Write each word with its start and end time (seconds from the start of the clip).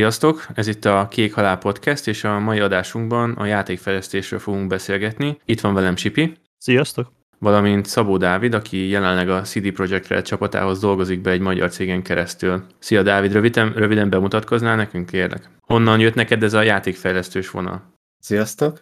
Sziasztok! 0.00 0.46
Ez 0.54 0.66
itt 0.66 0.84
a 0.84 1.06
Kék 1.10 1.34
Halál 1.34 1.58
Podcast, 1.58 2.08
és 2.08 2.24
a 2.24 2.38
mai 2.38 2.60
adásunkban 2.60 3.32
a 3.32 3.44
játékfejlesztésről 3.44 4.38
fogunk 4.38 4.66
beszélgetni. 4.66 5.40
Itt 5.44 5.60
van 5.60 5.74
velem 5.74 5.94
Csipi. 5.94 6.36
Sziasztok! 6.58 7.12
Valamint 7.38 7.86
Szabó 7.86 8.16
Dávid, 8.16 8.54
aki 8.54 8.88
jelenleg 8.88 9.28
a 9.28 9.40
CD 9.40 9.72
Projekt 9.72 10.08
Red 10.08 10.24
csapatához 10.24 10.80
dolgozik 10.80 11.20
be 11.20 11.30
egy 11.30 11.40
magyar 11.40 11.70
cégen 11.70 12.02
keresztül. 12.02 12.64
Szia 12.78 13.02
Dávid, 13.02 13.32
röviden, 13.32 13.72
röviden 13.72 14.10
bemutatkoznál 14.10 14.76
nekünk, 14.76 15.10
kérlek? 15.10 15.50
Honnan 15.60 16.00
jött 16.00 16.14
neked 16.14 16.42
ez 16.42 16.54
a 16.54 16.62
játékfejlesztős 16.62 17.50
vonal? 17.50 17.94
Sziasztok! 18.18 18.80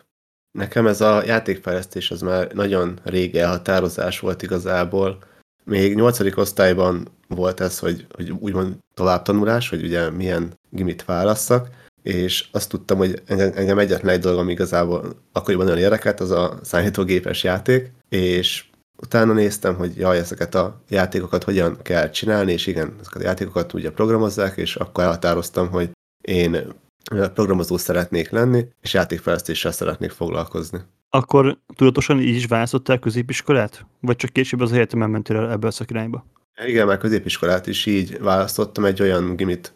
Nekem 0.50 0.86
ez 0.86 1.00
a 1.00 1.22
játékfejlesztés 1.24 2.10
az 2.10 2.20
már 2.20 2.52
nagyon 2.52 2.98
régi 3.04 3.38
elhatározás 3.38 4.20
volt 4.20 4.42
igazából. 4.42 5.18
Még 5.64 5.94
nyolcadik 5.94 6.36
osztályban 6.36 7.08
volt 7.28 7.60
ez, 7.60 7.78
hogy, 7.78 8.06
hogy 8.10 8.30
úgymond 8.30 8.76
továbbtanulás, 8.94 9.68
hogy 9.68 9.82
ugye 9.82 10.10
milyen 10.10 10.52
gimit 10.70 11.04
válasszak, 11.04 11.68
és 12.02 12.48
azt 12.52 12.68
tudtam, 12.68 12.98
hogy 12.98 13.22
engem, 13.26 13.52
engem 13.54 13.78
egyetlen 13.78 14.14
egy 14.14 14.20
dolog, 14.20 14.38
ami 14.38 14.52
igazából 14.52 15.12
akkoriban 15.32 15.64
nagyon 15.66 15.80
érdekelt, 15.80 16.20
az 16.20 16.30
a 16.30 16.58
számítógépes 16.62 17.44
játék, 17.44 17.92
és 18.08 18.64
utána 18.96 19.32
néztem, 19.32 19.74
hogy 19.74 19.96
jaj, 19.96 20.18
ezeket 20.18 20.54
a 20.54 20.80
játékokat 20.88 21.44
hogyan 21.44 21.76
kell 21.82 22.10
csinálni, 22.10 22.52
és 22.52 22.66
igen, 22.66 22.94
ezeket 23.00 23.22
a 23.22 23.24
játékokat 23.24 23.72
ugye 23.72 23.90
programozzák, 23.90 24.56
és 24.56 24.76
akkor 24.76 25.04
elhatároztam, 25.04 25.70
hogy 25.70 25.90
én 26.20 26.72
programozó 27.34 27.76
szeretnék 27.76 28.30
lenni, 28.30 28.66
és 28.82 28.94
játékfejlesztéssel 28.94 29.72
szeretnék 29.72 30.10
foglalkozni. 30.10 30.78
Akkor 31.10 31.58
tudatosan 31.76 32.20
így 32.20 32.34
is 32.34 32.46
választottál 32.46 32.98
középiskolát? 32.98 33.86
Vagy 34.00 34.16
csak 34.16 34.30
később 34.30 34.60
az 34.60 34.72
egyetemen 34.72 35.10
mentél 35.10 35.36
el 35.36 35.50
ebbe 35.50 35.66
a 35.66 35.70
szakirányba? 35.70 36.26
Igen, 36.66 36.86
már 36.86 36.98
középiskolát 36.98 37.66
is 37.66 37.86
így 37.86 38.18
választottam, 38.20 38.84
egy 38.84 39.02
olyan 39.02 39.36
gimit 39.36 39.74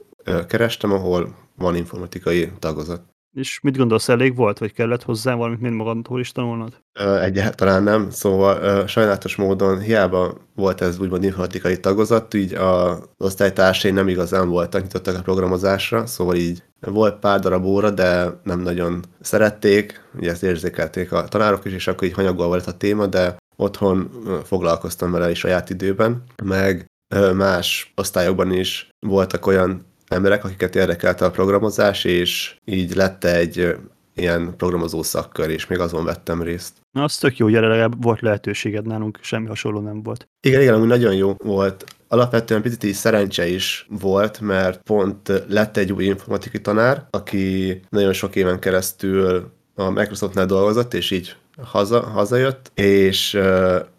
kerestem, 0.49 0.93
ahol 0.93 1.37
van 1.57 1.77
informatikai 1.77 2.53
tagozat. 2.59 3.03
És 3.33 3.61
mit 3.61 3.77
gondolsz, 3.77 4.09
elég 4.09 4.37
volt, 4.37 4.59
vagy 4.59 4.73
kellett 4.73 5.03
hozzá 5.03 5.35
valamit, 5.35 5.61
mint 5.61 5.77
magadtól 5.77 6.21
is 6.21 6.33
tanulnod? 6.33 6.83
Egyáltalán 7.21 7.83
nem, 7.83 8.11
szóval 8.11 8.87
sajnálatos 8.87 9.37
módon 9.37 9.81
hiába 9.81 10.37
volt 10.55 10.81
ez 10.81 10.99
úgymond 10.99 11.25
informatikai 11.25 11.81
tagozat, 11.81 12.35
így 12.35 12.55
az 12.55 12.99
osztálytársai 13.17 13.91
nem 13.91 14.09
igazán 14.09 14.49
voltak 14.49 14.83
nyitottak 14.83 15.19
a 15.19 15.23
programozásra, 15.23 16.07
szóval 16.07 16.35
így 16.35 16.63
volt 16.81 17.19
pár 17.19 17.41
darab 17.41 17.65
óra, 17.65 17.91
de 17.91 18.41
nem 18.43 18.61
nagyon 18.61 19.05
szerették, 19.21 20.09
ugye 20.15 20.31
ezt 20.31 20.43
érzékelték 20.43 21.13
a 21.13 21.25
tanárok 21.29 21.65
is, 21.65 21.73
és 21.73 21.87
akkor 21.87 22.09
így 22.09 22.15
hanyagol 22.15 22.47
volt 22.47 22.67
a 22.67 22.77
téma, 22.77 23.07
de 23.07 23.37
otthon 23.57 24.11
foglalkoztam 24.45 25.11
vele 25.11 25.31
is 25.31 25.39
saját 25.39 25.71
időben, 25.71 26.23
meg 26.45 26.87
más 27.35 27.93
osztályokban 27.97 28.53
is 28.53 28.89
voltak 29.01 29.47
olyan 29.47 29.87
emberek, 30.09 30.45
akiket 30.45 30.77
érdekelte 30.77 31.25
a 31.25 31.31
programozás, 31.31 32.05
és 32.05 32.57
így 32.65 32.95
lett 32.95 33.25
egy 33.25 33.77
ilyen 34.15 34.57
programozó 34.57 35.03
szakkör, 35.03 35.51
és 35.51 35.67
még 35.67 35.79
azon 35.79 36.05
vettem 36.05 36.43
részt. 36.43 36.73
Na, 36.91 37.03
az 37.03 37.17
tök 37.17 37.37
jó, 37.37 37.47
hogy 37.47 37.55
legalább 37.55 38.03
volt 38.03 38.21
lehetőséged 38.21 38.87
nálunk, 38.87 39.19
semmi 39.23 39.47
hasonló 39.47 39.81
nem 39.81 40.03
volt. 40.03 40.29
Igen, 40.47 40.61
igen, 40.61 40.75
amúgy 40.75 40.89
nagyon 40.89 41.15
jó 41.15 41.35
volt. 41.45 41.85
Alapvetően 42.09 42.63
picit 42.63 42.83
is 42.83 42.97
szerencse 42.97 43.49
is 43.49 43.87
volt, 44.01 44.41
mert 44.41 44.83
pont 44.83 45.45
lett 45.49 45.77
egy 45.77 45.93
új 45.93 46.05
informatikai 46.05 46.61
tanár, 46.61 47.07
aki 47.11 47.81
nagyon 47.89 48.13
sok 48.13 48.37
éven 48.37 48.59
keresztül 48.59 49.51
a 49.75 49.91
Microsoftnál 49.91 50.47
dolgozott, 50.47 50.95
és 50.95 51.11
így 51.11 51.37
haza, 51.57 52.01
hazajött, 52.01 52.71
és 52.75 53.39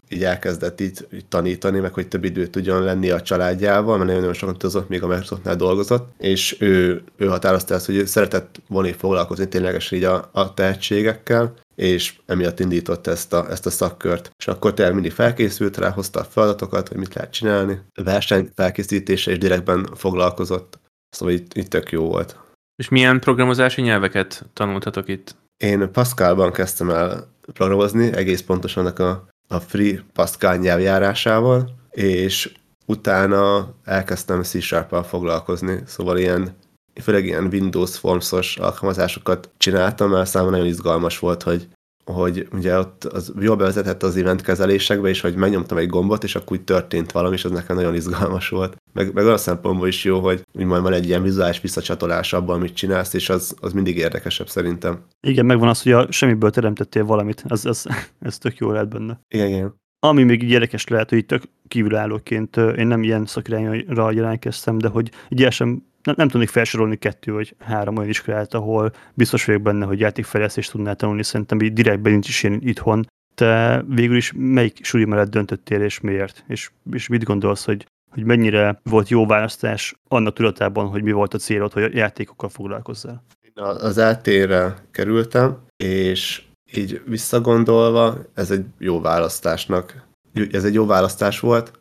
így 0.08 0.24
elkezdett 0.24 0.80
így, 0.80 1.06
így 1.12 1.26
tanítani, 1.26 1.78
meg 1.78 1.94
hogy 1.94 2.08
több 2.08 2.24
időt 2.24 2.50
tudjon 2.50 2.82
lenni 2.82 3.10
a 3.10 3.22
családjával, 3.22 3.94
mert 3.94 4.06
nagyon-nagyon 4.06 4.34
sokat 4.34 4.54
utazott, 4.54 4.88
még 4.88 5.02
a 5.02 5.06
Microsoftnál 5.06 5.56
dolgozott, 5.56 6.12
és 6.18 6.56
ő, 6.60 7.02
ő 7.16 7.26
határozta 7.26 7.74
ezt, 7.74 7.86
hogy 7.86 7.96
ő 7.96 8.04
szeretett 8.04 8.60
volna 8.68 8.92
foglalkozni 8.92 9.48
ténylegesen 9.48 9.98
így 9.98 10.04
a, 10.04 10.28
a 10.32 10.54
tehetségekkel, 10.54 11.54
és 11.74 12.14
emiatt 12.26 12.60
indított 12.60 13.06
ezt 13.06 13.32
a, 13.32 13.50
ezt 13.50 13.66
a 13.66 13.70
szakkört. 13.70 14.30
És 14.38 14.46
akkor 14.46 14.74
tényleg 14.74 14.94
mindig 14.94 15.12
felkészült 15.12 15.76
rá, 15.76 15.90
hozta 15.90 16.20
a 16.20 16.24
feladatokat, 16.24 16.88
hogy 16.88 16.96
mit 16.96 17.14
lehet 17.14 17.32
csinálni. 17.32 17.80
Verseny 17.94 18.50
felkészítése 18.54 19.30
és 19.30 19.38
direktben 19.38 19.88
foglalkozott. 19.94 20.78
Szóval 21.10 21.34
itt, 21.34 21.54
itt 21.54 21.68
tök 21.68 21.90
jó 21.90 22.06
volt. 22.06 22.36
És 22.76 22.88
milyen 22.88 23.20
programozási 23.20 23.82
nyelveket 23.82 24.44
tanultatok 24.52 25.08
itt? 25.08 25.36
Én 25.56 25.92
Pascalban 25.92 26.52
kezdtem 26.52 26.90
el 26.90 27.32
programozni, 27.52 28.12
egész 28.12 28.42
pontosan 28.42 28.86
a 28.86 29.32
a 29.48 29.60
Free 29.60 30.04
Pascal 30.12 30.56
nyelvjárásával, 30.56 31.70
és 31.90 32.54
utána 32.86 33.74
elkezdtem 33.84 34.42
c 34.42 34.58
foglalkozni, 35.06 35.82
szóval 35.86 36.18
ilyen, 36.18 36.56
főleg 37.02 37.24
ilyen 37.24 37.46
Windows 37.46 37.98
Forms-os 37.98 38.56
alkalmazásokat 38.56 39.50
csináltam, 39.56 40.10
mert 40.10 40.30
számomra 40.30 40.56
nagyon 40.56 40.72
izgalmas 40.72 41.18
volt, 41.18 41.42
hogy 41.42 41.68
hogy 42.04 42.48
ugye 42.52 42.78
ott 42.78 43.04
az 43.04 43.32
jól 43.40 43.56
bevezetett 43.56 44.02
az 44.02 44.16
event 44.16 44.42
kezelésekbe, 44.42 45.08
és 45.08 45.20
hogy 45.20 45.34
megnyomtam 45.34 45.78
egy 45.78 45.88
gombot, 45.88 46.24
és 46.24 46.34
akkor 46.34 46.56
úgy 46.56 46.64
történt 46.64 47.12
valami, 47.12 47.34
és 47.34 47.44
az 47.44 47.50
nekem 47.50 47.76
nagyon 47.76 47.94
izgalmas 47.94 48.48
volt. 48.48 48.76
Meg, 48.92 49.12
meg 49.12 49.24
olyan 49.24 49.38
szempontból 49.38 49.88
is 49.88 50.04
jó, 50.04 50.20
hogy 50.20 50.42
úgymond 50.52 50.82
van 50.82 50.92
egy 50.92 51.06
ilyen 51.06 51.22
vizuális 51.22 51.60
visszacsatolás 51.60 52.32
abban, 52.32 52.56
amit 52.56 52.74
csinálsz, 52.74 53.14
és 53.14 53.28
az, 53.28 53.54
az 53.60 53.72
mindig 53.72 53.96
érdekesebb 53.96 54.48
szerintem. 54.48 55.04
Igen, 55.20 55.46
megvan 55.46 55.68
az, 55.68 55.82
hogy 55.82 55.92
a 55.92 56.12
semmiből 56.12 56.50
teremtettél 56.50 57.04
valamit, 57.04 57.44
ez, 57.48 57.64
ez, 57.64 57.84
ez 58.20 58.38
tök 58.38 58.56
jó 58.56 58.70
lehet 58.70 58.88
benne. 58.88 59.20
Igen, 59.28 59.48
igen. 59.48 59.74
Ami 59.98 60.22
még 60.22 60.42
így 60.42 60.50
érdekes 60.50 60.88
lehet, 60.88 61.10
hogy 61.10 61.26
tök 61.26 61.42
kívülállóként 61.68 62.56
én 62.56 62.86
nem 62.86 63.02
ilyen 63.02 63.26
szakirányra 63.26 64.10
jelentkeztem, 64.10 64.78
de 64.78 64.88
hogy 64.88 65.10
így 65.28 65.50
sem 65.50 65.82
nem, 66.04 66.14
nem 66.18 66.28
tudnék 66.28 66.48
felsorolni 66.48 66.96
kettő 66.96 67.32
vagy 67.32 67.54
három 67.58 67.96
olyan 67.96 68.08
iskolát, 68.08 68.54
ahol 68.54 68.92
biztos 69.14 69.44
vagyok 69.44 69.62
benne, 69.62 69.84
hogy 69.84 70.00
játékfejlesztést 70.00 70.70
tudnál 70.70 70.96
tanulni, 70.96 71.22
szerintem 71.22 71.60
így 71.60 71.72
direktben 71.72 72.12
nincs 72.12 72.28
is 72.28 72.42
ilyen 72.42 72.60
itthon. 72.62 73.06
Te 73.34 73.84
végül 73.88 74.16
is 74.16 74.32
melyik 74.36 74.84
suli 74.84 75.04
mellett 75.04 75.30
döntöttél, 75.30 75.82
és 75.82 76.00
miért? 76.00 76.44
És, 76.48 76.70
és 76.92 77.08
mit 77.08 77.24
gondolsz, 77.24 77.64
hogy, 77.64 77.86
hogy 78.10 78.24
mennyire 78.24 78.80
volt 78.82 79.08
jó 79.08 79.26
választás 79.26 79.94
annak 80.08 80.34
tudatában, 80.34 80.86
hogy 80.86 81.02
mi 81.02 81.12
volt 81.12 81.34
a 81.34 81.38
célod, 81.38 81.72
hogy 81.72 81.82
a 81.82 81.88
játékokkal 81.92 82.48
foglalkozzál? 82.48 83.24
Én 83.40 83.64
az 83.64 83.98
eltérre 83.98 84.74
kerültem, 84.90 85.58
és 85.76 86.42
így 86.72 87.02
visszagondolva, 87.06 88.16
ez 88.34 88.50
egy 88.50 88.64
jó 88.78 89.00
választásnak, 89.00 90.06
ez 90.50 90.64
egy 90.64 90.74
jó 90.74 90.86
választás 90.86 91.40
volt. 91.40 91.72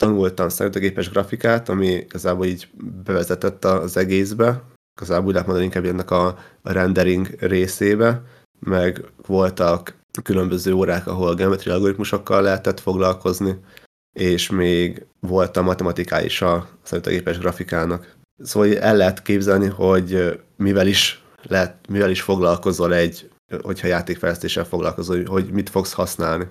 Tanultam 0.00 0.48
számítógépes 0.48 1.10
grafikát, 1.10 1.68
ami 1.68 1.86
igazából 1.86 2.46
így 2.46 2.68
bevezetett 3.04 3.64
az 3.64 3.96
egészbe, 3.96 4.62
igazából 4.96 5.26
úgy 5.26 5.32
lehet 5.32 5.46
mondani 5.46 5.66
inkább 5.66 5.84
ennek 5.84 6.10
a 6.10 6.38
rendering 6.62 7.28
részébe, 7.38 8.22
meg 8.60 9.04
voltak 9.26 9.94
különböző 10.22 10.72
órák, 10.72 11.06
ahol 11.06 11.34
geometriai 11.34 11.74
algoritmusokkal 11.76 12.42
lehetett 12.42 12.80
foglalkozni, 12.80 13.56
és 14.12 14.50
még 14.50 15.06
volt 15.20 15.56
a 15.56 15.62
matematikája 15.62 16.24
is 16.24 16.42
a 16.42 16.68
számítógépes 16.82 17.38
grafikának. 17.38 18.14
Szóval 18.42 18.78
el 18.78 18.96
lehet 18.96 19.22
képzelni, 19.22 19.66
hogy 19.66 20.40
mivel 20.56 20.86
is, 20.86 21.24
lehet, 21.42 21.86
mivel 21.88 22.10
is 22.10 22.22
foglalkozol 22.22 22.94
egy, 22.94 23.30
hogyha 23.62 23.86
játékfejlesztéssel 23.86 24.64
foglalkozol, 24.64 25.24
hogy 25.24 25.50
mit 25.50 25.70
fogsz 25.70 25.92
használni. 25.92 26.46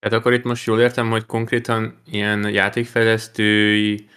Tehát 0.00 0.18
akkor 0.18 0.32
itt 0.32 0.44
most 0.44 0.66
jól 0.66 0.80
értem, 0.80 1.10
hogy 1.10 1.26
konkrétan 1.26 1.94
ilyen 2.10 2.48
játékfejlesztői 2.48 4.08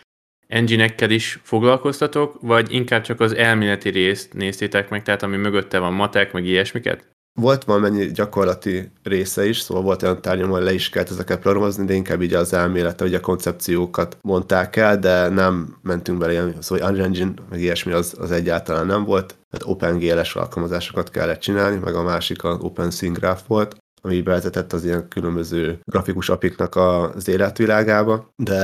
engine 0.48 0.94
is 1.08 1.40
foglalkoztatok, 1.44 2.38
vagy 2.42 2.74
inkább 2.74 3.02
csak 3.02 3.20
az 3.20 3.36
elméleti 3.36 3.90
részt 3.90 4.34
néztétek 4.34 4.90
meg, 4.90 5.04
tehát 5.04 5.24
ami 5.24 5.38
mögötte 5.38 5.80
van 5.80 5.94
matek, 5.94 6.34
meg 6.34 6.46
ilyesmiket? 6.46 7.12
Volt 7.40 7.64
valamennyi 7.64 8.12
gyakorlati 8.12 8.92
része 9.04 9.48
is, 9.48 9.60
szóval 9.60 9.84
volt 9.84 10.04
olyan 10.04 10.22
tárgyam, 10.22 10.50
hogy 10.50 10.64
le 10.64 10.74
is 10.74 10.90
kellett 10.90 11.10
ezeket 11.10 11.40
programozni, 11.40 11.86
de 11.86 11.94
inkább 11.94 12.22
így 12.22 12.34
az 12.34 12.54
elmélete, 12.54 13.04
hogy 13.04 13.14
a 13.14 13.20
koncepciókat 13.20 14.18
mondták 14.22 14.76
el, 14.76 15.00
de 15.00 15.30
nem 15.30 15.78
mentünk 15.82 16.18
bele 16.18 16.32
ilyen, 16.32 16.56
szóval 16.62 16.90
Unreal 16.90 17.06
Engine, 17.06 17.34
meg 17.50 17.60
ilyesmi 17.60 17.92
az, 17.92 18.16
az 18.20 18.32
egyáltalán 18.32 18.86
nem 18.86 19.04
volt. 19.04 19.36
Tehát 19.50 19.76
OpenGL-es 19.76 20.36
alkalmazásokat 20.36 21.10
kellett 21.10 21.40
csinálni, 21.40 21.78
meg 21.78 21.96
a 21.96 22.04
másik 22.04 22.44
az 22.44 22.58
OpenSyngraph 22.60 23.42
volt 23.48 23.76
ami 24.06 24.22
bevezetett 24.22 24.74
az 24.74 24.86
ilyen 24.86 25.08
különböző 25.08 25.80
grafikus 25.84 26.30
apiknak 26.30 26.76
az 26.76 27.28
életvilágába, 27.28 28.34
de 28.36 28.58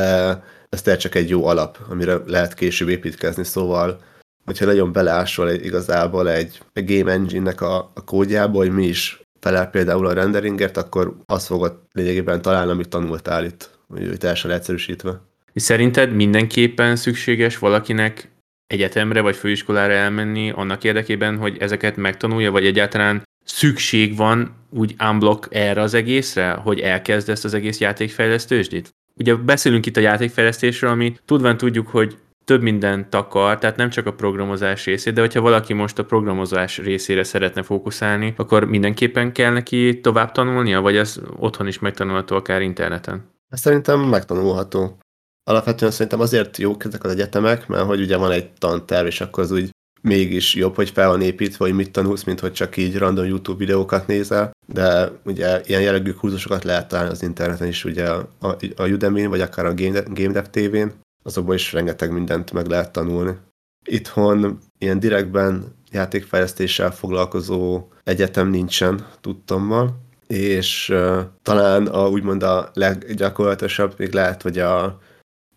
ez 0.70 0.82
tényleg 0.82 1.02
csak 1.02 1.16
egy 1.16 1.30
jó 1.30 1.46
alap, 1.46 1.78
amire 1.90 2.18
lehet 2.26 2.54
később 2.54 2.90
építkezni, 2.90 3.44
szóval 3.44 4.00
hogyha 4.46 4.66
nagyon 4.66 4.92
beleásol 4.92 5.50
egy, 5.50 5.66
igazából 5.66 6.30
egy, 6.30 6.62
egy 6.74 6.98
game 6.98 7.12
engine-nek 7.12 7.62
a, 7.62 7.92
a 7.94 8.04
kódjába, 8.04 8.58
hogy 8.58 8.72
mi 8.72 8.86
is 8.86 9.22
felel 9.40 9.70
például 9.70 10.08
a 10.08 10.14
renderingért, 10.14 10.78
akkor 10.78 11.16
azt 11.26 11.46
fogod 11.46 11.80
lényegében 11.92 12.42
találni, 12.42 12.72
amit 12.72 12.90
tanultál 12.90 13.46
itt, 13.46 13.80
hogy 13.88 14.18
teljesen 14.18 14.52
egyszerűsítve. 14.52 15.22
És 15.54 15.62
szerinted 15.62 16.14
mindenképpen 16.14 16.96
szükséges 16.96 17.58
valakinek 17.58 18.32
egyetemre 18.68 19.22
vagy 19.22 19.36
főiskolára 19.36 19.94
elmenni 19.94 20.52
annak 20.52 20.84
érdekében, 20.84 21.38
hogy 21.38 21.58
ezeket 21.60 21.96
megtanulja, 21.96 22.52
vagy 22.52 22.66
egyáltalán 22.66 23.24
szükség 23.44 24.16
van 24.16 24.56
úgy 24.70 24.96
unblock 25.10 25.48
erre 25.52 25.82
az 25.82 25.94
egészre, 25.94 26.52
hogy 26.52 26.80
elkezd 26.80 27.30
ezt 27.30 27.46
az 27.46 27.54
egész 27.54 27.80
játékfejlesztősdit? 27.80 28.90
Ugye 29.16 29.36
beszélünk 29.36 29.86
itt 29.86 29.98
a 29.98 30.00
játékfejlesztésről, 30.00 30.90
ami 30.90 31.16
tudván 31.26 31.58
tudjuk, 31.58 31.88
hogy 31.88 32.18
több 32.46 32.62
mindent 32.62 33.08
takar, 33.08 33.58
tehát 33.58 33.76
nem 33.76 33.90
csak 33.90 34.06
a 34.06 34.14
programozás 34.14 34.86
részét, 34.86 35.14
de 35.14 35.22
hogyha 35.22 35.42
valaki 35.42 35.74
most 35.74 36.00
a 36.00 36.06
programozás 36.06 36.78
részére 36.78 37.24
szeretne 37.24 37.64
fókuszálni, 37.64 38.34
akkor 38.38 38.66
mindenképpen 38.66 39.32
kell 39.32 39.54
neki 39.54 40.00
tovább 40.00 40.32
tanulnia, 40.32 40.82
vagy 40.82 40.98
az 40.98 41.22
otthon 41.38 41.68
is 41.68 41.80
megtanulható 41.80 42.36
akár 42.36 42.62
interneten? 42.62 43.30
Ez 43.50 43.60
szerintem 43.60 44.00
megtanulható. 44.00 44.98
Alapvetően 45.44 45.92
szerintem 45.92 46.20
azért 46.20 46.58
jók 46.58 46.86
ezek 46.86 47.04
az 47.04 47.12
egyetemek, 47.12 47.68
mert 47.68 47.86
hogy 47.86 48.02
ugye 48.02 48.18
van 48.18 48.32
egy 48.32 48.52
tanterv, 48.52 49.06
és 49.06 49.22
akkor 49.22 49.44
az 49.44 49.52
úgy 49.52 49.70
mégis 50.02 50.56
jobb, 50.56 50.76
hogy 50.76 50.90
fel 50.90 51.08
van 51.08 51.22
építve, 51.22 51.66
hogy 51.66 51.76
mit 51.76 51.92
tanulsz, 51.92 52.24
mint 52.24 52.40
hogy 52.40 52.54
csak 52.54 52.78
így 52.78 52.98
random 52.98 53.26
YouTube 53.26 53.58
videókat 53.58 54.08
nézel, 54.08 54.52
de 54.66 55.12
ugye 55.26 55.62
ilyen 55.66 55.82
jellegű 55.82 56.12
kurzusokat 56.12 56.64
lehet 56.64 56.88
találni 56.88 57.12
az 57.12 57.24
interneten 57.24 57.68
is, 57.68 57.86
ugye 57.86 58.10
a, 58.10 58.30
a, 58.76 58.88
udemy 58.88 59.26
vagy 59.26 59.42
akár 59.42 59.66
a 59.66 59.74
Game, 59.74 60.04
Game 60.06 60.32
Dev 60.32 60.46
TV-n, 60.46 60.92
azokból 61.24 61.56
is 61.56 61.74
rengeteg 61.74 62.12
mindent 62.12 62.52
meg 62.52 62.68
lehet 62.68 62.92
tanulni. 62.92 63.38
Itthon 63.86 64.60
ilyen 64.78 65.00
direktben 65.00 65.76
játékfejlesztéssel 65.92 66.92
foglalkozó 66.92 67.88
egyetem 68.04 68.50
nincsen, 68.50 69.06
tudtommal, 69.22 70.08
és 70.28 70.90
uh, 70.90 71.20
talán 71.44 71.88
a, 71.88 72.08
úgymond 72.08 72.44
a 72.44 72.70
leggyakorlatosabb 72.74 73.94
még 73.98 74.12
lehet, 74.12 74.42
hogy 74.42 74.60
a 74.60 75.00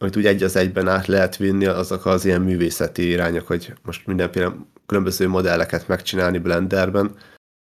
amit 0.03 0.17
úgy 0.17 0.27
egy 0.27 0.43
az 0.43 0.57
egyben 0.57 0.89
át 0.89 1.07
lehet 1.07 1.37
vinni, 1.37 1.67
azok 1.67 2.07
az 2.07 2.25
ilyen 2.25 2.41
művészeti 2.41 3.09
irányok, 3.09 3.47
hogy 3.47 3.73
most 3.83 4.07
mindenféle 4.07 4.55
különböző 4.87 5.29
modelleket 5.29 5.89
megcsinálni 5.89 6.39
Blenderben. 6.39 7.15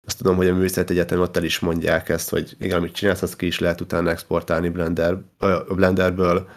Azt 0.07 0.17
tudom, 0.17 0.35
hogy 0.35 0.47
a 0.47 0.53
művészeti 0.53 0.93
egyetem 0.93 1.19
ott 1.19 1.37
el 1.37 1.43
is 1.43 1.59
mondják 1.59 2.09
ezt, 2.09 2.29
hogy 2.29 2.55
igen, 2.59 2.77
amit 2.77 2.93
csinálsz, 2.93 3.21
azt 3.21 3.35
ki 3.35 3.45
is 3.45 3.59
lehet 3.59 3.81
utána 3.81 4.09
exportálni 4.09 4.69
Blender, 4.69 5.17
a 5.39 5.73
Blenderből 5.73 6.49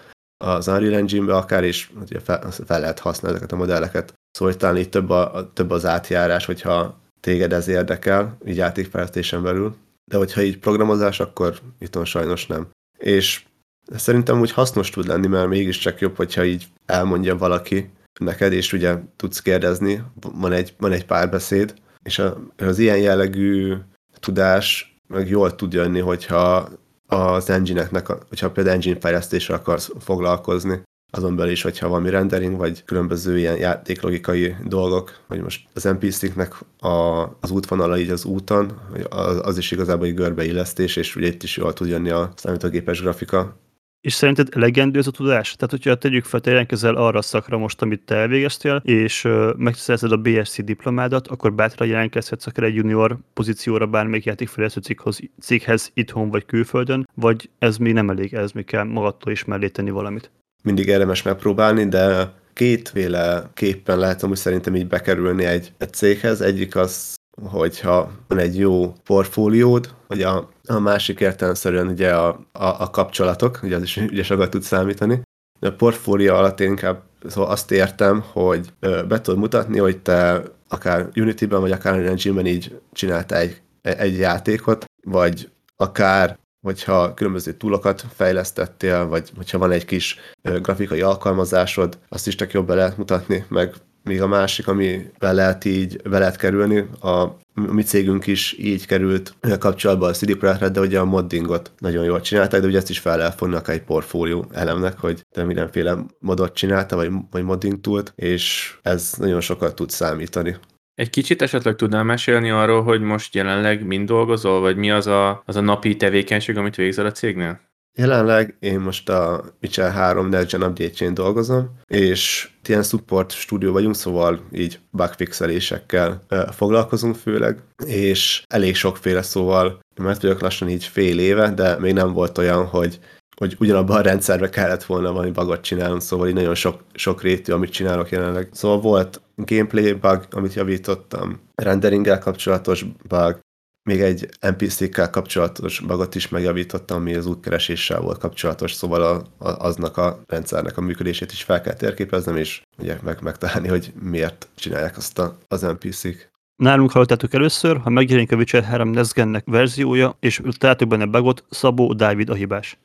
az 0.44 0.68
Unreal 0.68 0.94
Engine-be 0.94 1.36
akár, 1.36 1.64
és 1.64 1.90
ugye 2.00 2.20
fel, 2.20 2.50
fel 2.50 2.80
lehet 2.80 2.98
használni 2.98 3.36
ezeket 3.36 3.54
a 3.54 3.60
modelleket. 3.60 4.12
Szóval 4.30 4.54
talán 4.54 4.76
itt 4.76 4.90
több, 4.90 5.10
a, 5.10 5.50
több 5.52 5.70
az 5.70 5.84
átjárás, 5.84 6.44
hogyha 6.44 6.98
téged 7.20 7.52
ez 7.52 7.68
érdekel, 7.68 8.36
így 8.46 8.56
játékfejlesztésen 8.56 9.42
belül. 9.42 9.76
De 10.04 10.16
hogyha 10.16 10.42
így 10.42 10.58
programozás, 10.58 11.20
akkor 11.20 11.58
itt 11.78 12.04
sajnos 12.04 12.46
nem. 12.46 12.66
És 12.98 13.44
Szerintem 13.86 14.40
úgy 14.40 14.50
hasznos 14.50 14.90
tud 14.90 15.06
lenni, 15.06 15.26
mert 15.26 15.48
mégiscsak 15.48 16.00
jobb, 16.00 16.16
hogyha 16.16 16.44
így 16.44 16.66
elmondja 16.86 17.36
valaki 17.36 17.90
neked, 18.20 18.52
és 18.52 18.72
ugye 18.72 18.96
tudsz 19.16 19.42
kérdezni, 19.42 20.02
van 20.34 20.52
egy, 20.52 20.74
van 20.78 20.92
egy 20.92 21.06
párbeszéd, 21.06 21.74
és 22.02 22.22
az 22.56 22.78
ilyen 22.78 22.98
jellegű 22.98 23.74
tudás 24.20 24.96
meg 25.08 25.28
jól 25.28 25.54
tud 25.54 25.72
jönni, 25.72 26.00
hogyha 26.00 26.68
az 27.06 27.50
engine-eknek, 27.50 28.06
hogyha 28.06 28.50
például 28.50 28.76
engine 28.76 29.00
fejlesztésre 29.00 29.54
akarsz 29.54 29.90
foglalkozni, 29.98 30.82
azon 31.10 31.36
belül 31.36 31.52
is, 31.52 31.62
hogyha 31.62 31.88
valami 31.88 32.10
rendering, 32.10 32.56
vagy 32.56 32.84
különböző 32.84 33.38
ilyen 33.38 33.56
játéklogikai 33.56 34.56
dolgok, 34.64 35.18
vagy 35.26 35.40
most 35.40 35.66
az 35.74 35.82
NPC-knek 35.82 36.54
a, 36.80 37.22
az 37.40 37.50
útvonala 37.50 37.98
így 37.98 38.10
az 38.10 38.24
úton, 38.24 38.72
az, 39.08 39.40
az 39.42 39.58
is 39.58 39.70
igazából 39.70 40.06
egy 40.06 40.14
görbeillesztés, 40.14 40.96
és 40.96 41.16
ugye 41.16 41.26
itt 41.26 41.42
is 41.42 41.56
jól 41.56 41.72
tud 41.72 41.88
jönni 41.88 42.10
a 42.10 42.32
számítógépes 42.36 43.00
grafika, 43.00 43.56
és 44.04 44.12
szerinted 44.12 44.48
elegendő 44.50 44.98
ez 44.98 45.06
a 45.06 45.10
tudás? 45.10 45.54
Tehát, 45.54 45.70
hogyha 45.70 45.94
tegyük 45.94 46.24
fel, 46.24 46.40
te 46.40 46.50
jelentkezel 46.50 46.94
arra 46.94 47.18
a 47.18 47.22
szakra 47.22 47.58
most, 47.58 47.82
amit 47.82 48.02
te 48.04 48.14
elvégeztél, 48.14 48.80
és 48.84 49.24
uh, 49.24 49.54
megszerzed 49.56 50.12
a 50.12 50.16
BSC 50.16 50.64
diplomádat, 50.64 51.28
akkor 51.28 51.54
bátran 51.54 51.88
jelentkezhetsz 51.88 52.46
akár 52.46 52.64
egy 52.64 52.74
junior 52.74 53.18
pozícióra 53.34 53.86
bármelyik 53.86 54.24
játékfejlesztő 54.24 54.80
céghoz, 54.80 55.20
céghez 55.40 55.90
itthon 55.94 56.30
vagy 56.30 56.46
külföldön, 56.46 57.08
vagy 57.14 57.50
ez 57.58 57.76
még 57.76 57.92
nem 57.92 58.10
elég, 58.10 58.34
ez 58.34 58.52
még 58.52 58.64
kell 58.64 58.82
magadtól 58.82 59.32
is 59.32 59.44
mellé 59.44 59.68
tenni 59.68 59.90
valamit? 59.90 60.30
Mindig 60.62 60.86
érdemes 60.86 61.22
megpróbálni, 61.22 61.88
de 61.88 62.32
kétféle 62.52 63.50
képpen 63.54 63.98
lehet 63.98 64.22
amúgy 64.22 64.36
szerintem 64.36 64.76
így 64.76 64.86
bekerülni 64.86 65.44
egy, 65.44 65.72
egy 65.78 65.92
céghez. 65.92 66.40
Egyik 66.40 66.76
az 66.76 67.14
hogyha 67.42 68.10
van 68.28 68.38
egy 68.38 68.58
jó 68.58 68.92
portfóliód, 69.04 69.94
hogy 70.06 70.22
a, 70.22 70.48
a 70.66 70.78
másik 70.78 71.20
értelemszerűen 71.20 71.88
ugye 71.88 72.14
a, 72.14 72.28
a, 72.52 72.64
a 72.82 72.90
kapcsolatok, 72.90 73.60
ugye 73.62 73.76
az 73.76 73.82
is 73.82 73.96
ugye 73.96 74.22
sokat 74.22 74.50
tud 74.50 74.62
számítani. 74.62 75.22
De 75.60 75.68
a 75.68 75.74
portfólió 75.74 76.34
alatt 76.34 76.60
én 76.60 76.68
inkább 76.68 77.02
szóval 77.28 77.50
azt 77.50 77.70
értem, 77.70 78.24
hogy 78.32 78.72
be 78.80 79.20
tudod 79.20 79.40
mutatni, 79.40 79.78
hogy 79.78 79.98
te 79.98 80.42
akár 80.68 81.08
Unity-ben, 81.16 81.60
vagy 81.60 81.72
akár 81.72 82.06
Engine-ben 82.06 82.46
így 82.46 82.80
csináltál 82.92 83.40
egy, 83.40 83.62
egy 83.82 84.18
játékot, 84.18 84.84
vagy 85.06 85.50
akár 85.76 86.38
hogyha 86.66 87.14
különböző 87.14 87.52
túlokat 87.52 88.04
fejlesztettél, 88.14 89.06
vagy 89.06 89.32
hogyha 89.36 89.58
van 89.58 89.70
egy 89.70 89.84
kis 89.84 90.18
grafikai 90.42 91.00
alkalmazásod, 91.00 91.98
azt 92.08 92.26
is 92.26 92.34
csak 92.34 92.52
jobb 92.52 92.66
be 92.66 92.74
lehet 92.74 92.96
mutatni, 92.96 93.44
meg 93.48 93.74
még 94.04 94.22
a 94.22 94.26
másik, 94.26 94.68
ami 94.68 95.10
be 95.18 95.32
lehet 95.32 95.64
így, 95.64 96.02
be 96.02 96.18
lehet 96.18 96.36
kerülni, 96.36 96.78
a 97.02 97.36
mi 97.54 97.82
cégünk 97.82 98.26
is 98.26 98.56
így 98.58 98.86
került 98.86 99.34
kapcsolatba 99.58 100.06
a 100.06 100.12
CD 100.12 100.36
Projekt 100.36 100.72
de 100.72 100.80
ugye 100.80 100.98
a 100.98 101.04
moddingot 101.04 101.72
nagyon 101.78 102.04
jól 102.04 102.20
csinálták, 102.20 102.60
de 102.60 102.66
ugye 102.66 102.78
ezt 102.78 102.90
is 102.90 102.98
fel 102.98 103.16
lehet 103.16 103.34
fogni 103.34 103.54
akár 103.54 103.74
egy 103.74 103.82
portfólió 103.82 104.46
elemnek, 104.52 104.98
hogy 104.98 105.26
te 105.30 105.44
mindenféle 105.44 105.96
modot 106.18 106.54
csinálta, 106.54 106.96
vagy, 106.96 107.10
vagy 107.30 107.42
modding 107.42 107.80
túlt, 107.80 108.12
és 108.16 108.74
ez 108.82 109.12
nagyon 109.18 109.40
sokat 109.40 109.74
tud 109.74 109.90
számítani. 109.90 110.56
Egy 110.94 111.10
kicsit 111.10 111.42
esetleg 111.42 111.74
tudnál 111.74 112.04
mesélni 112.04 112.50
arról, 112.50 112.82
hogy 112.82 113.00
most 113.00 113.34
jelenleg 113.34 113.86
mind 113.86 114.08
dolgozol, 114.08 114.60
vagy 114.60 114.76
mi 114.76 114.90
az 114.90 115.06
a, 115.06 115.42
az 115.46 115.56
a 115.56 115.60
napi 115.60 115.96
tevékenység, 115.96 116.56
amit 116.56 116.74
végzel 116.74 117.06
a 117.06 117.12
cégnél? 117.12 117.60
Jelenleg 117.96 118.56
én 118.60 118.80
most 118.80 119.08
a 119.08 119.44
Witcher 119.62 119.92
3 119.92 120.28
Next 120.28 120.50
Gen 120.50 120.62
update 120.62 121.10
dolgozom, 121.10 121.80
és 121.86 122.50
ilyen 122.66 122.82
support 122.82 123.32
stúdió 123.32 123.72
vagyunk, 123.72 123.94
szóval 123.94 124.40
így 124.52 124.78
bugfixelésekkel 124.90 126.22
foglalkozunk 126.50 127.14
főleg, 127.14 127.62
és 127.86 128.44
elég 128.48 128.74
sokféle, 128.74 129.22
szóval 129.22 129.80
mert 130.02 130.22
vagyok 130.22 130.40
lassan 130.40 130.68
így 130.68 130.84
fél 130.84 131.18
éve, 131.18 131.50
de 131.50 131.78
még 131.78 131.92
nem 131.92 132.12
volt 132.12 132.38
olyan, 132.38 132.66
hogy 132.66 133.00
hogy 133.36 133.56
ugyanabban 133.58 133.96
a 133.96 134.00
rendszerbe 134.00 134.48
kellett 134.48 134.84
volna 134.84 135.12
valami 135.12 135.30
bugot 135.30 135.60
csinálnom, 135.60 135.98
szóval 135.98 136.28
így 136.28 136.34
nagyon 136.34 136.54
sok, 136.54 136.80
sok 136.94 137.22
rétű, 137.22 137.52
amit 137.52 137.70
csinálok 137.70 138.10
jelenleg. 138.10 138.48
Szóval 138.52 138.80
volt 138.80 139.20
gameplay 139.36 139.92
bug, 139.92 140.26
amit 140.30 140.54
javítottam, 140.54 141.40
renderinggel 141.54 142.18
kapcsolatos 142.18 142.84
bug, 143.08 143.38
még 143.84 144.00
egy 144.00 144.28
NPC-kkel 144.40 145.10
kapcsolatos 145.10 145.80
bagot 145.80 146.14
is 146.14 146.28
megjavítottam, 146.28 146.96
ami 146.96 147.14
az 147.14 147.26
útkereséssel 147.26 148.00
volt 148.00 148.18
kapcsolatos, 148.18 148.72
szóval 148.72 149.02
a, 149.02 149.44
a, 149.44 149.66
aznak 149.66 149.96
a 149.96 150.22
rendszernek 150.26 150.76
a 150.76 150.80
működését 150.80 151.32
is 151.32 151.42
fel 151.42 151.60
kell 151.60 151.74
térképeznem, 151.74 152.36
és 152.36 152.62
ugye 152.78 152.98
meg, 153.02 153.22
megtalálni, 153.22 153.68
hogy 153.68 153.92
miért 154.02 154.48
csinálják 154.54 154.96
azt 154.96 155.18
a, 155.18 155.38
az 155.48 155.60
NPC-k. 155.60 156.32
Nálunk 156.56 156.90
hallottátok 156.90 157.34
először, 157.34 157.76
ha 157.76 157.90
megjelenik 157.90 158.32
a 158.32 158.36
Witcher 158.36 158.62
3 158.62 158.88
Nesgennek 158.88 159.44
verziója, 159.46 160.16
és 160.20 160.40
találtok 160.58 160.88
benne 160.88 161.06
bagot, 161.06 161.44
Szabó 161.50 161.92
Dávid 161.92 162.28
a 162.28 162.34
hibás. 162.34 162.78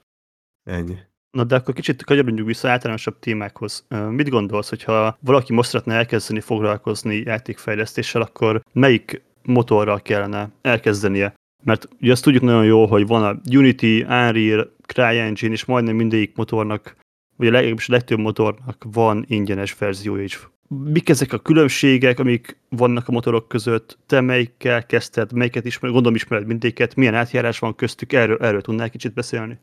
Ennyi. 0.64 0.98
Na 1.32 1.44
de 1.44 1.56
akkor 1.56 1.74
kicsit 1.74 2.04
kanyarodjunk 2.04 2.48
vissza 2.48 2.70
általánosabb 2.70 3.20
témákhoz. 3.20 3.86
Mit 4.10 4.30
gondolsz, 4.30 4.70
hogyha 4.70 5.18
valaki 5.20 5.54
most 5.54 5.70
szeretne 5.70 5.96
elkezdeni 5.96 6.40
foglalkozni 6.40 7.16
játékfejlesztéssel, 7.26 8.22
akkor 8.22 8.64
melyik 8.74 9.22
motorral 9.44 10.02
kellene 10.02 10.50
elkezdenie. 10.62 11.34
Mert 11.64 11.88
ugye 12.02 12.12
azt 12.12 12.24
tudjuk 12.24 12.44
nagyon 12.44 12.66
jól, 12.66 12.88
hogy 12.88 13.08
van 13.08 13.24
a 13.24 13.42
Unity, 13.58 14.02
Unreal, 14.02 14.76
CryEngine, 14.86 15.54
és 15.54 15.66
majdnem 15.66 15.96
mindegyik 15.96 16.36
motornak, 16.36 16.96
vagy 17.38 17.48
a 17.48 17.52
leg, 17.52 17.80
legtöbb 17.88 18.20
motornak 18.20 18.86
van 18.92 19.26
ingyenes 19.28 19.78
verziója 19.78 20.24
is. 20.24 20.48
Mik 20.68 21.10
ezek 21.10 21.34
a 21.34 21.40
különbségek, 21.40 22.20
amik 22.20 22.60
vannak 22.70 23.08
a 23.08 23.12
motorok 23.12 23.48
között? 23.48 23.98
Te 24.06 24.22
melyikkel 24.22 24.86
kezdted, 24.86 25.32
melyiket 25.32 25.66
ismered, 25.66 25.94
gondolom 25.94 26.16
ismered 26.16 26.48
mindéket, 26.48 26.96
milyen 26.96 27.16
átjárás 27.16 27.60
van 27.60 27.76
köztük, 27.76 28.14
erről, 28.14 28.38
erről 28.38 28.62
tudnál 28.62 28.90
kicsit 28.90 29.14
beszélni? 29.14 29.60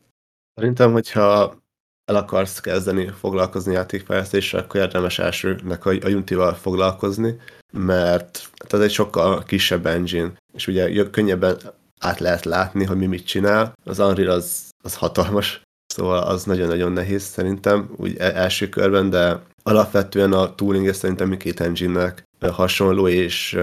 Szerintem, 0.53 0.91
hogyha 0.91 1.55
el 2.05 2.15
akarsz 2.15 2.59
kezdeni 2.59 3.07
foglalkozni 3.07 3.73
játékfejlesztéssel, 3.73 4.59
akkor 4.59 4.79
érdemes 4.79 5.19
elsőnek 5.19 5.85
a, 5.85 5.89
a 5.89 6.09
Unity-val 6.09 6.53
foglalkozni, 6.53 7.35
mert 7.71 8.49
ez 8.69 8.79
egy 8.79 8.91
sokkal 8.91 9.43
kisebb 9.43 9.85
engine, 9.85 10.31
és 10.53 10.67
ugye 10.67 11.09
könnyebben 11.09 11.57
át 11.99 12.19
lehet 12.19 12.45
látni, 12.45 12.85
hogy 12.85 12.97
mi 12.97 13.05
mit 13.05 13.25
csinál. 13.25 13.73
Az 13.83 13.99
Unreal 13.99 14.29
az, 14.29 14.69
az 14.83 14.95
hatalmas, 14.95 15.61
szóval 15.93 16.23
az 16.23 16.43
nagyon-nagyon 16.43 16.91
nehéz 16.91 17.23
szerintem, 17.23 17.89
úgy 17.95 18.15
e, 18.17 18.35
első 18.35 18.69
körben, 18.69 19.09
de 19.09 19.41
alapvetően 19.63 20.33
a 20.33 20.55
tooling 20.55 20.93
szerintem 20.93 21.27
mindkét 21.27 21.59
engine-nek 21.59 22.23
hasonló, 22.39 23.07
és 23.07 23.57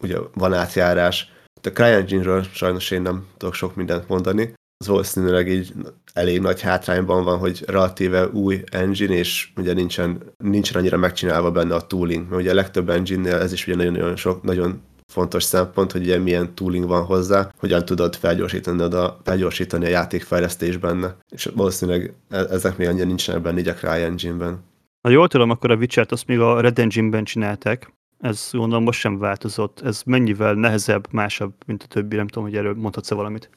ugye 0.00 0.18
van 0.34 0.54
átjárás. 0.54 1.32
A 1.62 1.68
CryEngine-ről 1.68 2.42
sajnos 2.42 2.90
én 2.90 3.02
nem 3.02 3.26
tudok 3.36 3.54
sok 3.54 3.74
mindent 3.74 4.08
mondani, 4.08 4.54
az 4.84 4.90
valószínűleg 4.90 5.48
így 5.48 5.72
elég 6.12 6.40
nagy 6.40 6.60
hátrányban 6.60 7.24
van, 7.24 7.38
hogy 7.38 7.62
relatíve 7.66 8.28
új 8.28 8.62
engine, 8.70 9.14
és 9.14 9.48
ugye 9.56 9.72
nincsen, 9.72 10.22
nincsen 10.36 10.80
annyira 10.80 10.96
megcsinálva 10.96 11.50
benne 11.50 11.74
a 11.74 11.86
tooling. 11.86 12.28
Mert 12.28 12.40
ugye 12.40 12.50
a 12.50 12.54
legtöbb 12.54 12.88
engine-nél 12.88 13.34
ez 13.34 13.52
is 13.52 13.66
ugye 13.66 13.76
nagyon-nagyon 13.76 14.16
sok, 14.16 14.42
nagyon 14.42 14.80
fontos 15.12 15.42
szempont, 15.42 15.92
hogy 15.92 16.00
ugye 16.00 16.18
milyen 16.18 16.54
tooling 16.54 16.86
van 16.86 17.04
hozzá, 17.04 17.50
hogyan 17.58 17.84
tudod 17.84 18.14
felgyorsítani 18.16 18.82
a, 18.82 19.20
felgyorsítani 19.24 19.84
a 19.84 19.88
játékfejlesztés 19.88 20.76
benne. 20.76 21.16
És 21.30 21.50
valószínűleg 21.54 22.14
e, 22.28 22.38
ezek 22.38 22.76
még 22.76 22.88
annyira 22.88 23.06
nincsenek 23.06 23.42
benne 23.42 23.58
így 23.58 23.68
a 23.68 23.74
CryEngine-ben. 23.74 24.62
Ha 25.02 25.10
jól 25.10 25.28
tudom, 25.28 25.50
akkor 25.50 25.70
a 25.70 25.76
Witcher-t 25.76 26.12
azt 26.12 26.26
még 26.26 26.40
a 26.40 26.60
Red 26.60 26.78
Engine-ben 26.78 27.24
csinálták. 27.24 27.92
Ez 28.20 28.48
gondolom 28.52 28.84
most 28.84 29.00
sem 29.00 29.18
változott. 29.18 29.80
Ez 29.80 30.02
mennyivel 30.06 30.54
nehezebb, 30.54 31.06
másabb, 31.10 31.52
mint 31.66 31.82
a 31.82 31.86
többi, 31.86 32.16
nem 32.16 32.28
tudom, 32.28 32.48
hogy 32.48 32.56
erről 32.56 32.74
mondhatsz-e 32.74 33.14
valamit. 33.14 33.50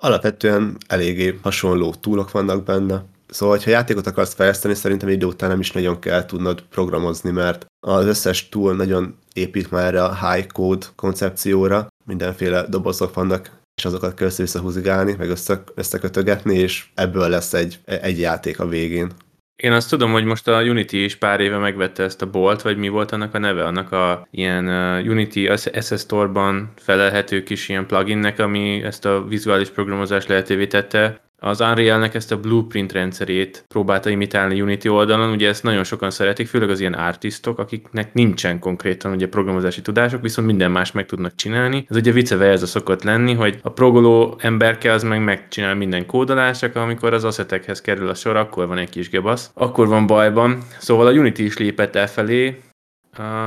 Alapvetően 0.00 0.76
eléggé 0.86 1.38
hasonló 1.42 1.94
túlok 1.94 2.30
vannak 2.30 2.64
benne. 2.64 3.04
Szóval, 3.28 3.58
ha 3.64 3.70
játékot 3.70 4.06
akarsz 4.06 4.34
fejleszteni, 4.34 4.74
szerintem 4.74 5.08
idő 5.08 5.26
után 5.26 5.48
nem 5.48 5.60
is 5.60 5.72
nagyon 5.72 5.98
kell 5.98 6.24
tudnod 6.24 6.62
programozni, 6.62 7.30
mert 7.30 7.66
az 7.86 8.04
összes 8.04 8.48
túl 8.48 8.74
nagyon 8.76 9.16
épít 9.32 9.70
már 9.70 9.84
erre 9.84 10.04
a 10.04 10.30
high 10.30 10.46
code 10.52 10.86
koncepcióra, 10.96 11.86
mindenféle 12.04 12.66
dobozok 12.68 13.14
vannak, 13.14 13.50
és 13.76 13.84
azokat 13.84 14.14
kell 14.14 14.26
össze-visszahúzigálni, 14.26 15.14
meg 15.18 15.30
össze, 15.30 15.62
összekötögetni, 15.74 16.58
és 16.58 16.86
ebből 16.94 17.28
lesz 17.28 17.54
egy, 17.54 17.78
egy 17.84 18.18
játék 18.18 18.60
a 18.60 18.68
végén. 18.68 19.12
Én 19.62 19.72
azt 19.72 19.88
tudom, 19.90 20.12
hogy 20.12 20.24
most 20.24 20.48
a 20.48 20.62
Unity 20.62 20.92
is 20.92 21.16
pár 21.16 21.40
éve 21.40 21.56
megvette 21.56 22.02
ezt 22.02 22.22
a 22.22 22.30
bolt, 22.30 22.62
vagy 22.62 22.76
mi 22.76 22.88
volt 22.88 23.12
annak 23.12 23.34
a 23.34 23.38
neve, 23.38 23.64
annak 23.64 23.92
a 23.92 24.26
ilyen 24.30 24.68
uh, 24.68 25.10
Unity 25.10 25.48
SS 25.56 26.00
Store-ban 26.00 26.72
felelhető 26.76 27.42
kis 27.42 27.68
ilyen 27.68 27.86
pluginnek, 27.86 28.38
ami 28.38 28.82
ezt 28.82 29.04
a 29.04 29.24
vizuális 29.28 29.68
programozást 29.68 30.28
lehetővé 30.28 30.66
tette, 30.66 31.20
az 31.40 31.60
Unreal-nek 31.60 32.14
ezt 32.14 32.32
a 32.32 32.40
blueprint 32.40 32.92
rendszerét 32.92 33.64
próbálta 33.68 34.10
imitálni 34.10 34.60
Unity 34.60 34.88
oldalon, 34.88 35.30
ugye 35.30 35.48
ezt 35.48 35.62
nagyon 35.62 35.84
sokan 35.84 36.10
szeretik, 36.10 36.46
főleg 36.46 36.70
az 36.70 36.80
ilyen 36.80 36.94
artistok, 36.94 37.58
akiknek 37.58 38.12
nincsen 38.12 38.58
konkrétan 38.58 39.12
ugye 39.12 39.28
programozási 39.28 39.82
tudások, 39.82 40.22
viszont 40.22 40.46
minden 40.46 40.70
más 40.70 40.92
meg 40.92 41.06
tudnak 41.06 41.34
csinálni. 41.34 41.86
Ez 41.88 41.96
ugye 41.96 42.12
vice 42.12 42.36
versa 42.36 42.66
szokott 42.66 43.02
lenni, 43.02 43.34
hogy 43.34 43.58
a 43.62 43.70
progoló 43.70 44.38
emberke 44.40 44.92
az 44.92 45.02
meg 45.02 45.24
megcsinál 45.24 45.74
minden 45.74 46.06
kódolást, 46.06 46.60
csak 46.60 46.76
amikor 46.76 47.12
az 47.12 47.24
asszetekhez 47.24 47.80
kerül 47.80 48.08
a 48.08 48.14
sor, 48.14 48.36
akkor 48.36 48.66
van 48.66 48.78
egy 48.78 48.90
kis 48.90 49.10
gebasz, 49.10 49.50
akkor 49.54 49.88
van 49.88 50.06
bajban. 50.06 50.58
Szóval 50.78 51.06
a 51.06 51.12
Unity 51.12 51.38
is 51.38 51.56
lépett 51.56 51.96
el 51.96 52.08
felé, 52.08 52.60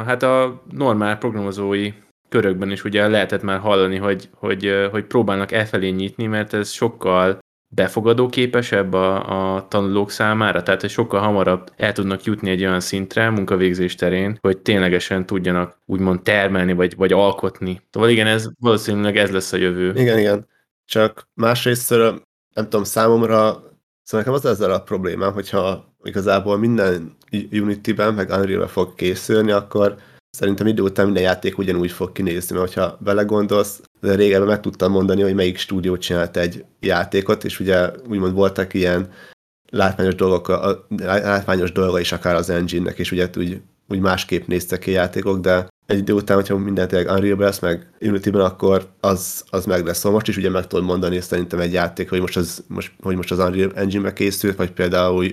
hát 0.06 0.24
a 0.24 0.64
normál 0.72 1.18
programozói 1.18 1.94
körökben 2.30 2.72
is 2.72 2.84
ugye 2.84 3.08
lehetett 3.08 3.42
már 3.42 3.60
hallani, 3.60 3.98
hogy, 3.98 4.30
hogy, 4.36 4.88
hogy 4.92 5.04
próbálnak 5.04 5.52
elfelé 5.52 5.90
nyitni, 5.90 6.26
mert 6.26 6.54
ez 6.54 6.70
sokkal 6.70 7.40
befogadó 7.74 8.28
képesebb 8.28 8.94
a, 8.94 9.56
a 9.56 9.68
tanulók 9.68 10.12
számára, 10.12 10.64
tehát 10.64 10.82
hogy 10.82 10.90
sokkal 10.90 11.20
hamarabb 11.22 11.72
el 11.78 11.92
tudnak 11.92 12.24
jutni 12.24 12.50
egy 12.50 12.62
olyan 12.62 12.80
szintre 12.80 13.30
munkavégzés 13.30 13.96
terén, 13.96 14.38
hogy 14.42 14.58
ténylegesen 14.58 15.26
tudjanak 15.26 15.78
úgymond 15.86 16.22
termelni, 16.22 16.74
vagy, 16.74 16.96
vagy 16.96 17.14
alkotni. 17.14 17.82
Szóval 17.92 18.10
igen, 18.10 18.28
ez 18.28 18.50
valószínűleg 18.60 19.18
ez 19.18 19.32
lesz 19.32 19.54
a 19.54 19.58
jövő. 19.58 19.94
Igen, 19.96 20.20
igen. 20.20 20.48
Csak 20.86 21.28
másrészt, 21.34 21.90
nem 22.54 22.64
tudom, 22.64 22.84
számomra, 22.84 23.40
szóval 24.04 24.26
nekem 24.26 24.34
az 24.34 24.46
ezzel 24.46 24.72
a 24.72 24.82
problémám, 24.82 25.34
hogyha 25.34 25.96
igazából 26.04 26.58
minden 26.58 27.18
Unity-ben, 27.52 28.14
meg 28.14 28.30
Unreal-ben 28.30 28.68
fog 28.68 28.96
készülni, 28.96 29.52
akkor 29.52 29.96
szerintem 30.32 30.68
idő 30.68 30.82
után 30.82 31.06
minden 31.06 31.24
játék 31.24 31.58
ugyanúgy 31.58 31.92
fog 31.92 32.12
kinézni, 32.12 32.58
mert 32.58 32.74
ha 32.74 32.98
belegondolsz, 33.00 33.82
de 34.02 34.16
régebben 34.16 34.48
meg 34.48 34.60
tudtam 34.60 34.92
mondani, 34.92 35.22
hogy 35.22 35.36
melyik 35.36 35.58
stúdió 35.58 35.98
csinált 35.98 36.38
egy 36.38 36.66
játékot, 36.80 37.44
és 37.44 37.60
ugye 37.60 37.92
úgymond 38.10 38.34
voltak 38.34 38.74
ilyen 38.74 39.10
látványos 39.70 40.16
dolgok, 40.16 40.48
a, 40.48 40.86
látványos 40.98 41.72
dolga 41.72 42.00
is 42.00 42.12
akár 42.12 42.36
az 42.36 42.50
engine-nek, 42.50 43.00
és 43.00 43.12
ugye 43.12 43.30
úgy, 43.38 43.62
úgy 43.88 44.00
másképp 44.00 44.48
néztek 44.48 44.80
ki 44.80 44.92
játékok, 44.92 45.40
de 45.40 45.68
egy 45.86 45.98
idő 45.98 46.14
után, 46.14 46.36
hogyha 46.36 46.58
minden 46.58 46.88
tényleg 46.88 47.16
unreal 47.16 47.38
lesz, 47.38 47.60
meg 47.60 47.90
Unity-ben, 48.02 48.42
akkor 48.42 48.88
az, 49.00 49.44
az 49.50 49.66
meg 49.66 49.86
lesz. 49.86 49.98
Szóval 49.98 50.12
most 50.12 50.28
is 50.28 50.38
ugye 50.38 50.50
meg 50.50 50.68
tudod 50.68 50.86
mondani 50.86 51.22
szerintem 51.22 51.60
egy 51.60 51.74
játék, 51.74 52.10
hogy 52.10 52.20
most 52.20 52.38
az, 52.38 52.64
most, 52.68 52.92
hogy 53.02 53.16
most 53.16 53.32
az 53.32 53.40
Unreal 53.40 53.72
Engine-be 53.76 54.14
készült, 54.14 54.56
vagy 54.56 54.72
például 54.72 55.26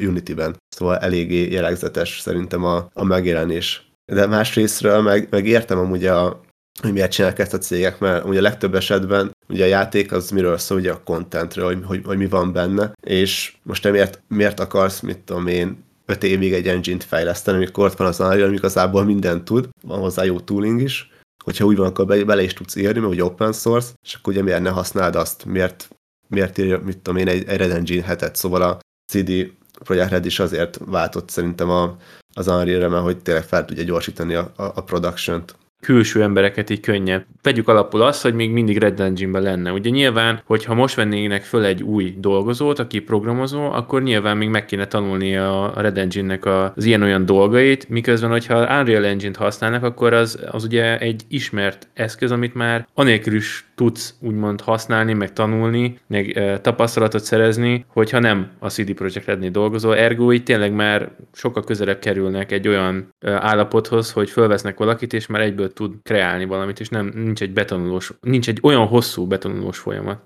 Unity-ben. 0.00 0.56
Szóval 0.68 0.98
eléggé 0.98 1.50
jellegzetes 1.50 2.20
szerintem 2.20 2.64
a, 2.64 2.90
a 2.92 3.04
megjelenés 3.04 3.89
de 4.10 4.26
másrésztről 4.26 5.00
meg, 5.00 5.26
meg 5.30 5.46
értem 5.46 5.78
amúgy 5.78 6.06
a, 6.06 6.40
hogy 6.82 6.92
miért 6.92 7.10
csinálják 7.10 7.38
ezt 7.38 7.54
a 7.54 7.58
cégek, 7.58 7.98
mert 7.98 8.24
ugye 8.24 8.38
a 8.38 8.42
legtöbb 8.42 8.74
esetben 8.74 9.30
ugye 9.48 9.64
a 9.64 9.68
játék 9.68 10.12
az 10.12 10.30
miről 10.30 10.58
szól, 10.58 10.78
ugye 10.78 10.92
a 10.92 11.02
contentről, 11.04 11.64
hogy, 11.64 11.84
hogy, 11.84 12.00
hogy 12.04 12.16
mi 12.16 12.26
van 12.26 12.52
benne, 12.52 12.92
és 13.06 13.54
most 13.62 13.82
te 13.82 13.90
miért, 13.90 14.22
miért 14.28 14.60
akarsz, 14.60 15.00
mit 15.00 15.18
tudom 15.18 15.46
én, 15.46 15.84
öt 16.06 16.22
évig 16.22 16.52
egy 16.52 16.68
engine-t 16.68 17.04
fejleszteni, 17.04 17.56
amikor 17.56 17.84
ott 17.84 17.96
van 17.96 18.06
az 18.06 18.20
Unreal, 18.20 18.46
ami 18.46 18.56
igazából 18.56 19.04
mindent 19.04 19.44
tud, 19.44 19.68
van 19.82 20.00
hozzá 20.00 20.24
jó 20.24 20.40
tooling 20.40 20.80
is, 20.80 21.10
hogyha 21.44 21.64
úgy 21.64 21.76
van, 21.76 21.86
akkor 21.86 22.06
be, 22.06 22.24
bele 22.24 22.42
is 22.42 22.52
tudsz 22.52 22.76
írni, 22.76 23.00
mert 23.00 23.12
ugye 23.12 23.24
open 23.24 23.52
source, 23.52 23.92
és 24.02 24.14
akkor 24.14 24.32
ugye 24.32 24.42
miért 24.42 24.62
ne 24.62 24.70
használd 24.70 25.16
azt, 25.16 25.44
miért, 25.44 25.88
miért 26.28 26.58
írja, 26.58 26.78
mit 26.78 26.98
tudom 26.98 27.20
én, 27.20 27.28
egy, 27.28 27.48
egy 27.48 27.56
Red 27.56 27.70
Engine 27.70 28.04
hetet, 28.04 28.36
szóval 28.36 28.62
a 28.62 28.78
CD 29.12 29.52
Projekt 29.84 30.10
Red 30.10 30.26
is 30.26 30.38
azért 30.38 30.78
váltott 30.84 31.28
szerintem 31.28 31.70
a, 31.70 31.96
az 32.40 32.46
Unreal-re, 32.46 32.88
mert 32.88 33.02
hogy 33.02 33.18
tényleg 33.18 33.44
fel 33.44 33.64
tudja 33.64 33.82
gyorsítani 33.82 34.34
a, 34.34 34.52
a, 34.56 34.62
a 34.62 34.80
production-t 34.82 35.54
külső 35.80 36.22
embereket 36.22 36.70
így 36.70 36.80
könnyebb. 36.80 37.24
Vegyük 37.42 37.68
alapul 37.68 38.02
azt, 38.02 38.22
hogy 38.22 38.34
még 38.34 38.50
mindig 38.50 38.78
Red 38.78 39.00
Engine-ben 39.00 39.42
lenne. 39.42 39.72
Ugye 39.72 39.90
nyilván, 39.90 40.42
hogyha 40.44 40.74
most 40.74 40.94
vennének 40.94 41.42
föl 41.42 41.64
egy 41.64 41.82
új 41.82 42.14
dolgozót, 42.18 42.78
aki 42.78 43.00
programozó, 43.00 43.70
akkor 43.70 44.02
nyilván 44.02 44.36
még 44.36 44.48
meg 44.48 44.64
kéne 44.64 44.86
tanulni 44.86 45.36
a 45.36 45.72
Red 45.76 45.98
Engine-nek 45.98 46.46
az 46.46 46.84
ilyen-olyan 46.84 47.26
dolgait, 47.26 47.88
miközben, 47.88 48.30
hogyha 48.30 48.78
Unreal 48.78 49.04
Engine-t 49.04 49.36
használnak, 49.36 49.82
akkor 49.82 50.12
az, 50.12 50.38
az 50.50 50.64
ugye 50.64 50.98
egy 50.98 51.22
ismert 51.28 51.88
eszköz, 51.94 52.30
amit 52.30 52.54
már 52.54 52.88
anélkül 52.94 53.34
is 53.34 53.64
tudsz 53.80 54.14
úgymond 54.20 54.60
használni, 54.60 55.12
meg 55.12 55.32
tanulni, 55.32 55.98
meg 56.06 56.36
e, 56.36 56.60
tapasztalatot 56.60 57.24
szerezni, 57.24 57.84
hogyha 57.88 58.18
nem 58.18 58.50
a 58.58 58.68
CD 58.68 58.92
Projekt 58.92 59.26
Rednél 59.26 59.50
dolgozol. 59.50 59.96
Ergo 59.96 60.32
így 60.32 60.42
tényleg 60.42 60.72
már 60.72 61.10
sokkal 61.32 61.64
közelebb 61.64 61.98
kerülnek 61.98 62.52
egy 62.52 62.68
olyan 62.68 63.14
e, 63.20 63.30
állapothoz, 63.32 64.12
hogy 64.12 64.30
fölvesznek 64.30 64.78
valakit, 64.78 65.12
és 65.12 65.26
már 65.26 65.40
egyből 65.40 65.69
tud 65.72 65.94
kreálni 66.02 66.44
valamit, 66.44 66.80
és 66.80 66.88
nem, 66.88 67.12
nincs 67.14 67.42
egy 67.42 67.52
betanulós, 67.52 68.12
nincs 68.20 68.48
egy 68.48 68.58
olyan 68.62 68.86
hosszú 68.86 69.26
betanulós 69.26 69.78
folyamat. 69.78 70.20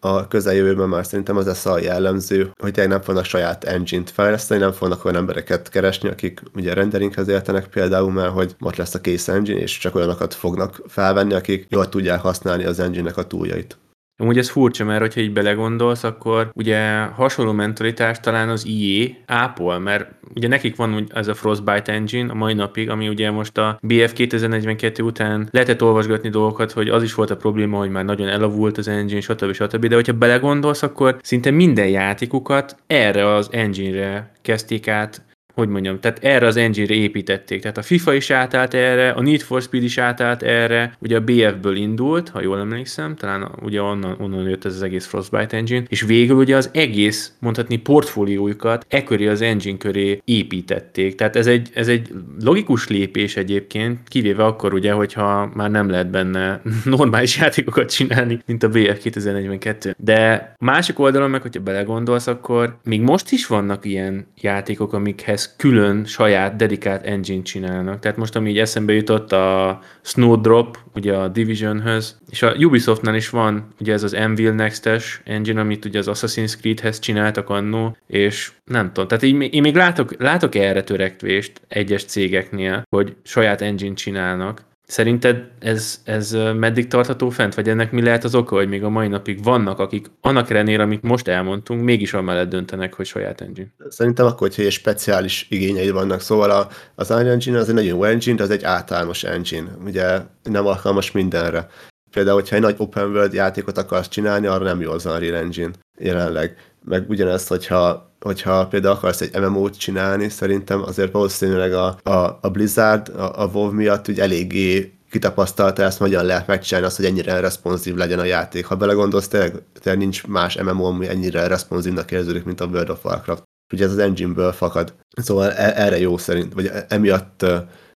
A 0.00 0.28
közeljövőben 0.28 0.88
már 0.88 1.06
szerintem 1.06 1.36
az 1.36 1.46
lesz 1.46 1.66
a 1.66 1.78
jellemző, 1.78 2.50
hogy 2.60 2.88
nem 2.88 3.00
fognak 3.00 3.24
saját 3.24 3.64
engine-t 3.64 4.10
fejleszteni, 4.10 4.60
nem 4.60 4.72
fognak 4.72 5.04
olyan 5.04 5.16
embereket 5.16 5.68
keresni, 5.68 6.08
akik 6.08 6.42
ugye 6.54 6.74
renderinghez 6.74 7.28
értenek 7.28 7.68
például, 7.68 8.12
mert 8.12 8.32
hogy 8.32 8.54
most 8.58 8.76
lesz 8.76 8.94
a 8.94 9.00
kész 9.00 9.28
engine, 9.28 9.60
és 9.60 9.78
csak 9.78 9.94
olyanokat 9.94 10.34
fognak 10.34 10.82
felvenni, 10.86 11.34
akik 11.34 11.66
jól 11.68 11.88
tudják 11.88 12.20
használni 12.20 12.64
az 12.64 12.80
engine-nek 12.80 13.16
a 13.16 13.26
túljait. 13.26 13.78
Amúgy 14.20 14.38
ez 14.38 14.50
furcsa, 14.50 14.84
mert 14.84 15.00
hogyha 15.00 15.20
így 15.20 15.32
belegondolsz, 15.32 16.04
akkor 16.04 16.50
ugye 16.54 16.98
hasonló 17.00 17.52
mentalitás 17.52 18.20
talán 18.20 18.48
az 18.48 18.66
IE 18.66 19.08
ápol, 19.26 19.78
mert 19.78 20.10
ugye 20.34 20.48
nekik 20.48 20.76
van 20.76 21.06
ez 21.14 21.28
a 21.28 21.34
Frostbite 21.34 21.92
engine 21.92 22.30
a 22.30 22.34
mai 22.34 22.54
napig, 22.54 22.90
ami 22.90 23.08
ugye 23.08 23.30
most 23.30 23.58
a 23.58 23.78
BF 23.82 24.12
2042 24.12 25.02
után 25.02 25.48
lehetett 25.50 25.82
olvasgatni 25.82 26.28
dolgokat, 26.28 26.72
hogy 26.72 26.88
az 26.88 27.02
is 27.02 27.14
volt 27.14 27.30
a 27.30 27.36
probléma, 27.36 27.78
hogy 27.78 27.90
már 27.90 28.04
nagyon 28.04 28.28
elavult 28.28 28.78
az 28.78 28.88
engine, 28.88 29.20
stb. 29.20 29.52
stb. 29.52 29.86
De 29.86 29.94
hogyha 29.94 30.12
belegondolsz, 30.12 30.82
akkor 30.82 31.16
szinte 31.22 31.50
minden 31.50 31.88
játékukat 31.88 32.76
erre 32.86 33.34
az 33.34 33.48
engine-re 33.52 34.32
kezdték 34.42 34.88
át 34.88 35.26
hogy 35.58 35.68
mondjam, 35.68 36.00
tehát 36.00 36.24
erre 36.24 36.46
az 36.46 36.56
engine-re 36.56 36.94
építették. 36.94 37.60
Tehát 37.60 37.78
a 37.78 37.82
FIFA 37.82 38.14
is 38.14 38.30
átállt 38.30 38.74
erre, 38.74 39.10
a 39.10 39.20
Need 39.20 39.40
for 39.40 39.62
Speed 39.62 39.82
is 39.82 39.98
átállt 39.98 40.42
erre, 40.42 40.96
ugye 40.98 41.16
a 41.16 41.20
BF-ből 41.20 41.76
indult, 41.76 42.28
ha 42.28 42.42
jól 42.42 42.58
emlékszem, 42.58 43.16
talán 43.16 43.50
ugye 43.62 43.82
onnan, 43.82 44.16
onnan 44.20 44.48
jött 44.48 44.64
ez 44.64 44.74
az 44.74 44.82
egész 44.82 45.06
Frostbite 45.06 45.56
engine, 45.56 45.82
és 45.88 46.02
végül 46.02 46.36
ugye 46.36 46.56
az 46.56 46.70
egész, 46.72 47.32
mondhatni, 47.38 47.76
portfóliójukat 47.76 48.86
e 48.88 49.04
köré 49.04 49.26
az 49.26 49.40
engine 49.40 49.76
köré 49.76 50.20
építették. 50.24 51.14
Tehát 51.14 51.36
ez 51.36 51.46
egy, 51.46 51.68
ez 51.74 51.88
egy 51.88 52.08
logikus 52.40 52.88
lépés 52.88 53.36
egyébként, 53.36 53.98
kivéve 54.08 54.44
akkor 54.44 54.74
ugye, 54.74 54.92
hogyha 54.92 55.50
már 55.54 55.70
nem 55.70 55.90
lehet 55.90 56.10
benne 56.10 56.60
normális 56.84 57.36
játékokat 57.36 57.90
csinálni, 57.90 58.42
mint 58.46 58.62
a 58.62 58.68
BF 58.68 58.98
2042. 59.02 59.94
De 59.98 60.52
másik 60.58 60.98
oldalon 60.98 61.30
meg, 61.30 61.42
hogyha 61.42 61.60
belegondolsz, 61.60 62.26
akkor 62.26 62.76
még 62.84 63.00
most 63.00 63.32
is 63.32 63.46
vannak 63.46 63.84
ilyen 63.84 64.26
játékok, 64.40 64.92
amikhez 64.92 65.47
külön 65.56 66.04
saját 66.04 66.56
dedikált 66.56 67.06
engine 67.06 67.42
csinálnak. 67.42 67.98
Tehát 67.98 68.16
most, 68.16 68.36
ami 68.36 68.50
így 68.50 68.58
eszembe 68.58 68.92
jutott 68.92 69.32
a 69.32 69.80
Snowdrop, 70.02 70.78
ugye 70.94 71.14
a 71.14 71.28
Divisionhöz, 71.28 72.16
és 72.30 72.42
a 72.42 72.54
Ubisoftnál 72.54 73.14
is 73.14 73.30
van 73.30 73.66
ugye 73.80 73.92
ez 73.92 74.02
az 74.02 74.14
Anvil 74.14 74.52
Next-es 74.52 75.20
engine, 75.24 75.60
amit 75.60 75.84
ugye 75.84 75.98
az 75.98 76.10
Assassin's 76.10 76.56
Creed-hez 76.60 76.98
csináltak 76.98 77.50
annó, 77.50 77.96
és 78.06 78.52
nem 78.64 78.86
tudom, 78.92 79.08
tehát 79.08 79.24
így, 79.24 79.54
én 79.54 79.62
még 79.62 79.74
látok, 79.74 80.14
látok 80.18 80.54
erre 80.54 80.82
törekvést 80.82 81.60
egyes 81.68 82.04
cégeknél, 82.04 82.82
hogy 82.90 83.16
saját 83.22 83.60
engine 83.60 83.94
csinálnak, 83.94 84.66
Szerinted 84.90 85.44
ez, 85.58 86.00
ez 86.04 86.36
meddig 86.54 86.86
tartható 86.86 87.28
fent, 87.30 87.54
vagy 87.54 87.68
ennek 87.68 87.92
mi 87.92 88.02
lehet 88.02 88.24
az 88.24 88.34
oka, 88.34 88.54
hogy 88.54 88.68
még 88.68 88.84
a 88.84 88.88
mai 88.88 89.08
napig 89.08 89.42
vannak, 89.42 89.78
akik 89.78 90.10
annak 90.20 90.50
ellenére, 90.50 90.82
amit 90.82 91.02
most 91.02 91.28
elmondtunk, 91.28 91.82
mégis 91.82 92.14
amellett 92.14 92.48
döntenek, 92.48 92.94
hogy 92.94 93.06
saját 93.06 93.40
engine? 93.40 93.68
Szerintem 93.88 94.26
akkor, 94.26 94.50
egy 94.56 94.70
speciális 94.70 95.46
igényei 95.50 95.90
vannak, 95.90 96.20
szóval 96.20 96.50
a, 96.50 96.68
az 96.94 97.10
Unreal 97.10 97.30
Engine 97.30 97.58
az 97.58 97.68
egy 97.68 97.74
nagyon 97.74 97.90
jó 97.90 98.04
engine, 98.04 98.42
az 98.42 98.50
egy 98.50 98.64
általános 98.64 99.24
engine, 99.24 99.70
ugye 99.84 100.20
nem 100.42 100.66
alkalmas 100.66 101.12
mindenre. 101.12 101.68
Például, 102.10 102.36
hogyha 102.36 102.56
egy 102.56 102.62
nagy 102.62 102.74
open 102.78 103.10
world 103.10 103.32
játékot 103.32 103.78
akarsz 103.78 104.08
csinálni, 104.08 104.46
arra 104.46 104.64
nem 104.64 104.80
jó 104.80 104.90
az 104.90 105.06
Unreal 105.06 105.36
Engine 105.36 105.70
jelenleg. 105.98 106.56
Meg 106.88 107.08
ugyanezt, 107.08 107.48
hogyha, 107.48 108.12
hogyha 108.20 108.66
például 108.66 108.94
akarsz 108.94 109.20
egy 109.20 109.40
MMO-t 109.40 109.78
csinálni, 109.78 110.28
szerintem 110.28 110.82
azért 110.82 111.12
valószínűleg 111.12 111.72
a, 111.72 111.98
a, 112.02 112.38
a 112.40 112.50
Blizzard, 112.52 113.08
a, 113.08 113.42
a 113.42 113.46
WoW 113.46 113.70
miatt 113.70 114.08
úgy 114.08 114.20
eléggé 114.20 114.92
kitapasztalta 115.10 115.82
ezt, 115.82 115.98
hogyan 115.98 116.24
lehet 116.24 116.46
megcsinálni 116.46 116.86
azt, 116.86 116.96
hogy 116.96 117.04
ennyire 117.04 117.40
responsív 117.40 117.94
legyen 117.94 118.18
a 118.18 118.24
játék. 118.24 118.66
Ha 118.66 118.76
belegondolsz, 118.76 119.28
tényleg, 119.28 119.62
tényleg 119.80 120.02
nincs 120.02 120.26
más 120.26 120.56
MMO, 120.62 120.84
ami 120.84 121.08
ennyire 121.08 121.46
responsívnak 121.46 122.10
érződik, 122.10 122.44
mint 122.44 122.60
a 122.60 122.66
World 122.66 122.90
of 122.90 123.04
Warcraft. 123.04 123.42
Ugye 123.72 123.84
ez 123.84 123.90
az 123.90 123.98
engine-ből 123.98 124.52
fakad. 124.52 124.94
Szóval 125.16 125.52
e- 125.52 125.84
erre 125.84 125.98
jó 125.98 126.16
szerint, 126.16 126.54
vagy 126.54 126.70
emiatt 126.88 127.44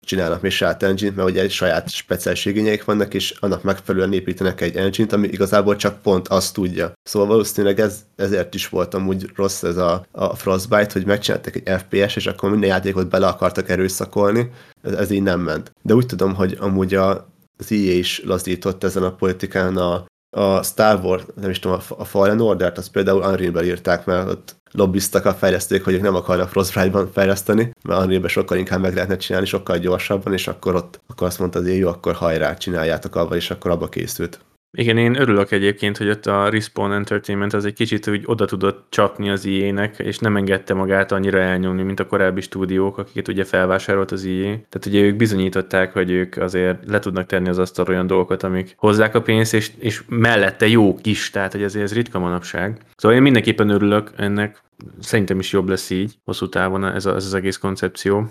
csinálnak 0.09 0.41
még 0.41 0.51
saját 0.51 0.83
engine 0.83 1.13
mert 1.15 1.29
ugye 1.29 1.41
egy 1.41 1.51
saját 1.51 1.91
speciális 1.91 2.45
igényeik 2.45 2.85
vannak, 2.85 3.15
és 3.15 3.35
annak 3.41 3.63
megfelelően 3.63 4.13
építenek 4.13 4.61
egy 4.61 4.77
engine-t, 4.77 5.13
ami 5.13 5.29
igazából 5.29 5.77
csak 5.77 6.03
pont 6.03 6.29
azt 6.29 6.55
tudja. 6.55 6.93
Szóval 7.03 7.29
valószínűleg 7.29 7.81
ez, 7.81 8.05
ezért 8.17 8.55
is 8.55 8.69
voltam 8.69 9.09
úgy 9.09 9.31
rossz 9.35 9.63
ez 9.63 9.77
a, 9.77 10.07
a 10.11 10.37
Frostbite, 10.37 10.93
hogy 10.93 11.07
megcsináltak 11.07 11.55
egy 11.57 11.81
FPS, 11.81 12.17
és 12.17 12.27
akkor 12.27 12.51
minden 12.51 12.69
játékot 12.69 13.09
bele 13.09 13.27
akartak 13.27 13.69
erőszakolni, 13.69 14.51
ez, 14.83 14.93
ez 14.93 15.11
így 15.11 15.23
nem 15.23 15.41
ment. 15.41 15.73
De 15.83 15.95
úgy 15.95 16.07
tudom, 16.07 16.35
hogy 16.35 16.57
amúgy 16.61 16.95
a, 16.95 17.11
az 17.59 17.73
EA 17.73 17.93
is 17.93 18.23
lazított 18.25 18.85
ezen 18.85 19.03
a 19.03 19.15
politikán 19.15 19.77
a, 19.77 20.05
a 20.37 20.63
Star 20.63 21.05
Wars, 21.05 21.23
nem 21.41 21.51
is 21.51 21.59
tudom, 21.59 21.79
a 21.89 22.05
Fallen 22.05 22.41
Order-t, 22.41 22.79
azt 22.79 22.91
például 22.91 23.23
Unreal-ben 23.23 23.65
írták, 23.65 24.05
mert 24.05 24.29
ott 24.29 24.57
lobbiztak 24.73 25.25
a 25.25 25.35
fejlesztők, 25.35 25.85
hogy 25.85 25.95
ők 25.95 26.03
nem 26.03 26.15
akarnak 26.15 26.49
Frostbite-ban 26.49 27.11
fejleszteni, 27.13 27.73
mert 27.83 28.05
unreal 28.05 28.29
sokkal 28.29 28.59
inkább 28.59 28.81
meg 28.81 28.95
lehetne 28.95 29.17
csinálni, 29.17 29.47
sokkal 29.47 29.79
gyorsabban, 29.79 30.33
és 30.33 30.49
akkor 30.49 30.75
ott 30.75 31.01
akkor 31.07 31.27
azt 31.27 31.39
mondta, 31.39 31.61
hogy 31.61 31.77
jó, 31.77 31.89
akkor 31.89 32.15
hajrá, 32.15 32.55
csináljátok 32.55 33.17
abba, 33.17 33.37
és 33.37 33.51
akkor 33.51 33.71
abba 33.71 33.89
készült. 33.89 34.41
Igen, 34.71 34.97
én 34.99 35.21
örülök 35.21 35.51
egyébként, 35.51 35.97
hogy 35.97 36.09
ott 36.09 36.27
a 36.27 36.49
Respawn 36.49 36.93
Entertainment 36.93 37.53
az 37.53 37.65
egy 37.65 37.73
kicsit 37.73 38.09
úgy 38.09 38.23
oda 38.25 38.45
tudott 38.45 38.87
csapni 38.91 39.31
az 39.31 39.45
IE-nek, 39.45 39.99
és 39.99 40.19
nem 40.19 40.37
engedte 40.37 40.75
magát 40.75 41.13
annyira 41.13 41.39
elnyomni, 41.39 41.83
mint 41.83 42.01
a 42.01 42.07
korábbi 42.07 42.41
stúdiók, 42.41 42.99
akiket 42.99 43.29
ugye 43.29 43.45
felvásárolt 43.45 44.11
az 44.11 44.25
IE. 44.25 44.43
Tehát 44.43 44.87
ugye 44.87 45.01
ők 45.01 45.17
bizonyították, 45.17 45.93
hogy 45.93 46.11
ők 46.11 46.37
azért 46.37 46.89
le 46.89 46.99
tudnak 46.99 47.27
tenni 47.27 47.49
az 47.49 47.59
asztal 47.59 47.87
olyan 47.89 48.07
dolgokat, 48.07 48.43
amik 48.43 48.75
hozzák 48.77 49.15
a 49.15 49.23
pénzt, 49.23 49.55
és, 49.55 49.71
és 49.79 50.03
mellette 50.09 50.69
jók 50.69 51.07
is, 51.07 51.31
tehát 51.31 51.53
hogy 51.53 51.63
azért 51.63 51.85
ez 51.85 51.95
ritka 51.95 52.19
manapság. 52.19 52.81
Szóval 52.97 53.17
én 53.17 53.23
mindenképpen 53.23 53.69
örülök 53.69 54.13
ennek, 54.17 54.63
szerintem 55.01 55.39
is 55.39 55.53
jobb 55.53 55.69
lesz 55.69 55.91
így, 55.91 56.15
hosszú 56.25 56.49
távon 56.49 56.85
ez, 56.85 57.07
a, 57.07 57.15
ez 57.15 57.25
az 57.25 57.35
egész 57.35 57.57
koncepció. 57.57 58.31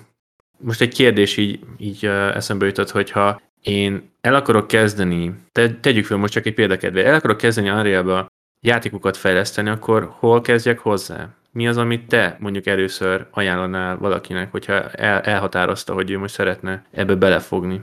Most 0.59 0.81
egy 0.81 0.93
kérdés 0.93 1.37
így, 1.37 1.59
így 1.77 2.05
eszembe 2.05 2.65
jutott, 2.65 2.91
hogyha 2.91 3.41
én 3.61 4.09
el 4.21 4.35
akarok 4.35 4.67
kezdeni, 4.67 5.35
te, 5.51 5.75
tegyük 5.75 6.05
fel 6.05 6.17
most 6.17 6.33
csak 6.33 6.45
egy 6.45 6.53
példakedve, 6.53 7.05
el 7.05 7.15
akarok 7.15 7.37
kezdeni 7.37 7.69
unreal 7.69 8.31
játékokat 8.61 9.17
fejleszteni, 9.17 9.69
akkor 9.69 10.15
hol 10.19 10.41
kezdjek 10.41 10.79
hozzá? 10.79 11.29
Mi 11.51 11.67
az, 11.67 11.77
amit 11.77 12.07
te 12.07 12.37
mondjuk 12.39 12.65
először 12.65 13.27
ajánlanál 13.31 13.97
valakinek, 13.97 14.51
hogyha 14.51 14.73
el, 14.89 15.21
elhatározta, 15.21 15.93
hogy 15.93 16.11
ő 16.11 16.17
most 16.17 16.33
szeretne 16.33 16.85
ebbe 16.91 17.15
belefogni? 17.15 17.81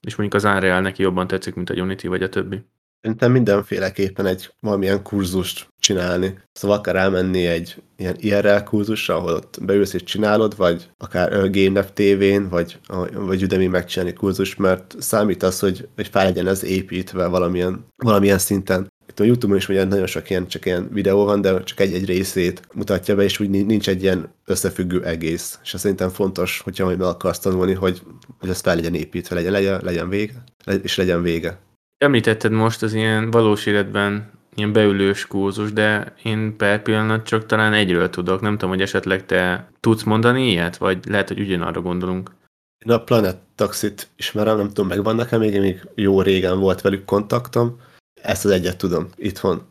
És 0.00 0.16
mondjuk 0.16 0.42
az 0.42 0.50
Unreal 0.50 0.80
neki 0.80 1.02
jobban 1.02 1.26
tetszik, 1.26 1.54
mint 1.54 1.70
a 1.70 1.74
Unity 1.74 2.06
vagy 2.06 2.22
a 2.22 2.28
többi. 2.28 2.64
Szerintem 3.06 3.32
mindenféleképpen 3.32 4.26
egy 4.26 4.54
valamilyen 4.60 5.02
kurzust 5.02 5.68
csinálni. 5.78 6.38
Szóval 6.52 6.76
akár 6.76 6.96
elmenni 6.96 7.46
egy 7.46 7.82
ilyen 7.96 8.16
IRL 8.18 8.62
kurzusra, 8.64 9.16
ahol 9.16 9.32
ott 9.32 9.58
beülsz 9.62 9.92
és 9.92 10.02
csinálod, 10.02 10.56
vagy 10.56 10.90
akár 10.98 11.50
GameDev 11.50 11.84
TV-n, 11.84 12.48
vagy, 12.48 12.78
vagy 13.14 13.42
Udemy 13.42 13.66
megcsinálni 13.66 14.14
kurzus, 14.14 14.56
mert 14.56 14.94
számít 14.98 15.42
az, 15.42 15.58
hogy, 15.58 15.88
hogy 15.94 16.08
fel 16.08 16.24
legyen 16.24 16.46
ez 16.46 16.64
építve 16.64 17.26
valamilyen, 17.26 17.86
valamilyen 17.96 18.38
szinten. 18.38 18.92
Itt 19.08 19.20
a 19.20 19.24
Youtube-on 19.24 19.58
is 19.58 19.68
ugye 19.68 19.84
nagyon 19.84 20.06
sok 20.06 20.30
ilyen, 20.30 20.46
csak 20.46 20.66
ilyen 20.66 20.88
videó 20.92 21.24
van, 21.24 21.40
de 21.40 21.62
csak 21.62 21.80
egy-egy 21.80 22.04
részét 22.04 22.62
mutatja 22.74 23.14
be, 23.14 23.22
és 23.22 23.40
úgy 23.40 23.50
nincs 23.50 23.88
egy 23.88 24.02
ilyen 24.02 24.34
összefüggő 24.44 25.04
egész. 25.04 25.58
És 25.62 25.74
ez 25.74 25.80
szerintem 25.80 26.08
fontos, 26.08 26.60
hogyha 26.60 26.84
majd 26.84 26.98
meg 26.98 27.08
akarsz 27.08 27.38
tanulni, 27.38 27.72
hogy, 27.72 28.02
hogy 28.38 28.48
ez 28.48 28.60
fel 28.60 28.74
legyen 28.74 28.94
építve, 28.94 29.34
legyen, 29.34 29.52
legyen, 29.52 29.80
legyen 29.84 30.08
vége, 30.08 30.44
és 30.82 30.96
legyen 30.96 31.22
vége. 31.22 31.64
Említetted 31.98 32.52
most 32.52 32.82
az 32.82 32.94
ilyen 32.94 33.30
valós 33.30 33.66
életben 33.66 34.30
ilyen 34.54 34.72
beülős 34.72 35.26
kurzus, 35.26 35.72
de 35.72 36.14
én 36.22 36.56
per 36.56 36.82
pillanat 36.82 37.26
csak 37.26 37.46
talán 37.46 37.72
egyről 37.72 38.10
tudok. 38.10 38.40
Nem 38.40 38.52
tudom, 38.52 38.70
hogy 38.70 38.80
esetleg 38.80 39.26
te 39.26 39.70
tudsz 39.80 40.02
mondani 40.02 40.50
ilyet, 40.50 40.76
vagy 40.76 40.98
lehet, 41.08 41.28
hogy 41.28 41.40
ugyanarra 41.40 41.80
gondolunk. 41.80 42.30
Én 42.84 42.92
a 42.92 43.04
Planet 43.04 43.38
Taxit 43.54 44.08
ismerem, 44.16 44.56
nem 44.56 44.68
tudom, 44.68 44.86
megvannak-e 44.86 45.36
még, 45.36 45.60
még 45.60 45.88
jó 45.94 46.22
régen 46.22 46.58
volt 46.58 46.80
velük 46.80 47.04
kontaktom. 47.04 47.80
Ezt 48.22 48.44
az 48.44 48.50
egyet 48.50 48.76
tudom, 48.76 49.08
itthon. 49.16 49.62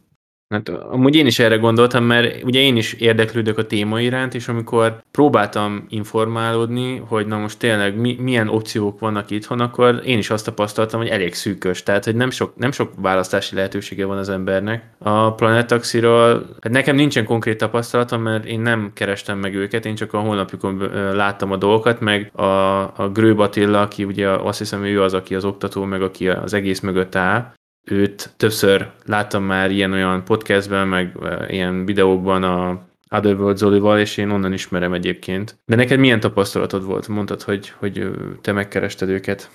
Hát 0.50 0.70
amúgy 0.70 1.16
én 1.16 1.26
is 1.26 1.40
erre 1.40 1.56
gondoltam, 1.56 2.04
mert 2.04 2.44
ugye 2.44 2.60
én 2.60 2.76
is 2.76 2.94
érdeklődök 2.94 3.58
a 3.58 3.66
téma 3.66 4.02
iránt, 4.02 4.34
és 4.34 4.48
amikor 4.48 5.04
próbáltam 5.12 5.86
informálódni, 5.90 6.98
hogy 7.08 7.28
na 7.28 7.38
most 7.38 7.60
tényleg 7.60 7.98
mi, 7.98 8.18
milyen 8.20 8.48
opciók 8.48 9.00
vannak 9.00 9.30
itthon, 9.30 9.60
akkor 9.60 10.02
én 10.04 10.18
is 10.18 10.30
azt 10.30 10.46
tapasztaltam, 10.46 11.00
hogy 11.00 11.10
elég 11.10 11.34
szűkös, 11.34 11.84
tehát 11.84 12.06
hogy 12.06 12.16
nem 12.16 12.30
sok, 12.30 12.56
nem 12.56 12.72
sok 12.72 12.92
választási 12.98 13.56
lehetősége 13.56 14.06
van 14.06 14.18
az 14.18 14.30
embernek. 14.30 14.84
A 14.98 15.34
Planet 15.34 15.68
Taxiról, 15.68 16.46
hát 16.62 16.72
nekem 16.72 16.96
nincsen 16.96 17.26
konkrét 17.26 17.58
tapasztalatom, 17.58 18.22
mert 18.22 18.46
én 18.46 18.60
nem 18.60 18.92
kerestem 18.94 19.38
meg 19.38 19.56
őket, 19.56 19.86
én 19.86 19.96
csak 19.96 20.14
a 20.14 20.20
honlapjukon 20.20 20.78
láttam 21.14 21.52
a 21.52 21.58
dolgokat, 21.58 22.00
meg 22.00 22.32
a, 22.36 22.44
a 22.82 23.10
Grőb 23.14 23.40
Attila, 23.40 23.82
aki 23.82 24.04
ugye 24.04 24.30
azt 24.30 24.58
hiszem 24.58 24.84
ő 24.84 25.02
az, 25.02 25.14
aki 25.14 25.36
az 25.36 25.46
oktató, 25.46 25.84
meg 25.84 26.02
aki 26.02 26.30
az 26.30 26.54
egész 26.54 26.80
mögött 26.80 27.16
áll, 27.16 27.54
őt 27.86 28.34
többször 28.38 28.92
láttam 29.06 29.44
már 29.44 29.72
ilyen-olyan 29.72 30.24
podcastben, 30.24 30.88
meg 30.88 31.18
ilyen 31.48 31.86
videókban 31.86 32.44
a 32.44 32.88
Otherworld 33.10 33.58
Zolival, 33.58 34.00
és 34.00 34.18
én 34.18 34.30
onnan 34.30 34.54
ismerem 34.54 34.94
egyébként. 34.94 35.58
De 35.66 35.76
neked 35.76 36.00
milyen 36.00 36.20
tapasztalatod 36.20 36.84
volt? 36.84 37.08
Mondtad, 37.08 37.42
hogy, 37.42 37.70
hogy 37.70 38.12
te 38.42 38.52
megkerested 38.52 39.10
őket. 39.10 39.52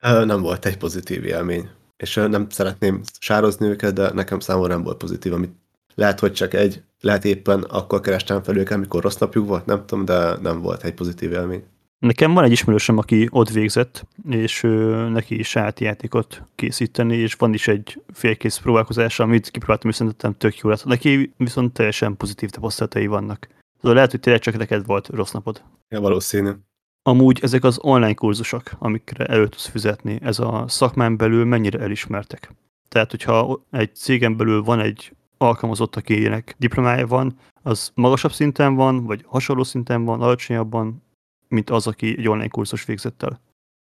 Nem 0.00 0.40
volt 0.40 0.66
egy 0.66 0.76
pozitív 0.76 1.24
élmény. 1.24 1.68
És 1.96 2.14
nem 2.14 2.48
szeretném 2.48 3.00
sározni 3.18 3.66
őket, 3.66 3.94
de 3.94 4.12
nekem 4.12 4.40
számomra 4.40 4.74
nem 4.74 4.82
volt 4.82 4.96
pozitív, 4.96 5.32
amit 5.32 5.52
lehet, 5.94 6.20
hogy 6.20 6.32
csak 6.32 6.54
egy, 6.54 6.82
lehet 7.00 7.24
éppen 7.24 7.62
akkor 7.62 8.00
kerestem 8.00 8.42
fel 8.42 8.56
őket, 8.56 8.76
amikor 8.76 9.02
rossz 9.02 9.16
napjuk 9.16 9.46
volt, 9.46 9.66
nem 9.66 9.86
tudom, 9.86 10.04
de 10.04 10.36
nem 10.36 10.60
volt 10.60 10.84
egy 10.84 10.94
pozitív 10.94 11.32
élmény. 11.32 11.64
Nekem 12.00 12.34
van 12.34 12.44
egy 12.44 12.50
ismerősöm, 12.50 12.98
aki 12.98 13.28
ott 13.30 13.48
végzett, 13.48 14.06
és 14.28 14.62
ő, 14.62 15.08
neki 15.08 15.38
is 15.38 15.48
saját 15.48 15.80
játékot 15.80 16.42
készíteni, 16.54 17.16
és 17.16 17.34
van 17.34 17.54
is 17.54 17.68
egy 17.68 18.02
félkész 18.12 18.58
próbálkozás, 18.58 19.20
amit 19.20 19.50
kipróbáltam, 19.50 19.90
és 19.90 19.96
szerintem 19.96 20.36
tök 20.36 20.58
jó 20.58 20.68
lett. 20.68 20.84
Neki 20.84 21.32
viszont 21.36 21.72
teljesen 21.72 22.16
pozitív 22.16 22.50
tapasztalatai 22.50 23.06
vannak. 23.06 23.48
Szóval 23.76 23.94
lehet, 23.94 24.10
hogy 24.10 24.20
tényleg 24.20 24.42
csak 24.42 24.56
neked 24.56 24.86
volt 24.86 25.08
rossz 25.08 25.32
napod. 25.32 25.62
Ja, 25.88 26.00
valószínű. 26.00 26.50
Amúgy 27.02 27.38
ezek 27.42 27.64
az 27.64 27.78
online 27.82 28.14
kurzusok, 28.14 28.62
amikre 28.78 29.24
elő 29.24 29.48
tudsz 29.48 29.68
fizetni, 29.68 30.18
ez 30.22 30.38
a 30.38 30.64
szakmán 30.68 31.16
belül 31.16 31.44
mennyire 31.44 31.78
elismertek? 31.78 32.52
Tehát, 32.88 33.10
hogyha 33.10 33.64
egy 33.70 33.94
cégen 33.94 34.36
belül 34.36 34.62
van 34.62 34.80
egy 34.80 35.12
alkalmazott, 35.36 35.96
akinek 35.96 36.54
diplomája 36.58 37.06
van, 37.06 37.38
az 37.62 37.92
magasabb 37.94 38.32
szinten 38.32 38.74
van, 38.74 39.04
vagy 39.04 39.24
hasonló 39.26 39.62
szinten 39.62 40.04
van, 40.04 40.20
alacsonyabban, 40.20 41.02
mint 41.50 41.70
az, 41.70 41.86
aki 41.86 42.18
egy 42.18 42.28
online 42.28 42.48
kurzus 42.48 42.84
végzett 42.84 43.22
el. 43.22 43.40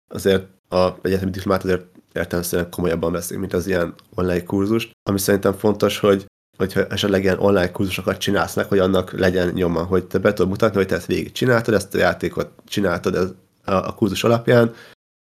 Azért 0.09 0.47
a 0.69 0.92
egyetemi 1.03 1.31
diplomát 1.31 1.64
azért 1.64 1.87
értelemszerűen 2.12 2.71
komolyabban 2.71 3.12
veszik, 3.12 3.38
mint 3.38 3.53
az 3.53 3.66
ilyen 3.66 3.95
online 4.14 4.45
kurzust, 4.45 4.90
ami 5.03 5.19
szerintem 5.19 5.53
fontos, 5.53 5.99
hogy 5.99 6.27
hogyha 6.57 6.87
esetleg 6.87 7.23
ilyen 7.23 7.38
online 7.38 7.71
kurzusokat 7.71 8.19
csinálsz 8.19 8.57
meg, 8.57 8.66
hogy 8.66 8.79
annak 8.79 9.12
legyen 9.12 9.49
nyoma, 9.49 9.83
hogy 9.83 10.07
te 10.07 10.19
be 10.19 10.33
tudod 10.33 10.51
mutatni, 10.51 10.77
hogy 10.77 10.87
te 10.87 10.95
ezt 10.95 11.07
végig 11.07 11.33
csináltad, 11.33 11.75
ezt 11.75 11.95
a 11.95 11.99
játékot 11.99 12.51
csináltad 12.64 13.14
ez 13.14 13.33
a, 13.64 13.73
a 13.73 13.95
kurzus 13.95 14.25
alapján, 14.25 14.75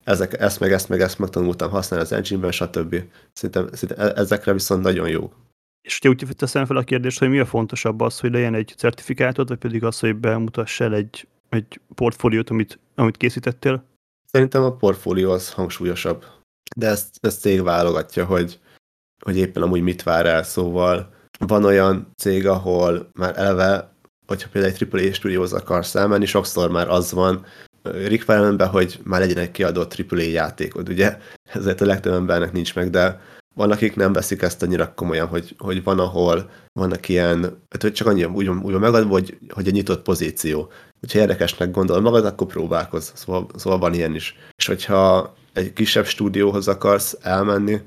ezek, 0.03 0.39
ezt 0.39 0.59
meg 0.59 0.71
ezt 0.71 0.89
meg 0.89 1.01
ezt 1.01 1.19
megtanultam 1.19 1.69
használni 1.69 2.05
az 2.05 2.11
engine-ben, 2.11 2.51
stb. 2.51 3.03
Szerintem, 3.33 3.67
szerintem 3.73 4.07
e, 4.07 4.11
ezekre 4.15 4.53
viszont 4.53 4.83
nagyon 4.83 5.09
jó. 5.09 5.33
És 5.81 5.99
ugye 5.99 6.09
úgy 6.09 6.35
teszem 6.35 6.65
fel 6.65 6.77
a 6.77 6.83
kérdést, 6.83 7.19
hogy 7.19 7.29
mi 7.29 7.39
a 7.39 7.45
fontosabb 7.45 8.01
az, 8.01 8.19
hogy 8.19 8.31
legyen 8.31 8.53
egy 8.53 8.73
certifikátod, 8.77 9.47
vagy 9.47 9.57
pedig 9.57 9.83
az, 9.83 9.99
hogy 9.99 10.15
bemutass 10.15 10.79
el 10.79 10.93
egy 10.93 11.27
egy 11.51 11.81
portfóliót, 11.95 12.49
amit, 12.49 12.79
amit 12.95 13.17
készítettél? 13.17 13.83
Szerintem 14.25 14.63
a 14.63 14.75
portfólió 14.75 15.31
az 15.31 15.51
hangsúlyosabb. 15.51 16.25
De 16.75 16.87
ezt, 16.87 17.17
ezt 17.21 17.39
cég 17.39 17.63
válogatja, 17.63 18.25
hogy, 18.25 18.59
hogy 19.23 19.37
éppen 19.37 19.63
amúgy 19.63 19.81
mit 19.81 20.03
vár 20.03 20.25
el, 20.25 20.43
szóval 20.43 21.13
van 21.39 21.63
olyan 21.63 22.11
cég, 22.17 22.47
ahol 22.47 23.09
már 23.13 23.37
eleve, 23.37 23.93
hogyha 24.27 24.49
például 24.49 24.73
egy 24.73 24.87
AAA 24.91 25.13
stúdióhoz 25.13 25.53
akarsz 25.53 25.95
elmenni, 25.95 26.25
sokszor 26.25 26.71
már 26.71 26.89
az 26.89 27.11
van 27.11 27.45
requirement 27.83 28.61
hogy 28.61 28.99
már 29.03 29.19
legyen 29.19 29.37
egy 29.37 29.51
kiadott 29.51 30.05
AAA 30.09 30.21
játékod, 30.21 30.89
ugye? 30.89 31.17
Ezért 31.43 31.81
a 31.81 31.85
legtöbb 31.85 32.13
embernek 32.13 32.51
nincs 32.51 32.75
meg, 32.75 32.89
de 32.89 33.21
van, 33.53 33.71
akik 33.71 33.95
nem 33.95 34.13
veszik 34.13 34.41
ezt 34.41 34.63
annyira 34.63 34.93
komolyan, 34.93 35.27
hogy, 35.27 35.55
hogy 35.57 35.83
van, 35.83 35.99
ahol 35.99 36.49
vannak 36.73 37.09
ilyen, 37.09 37.41
hát, 37.69 37.81
hogy 37.81 37.93
csak 37.93 38.07
annyi 38.07 38.23
úgy, 38.23 38.47
úgy 38.47 38.73
megadva, 38.73 39.09
hogy, 39.09 39.37
hogy 39.49 39.67
egy 39.67 39.73
nyitott 39.73 40.01
pozíció. 40.01 40.71
Hogyha 40.99 41.19
érdekesnek 41.19 41.71
gondol 41.71 42.01
magad, 42.01 42.25
akkor 42.25 42.47
próbálkozz. 42.47 43.11
Szóval, 43.13 43.47
szóval 43.55 43.79
van 43.79 43.93
ilyen 43.93 44.15
is. 44.15 44.35
És 44.55 44.65
hogyha 44.65 45.33
egy 45.53 45.73
kisebb 45.73 46.05
stúdióhoz 46.05 46.67
akarsz 46.67 47.17
elmenni, 47.21 47.81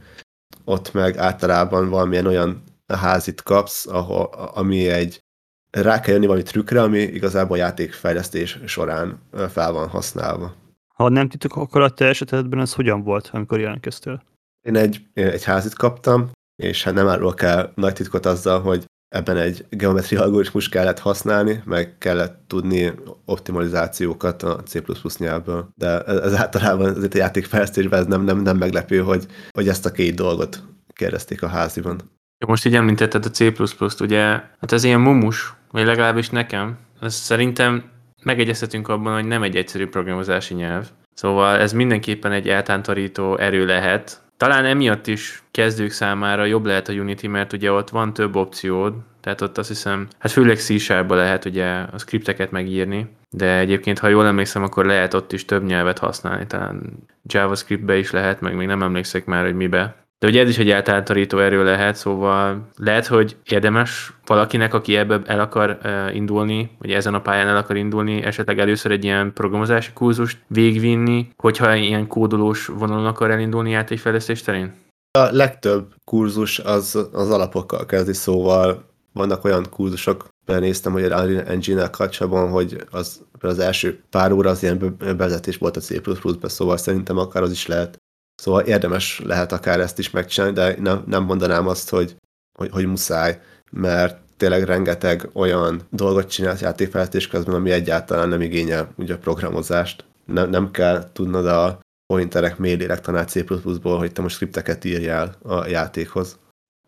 ott 0.64 0.92
meg 0.92 1.16
általában 1.16 1.88
valamilyen 1.88 2.26
olyan 2.26 2.62
házit 2.86 3.42
kapsz, 3.42 3.86
ahol, 3.86 4.24
ami 4.54 4.88
egy 4.88 5.22
rá 5.70 6.00
kell 6.00 6.12
jönni 6.12 6.26
valami 6.26 6.44
trükkre, 6.44 6.82
ami 6.82 6.98
igazából 6.98 7.56
a 7.56 7.60
játékfejlesztés 7.60 8.58
során 8.66 9.20
fel 9.48 9.72
van 9.72 9.88
használva. 9.88 10.54
Ha 10.94 11.08
nem 11.08 11.28
titok, 11.28 11.56
akkor 11.56 11.80
a 11.80 11.90
te 11.90 12.06
esetedben 12.06 12.60
ez 12.60 12.74
hogyan 12.74 13.02
volt, 13.02 13.30
amikor 13.32 13.60
jelentkeztél? 13.60 14.22
Én 14.68 14.76
egy, 14.76 15.00
egy 15.14 15.44
házit 15.44 15.74
kaptam, 15.74 16.30
és 16.62 16.84
hát 16.84 16.94
nem 16.94 17.08
árulok 17.08 17.42
el 17.42 17.72
nagy 17.74 17.92
titkot 17.92 18.26
azzal, 18.26 18.60
hogy 18.60 18.84
ebben 19.08 19.36
egy 19.36 19.66
geometri 19.70 20.16
algoritmus 20.16 20.68
kellett 20.68 20.98
használni, 20.98 21.62
meg 21.64 21.98
kellett 21.98 22.44
tudni 22.46 22.92
optimalizációkat 23.24 24.42
a 24.42 24.62
C++ 24.62 24.82
nyelvből. 25.18 25.68
De 25.74 26.02
ez 26.02 26.34
általában 26.34 26.94
azért 26.94 27.14
a 27.14 27.18
játékfejlesztésben 27.18 28.00
ez 28.00 28.06
nem, 28.06 28.24
nem, 28.24 28.38
nem 28.38 28.56
meglepő, 28.56 28.98
hogy, 28.98 29.26
hogy 29.50 29.68
ezt 29.68 29.86
a 29.86 29.92
két 29.92 30.14
dolgot 30.14 30.62
kérdezték 30.92 31.42
a 31.42 31.48
háziban. 31.48 32.00
Most 32.46 32.66
így 32.66 32.74
említetted 32.74 33.24
a 33.24 33.30
C++-t, 33.30 34.00
ugye, 34.00 34.20
hát 34.60 34.72
ez 34.72 34.84
ilyen 34.84 35.00
mumus, 35.00 35.54
vagy 35.70 35.84
legalábbis 35.84 36.30
nekem. 36.30 36.78
Ez 37.00 37.14
szerintem 37.14 37.84
megegyezhetünk 38.22 38.88
abban, 38.88 39.14
hogy 39.14 39.26
nem 39.26 39.42
egy 39.42 39.56
egyszerű 39.56 39.86
programozási 39.86 40.54
nyelv. 40.54 40.88
Szóval 41.14 41.58
ez 41.58 41.72
mindenképpen 41.72 42.32
egy 42.32 42.48
eltántorító 42.48 43.38
erő 43.38 43.66
lehet, 43.66 44.22
talán 44.36 44.64
emiatt 44.64 45.06
is 45.06 45.42
kezdők 45.50 45.90
számára 45.90 46.44
jobb 46.44 46.64
lehet 46.64 46.88
a 46.88 46.92
Unity, 46.92 47.26
mert 47.26 47.52
ugye 47.52 47.72
ott 47.72 47.90
van 47.90 48.12
több 48.12 48.36
opciód, 48.36 48.94
tehát 49.20 49.40
ott 49.40 49.58
azt 49.58 49.68
hiszem, 49.68 50.08
hát 50.18 50.32
főleg 50.32 50.58
c 50.58 50.88
lehet 51.08 51.44
ugye 51.44 51.66
a 51.92 51.98
skripteket 51.98 52.50
megírni, 52.50 53.06
de 53.30 53.58
egyébként, 53.58 53.98
ha 53.98 54.08
jól 54.08 54.26
emlékszem, 54.26 54.62
akkor 54.62 54.86
lehet 54.86 55.14
ott 55.14 55.32
is 55.32 55.44
több 55.44 55.64
nyelvet 55.64 55.98
használni, 55.98 56.46
talán 56.46 56.92
JavaScriptbe 57.22 57.96
is 57.96 58.10
lehet, 58.10 58.40
meg 58.40 58.54
még 58.54 58.66
nem 58.66 58.82
emlékszek 58.82 59.24
már, 59.24 59.44
hogy 59.44 59.54
mibe. 59.54 60.03
De 60.24 60.30
ugye 60.30 60.40
ez 60.40 60.48
is 60.48 60.58
egy 60.58 60.70
eltántorító 60.70 61.38
erő 61.38 61.64
lehet, 61.64 61.96
szóval 61.96 62.68
lehet, 62.76 63.06
hogy 63.06 63.36
érdemes 63.44 64.12
valakinek, 64.26 64.74
aki 64.74 64.96
ebbe 64.96 65.20
el 65.26 65.40
akar 65.40 65.78
indulni, 66.12 66.70
vagy 66.78 66.90
ezen 66.90 67.14
a 67.14 67.20
pályán 67.20 67.48
el 67.48 67.56
akar 67.56 67.76
indulni, 67.76 68.22
esetleg 68.22 68.58
először 68.58 68.92
egy 68.92 69.04
ilyen 69.04 69.32
programozási 69.32 69.92
kurzust 69.92 70.38
végvinni, 70.46 71.28
hogyha 71.36 71.74
ilyen 71.74 72.06
kódolós 72.06 72.66
vonalon 72.66 73.06
akar 73.06 73.30
elindulni 73.30 73.70
játékfejlesztés 73.70 74.42
terén? 74.42 74.74
A 75.18 75.28
legtöbb 75.30 75.94
kurzus 76.04 76.58
az, 76.58 77.08
az 77.12 77.30
alapokkal 77.30 77.86
kezdi, 77.86 78.12
szóval 78.12 78.84
vannak 79.12 79.44
olyan 79.44 79.66
kurzusok, 79.70 80.28
néztem, 80.46 80.92
hogy 80.92 81.04
az 81.04 81.20
Unreal 81.20 81.46
Engine-nel 81.46 81.90
kapcsolatban, 81.90 82.50
hogy 82.50 82.84
az, 82.90 83.20
az 83.40 83.58
első 83.58 84.02
pár 84.10 84.32
óra 84.32 84.50
az 84.50 84.62
ilyen 84.62 84.96
bevezetés 84.98 85.56
volt 85.56 85.76
a 85.76 85.80
C++-be, 85.80 86.48
szóval 86.48 86.76
szerintem 86.76 87.18
akár 87.18 87.42
az 87.42 87.50
is 87.50 87.66
lehet 87.66 88.02
Szóval 88.34 88.62
érdemes 88.62 89.20
lehet 89.24 89.52
akár 89.52 89.80
ezt 89.80 89.98
is 89.98 90.10
megcsinálni, 90.10 90.54
de 90.54 90.76
nem, 90.80 91.04
nem 91.06 91.24
mondanám 91.24 91.66
azt, 91.66 91.90
hogy, 91.90 92.16
hogy, 92.58 92.70
hogy 92.72 92.86
muszáj, 92.86 93.40
mert 93.70 94.18
tényleg 94.36 94.62
rengeteg 94.62 95.28
olyan 95.32 95.80
dolgot 95.90 96.30
csinálsz 96.30 96.60
játékfejlesztés 96.60 97.26
közben, 97.26 97.54
ami 97.54 97.70
egyáltalán 97.70 98.28
nem 98.28 98.40
igényel 98.40 98.92
ugye 98.96 99.14
a 99.14 99.18
programozást. 99.18 100.04
Nem, 100.24 100.50
nem 100.50 100.70
kell 100.70 101.10
tudnod 101.12 101.46
a 101.46 101.78
pointerek 102.06 102.58
mély 102.58 102.86
tanát 102.86 103.28
C++-ból, 103.28 103.98
hogy 103.98 104.12
te 104.12 104.22
most 104.22 104.34
skripteket 104.34 104.84
írjál 104.84 105.34
a 105.42 105.66
játékhoz. 105.66 106.38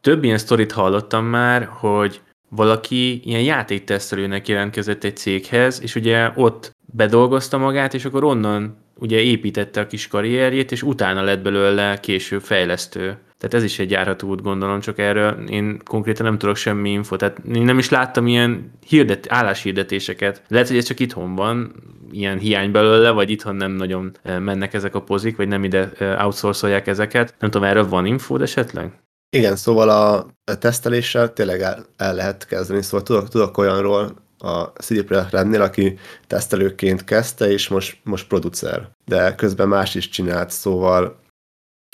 Több 0.00 0.24
ilyen 0.24 0.38
sztorit 0.38 0.72
hallottam 0.72 1.24
már, 1.24 1.64
hogy 1.64 2.20
valaki 2.48 3.20
ilyen 3.24 3.42
játéktesztelőnek 3.42 4.48
jelentkezett 4.48 5.04
egy 5.04 5.16
céghez, 5.16 5.82
és 5.82 5.94
ugye 5.94 6.30
ott 6.34 6.70
bedolgozta 6.92 7.58
magát, 7.58 7.94
és 7.94 8.04
akkor 8.04 8.24
onnan 8.24 8.76
ugye 8.98 9.20
építette 9.20 9.80
a 9.80 9.86
kis 9.86 10.08
karrierjét, 10.08 10.72
és 10.72 10.82
utána 10.82 11.22
lett 11.22 11.42
belőle 11.42 12.00
később 12.00 12.42
fejlesztő. 12.42 13.18
Tehát 13.38 13.54
ez 13.54 13.62
is 13.62 13.78
egy 13.78 13.90
járható 13.90 14.28
út, 14.28 14.42
gondolom, 14.42 14.80
csak 14.80 14.98
erről 14.98 15.48
én 15.48 15.80
konkrétan 15.84 16.26
nem 16.26 16.38
tudok 16.38 16.56
semmi 16.56 16.90
info. 16.90 17.16
Tehát 17.16 17.38
én 17.52 17.62
nem 17.62 17.78
is 17.78 17.88
láttam 17.88 18.26
ilyen 18.26 18.70
hirdet, 18.86 19.26
álláshirdetéseket. 19.28 20.42
Lehet, 20.48 20.68
hogy 20.68 20.76
ez 20.76 20.84
csak 20.84 21.00
itthon 21.00 21.34
van, 21.34 21.74
ilyen 22.10 22.38
hiány 22.38 22.70
belőle, 22.70 23.10
vagy 23.10 23.30
itthon 23.30 23.56
nem 23.56 23.72
nagyon 23.72 24.16
eh, 24.22 24.38
mennek 24.38 24.74
ezek 24.74 24.94
a 24.94 25.02
pozik, 25.02 25.36
vagy 25.36 25.48
nem 25.48 25.64
ide 25.64 25.92
eh, 25.98 26.24
outsourcolják 26.24 26.86
ezeket. 26.86 27.34
Nem 27.38 27.50
tudom, 27.50 27.68
erről 27.68 27.88
van 27.88 28.06
info 28.06 28.38
esetleg? 28.38 28.92
Igen, 29.36 29.56
szóval 29.56 29.88
a 29.88 30.26
teszteléssel 30.58 31.32
tényleg 31.32 31.60
el, 31.60 31.86
el 31.96 32.14
lehet 32.14 32.46
kezdeni, 32.46 32.82
szóval 32.82 33.02
tudok, 33.02 33.28
tudok 33.28 33.58
olyanról, 33.58 34.25
a 34.38 34.62
CD 34.62 35.02
Projektnél, 35.02 35.62
aki 35.62 35.98
tesztelőként 36.26 37.04
kezdte, 37.04 37.50
és 37.50 37.68
most, 37.68 37.98
most 38.02 38.26
producer. 38.26 38.90
De 39.04 39.34
közben 39.34 39.68
más 39.68 39.94
is 39.94 40.08
csinált, 40.08 40.50
szóval 40.50 41.24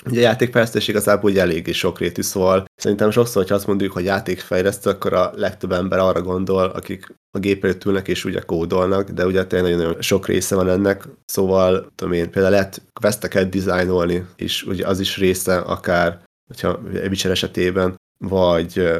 Ugye 0.05 0.19
a 0.19 0.23
játékfejlesztés 0.23 0.87
igazából 0.87 1.31
ugye 1.31 1.41
eléggé 1.41 1.71
sokrétű, 1.71 2.21
szóval 2.21 2.65
szerintem 2.75 3.11
sokszor, 3.11 3.41
hogyha 3.41 3.55
azt 3.55 3.67
mondjuk, 3.67 3.91
hogy 3.91 4.03
játékfejlesztő, 4.03 4.89
akkor 4.89 5.13
a 5.13 5.31
legtöbb 5.35 5.71
ember 5.71 5.99
arra 5.99 6.21
gondol, 6.21 6.65
akik 6.65 7.15
a 7.31 7.39
gép 7.39 7.63
előtt 7.63 7.85
ülnek 7.85 8.07
és 8.07 8.25
ugye 8.25 8.39
kódolnak, 8.39 9.09
de 9.09 9.25
ugye 9.25 9.45
tényleg 9.45 9.75
nagyon 9.75 10.01
sok 10.01 10.27
része 10.27 10.55
van 10.55 10.69
ennek, 10.69 11.07
szóval 11.25 11.91
tudom 11.95 12.13
én, 12.13 12.31
például 12.31 12.53
lehet 12.53 12.81
questeket 12.99 13.49
dizájnolni, 13.49 14.25
és 14.35 14.63
ugye 14.63 14.87
az 14.87 14.99
is 14.99 15.17
része 15.17 15.57
akár, 15.57 16.23
hogyha 16.47 16.79
egy 16.93 17.25
esetében, 17.25 17.95
vagy 18.17 18.91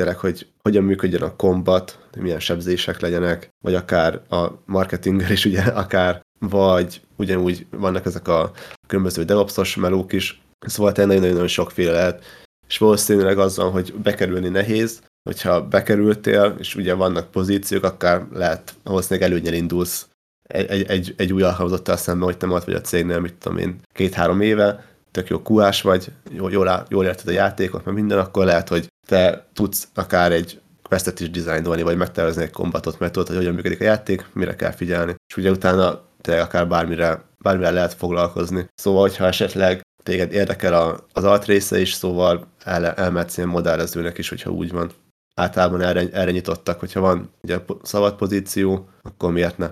tényleg, 0.00 0.18
hogy 0.18 0.46
hogyan 0.62 0.84
működjön 0.84 1.22
a 1.22 1.36
kombat, 1.36 1.98
milyen 2.20 2.40
sebzések 2.40 3.00
legyenek, 3.00 3.48
vagy 3.64 3.74
akár 3.74 4.20
a 4.28 4.48
marketingger 4.66 5.30
is 5.30 5.44
ugye, 5.50 5.62
akár, 5.62 6.20
vagy 6.38 7.00
ugyanúgy 7.16 7.66
vannak 7.70 8.06
ezek 8.06 8.28
a 8.28 8.52
különböző 8.86 9.24
DevOps-os 9.24 9.76
melók 9.76 10.12
is, 10.12 10.42
szóval 10.66 10.92
tényleg 10.92 11.18
nagyon-nagyon 11.18 11.48
sokféle 11.48 11.92
lehet, 11.92 12.24
és 12.68 12.78
valószínűleg 12.78 13.38
azzal, 13.38 13.70
hogy 13.70 13.94
bekerülni 13.94 14.48
nehéz, 14.48 15.02
hogyha 15.22 15.68
bekerültél, 15.68 16.56
és 16.58 16.74
ugye 16.74 16.94
vannak 16.94 17.30
pozíciók, 17.30 17.84
akár 17.84 18.26
lehet 18.32 18.74
valószínűleg 18.82 19.30
előnyel 19.30 19.54
indulsz. 19.54 20.08
Egy, 20.42 20.66
egy, 20.66 20.82
egy, 20.82 21.14
egy 21.16 21.32
új 21.32 21.42
alkalmazottal 21.42 21.96
szemben, 21.96 22.28
hogy 22.28 22.36
te 22.36 22.46
majd 22.46 22.64
vagy 22.64 22.74
a 22.74 22.80
cégnél, 22.80 23.20
mit 23.20 23.34
tudom 23.34 23.58
én, 23.58 23.80
két-három 23.92 24.40
éve, 24.40 24.89
tök 25.10 25.28
jó 25.28 25.42
kuás 25.42 25.82
vagy, 25.82 26.12
jól, 26.30 26.50
jól, 26.50 26.86
jól 26.88 27.04
érted 27.04 27.28
a 27.28 27.30
játékot, 27.30 27.84
mert 27.84 27.96
minden, 27.96 28.18
akkor 28.18 28.44
lehet, 28.44 28.68
hogy 28.68 28.86
te 29.06 29.46
tudsz 29.52 29.88
akár 29.94 30.32
egy 30.32 30.60
questet 30.82 31.20
is 31.20 31.30
dizájnolni, 31.30 31.82
vagy 31.82 31.96
megtervezni 31.96 32.42
egy 32.42 32.50
kombatot, 32.50 32.98
mert 32.98 33.12
tudod, 33.12 33.28
hogy 33.28 33.36
hogyan 33.36 33.54
működik 33.54 33.80
a 33.80 33.84
játék, 33.84 34.26
mire 34.32 34.56
kell 34.56 34.70
figyelni. 34.70 35.14
És 35.28 35.36
ugye 35.36 35.50
utána 35.50 36.00
te 36.20 36.42
akár 36.42 36.68
bármire, 36.68 37.22
bármire 37.38 37.70
lehet 37.70 37.94
foglalkozni. 37.94 38.66
Szóval, 38.74 39.00
hogyha 39.00 39.26
esetleg 39.26 39.80
téged 40.02 40.32
érdekel 40.32 40.74
a, 40.74 41.06
az 41.12 41.24
alt 41.24 41.44
része 41.44 41.80
is, 41.80 41.92
szóval 41.92 42.46
el, 42.64 42.86
elmehetsz 42.86 43.36
ilyen 43.36 43.48
modellezőnek 43.48 44.18
is, 44.18 44.28
hogyha 44.28 44.50
úgy 44.50 44.70
van. 44.70 44.90
Általában 45.34 45.80
erre, 45.80 46.08
erre 46.12 46.30
nyitottak, 46.30 46.80
hogyha 46.80 47.00
van 47.00 47.30
ugye 47.42 47.58
szabad 47.82 48.16
pozíció, 48.16 48.88
akkor 49.02 49.32
miért 49.32 49.58
ne? 49.58 49.70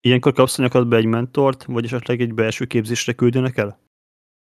Ilyenkor 0.00 0.32
kapsz 0.32 0.58
be 0.86 0.96
egy 0.96 1.04
mentort, 1.04 1.64
vagy 1.64 1.84
esetleg 1.84 2.20
egy 2.20 2.34
belső 2.34 2.64
képzésre 2.64 3.12
küldenek 3.12 3.56
el? 3.56 3.78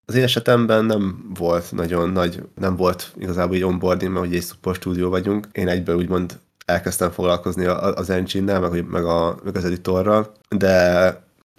Az 0.06 0.16
én 0.16 0.24
esetemben 0.24 0.86
nem 0.86 1.32
volt 1.34 1.72
nagyon 1.72 2.10
nagy, 2.10 2.44
nem 2.56 2.76
volt 2.76 3.14
igazából 3.18 3.56
egy 3.56 3.64
onboarding, 3.64 4.12
mert 4.12 4.26
ugye 4.26 4.38
egy 4.38 4.44
support 4.44 4.78
stúdió 4.78 5.10
vagyunk. 5.10 5.48
Én 5.52 5.68
egyből 5.68 5.96
úgymond 5.96 6.40
elkezdtem 6.66 7.12
foglalkozni 7.12 7.66
az 7.66 8.10
engine-nel, 8.10 8.60
meg, 8.60 8.90
meg, 8.90 9.06
a, 9.06 9.40
meg 9.44 9.56
az 9.56 9.66
editorral, 9.66 10.32
de 10.50 11.08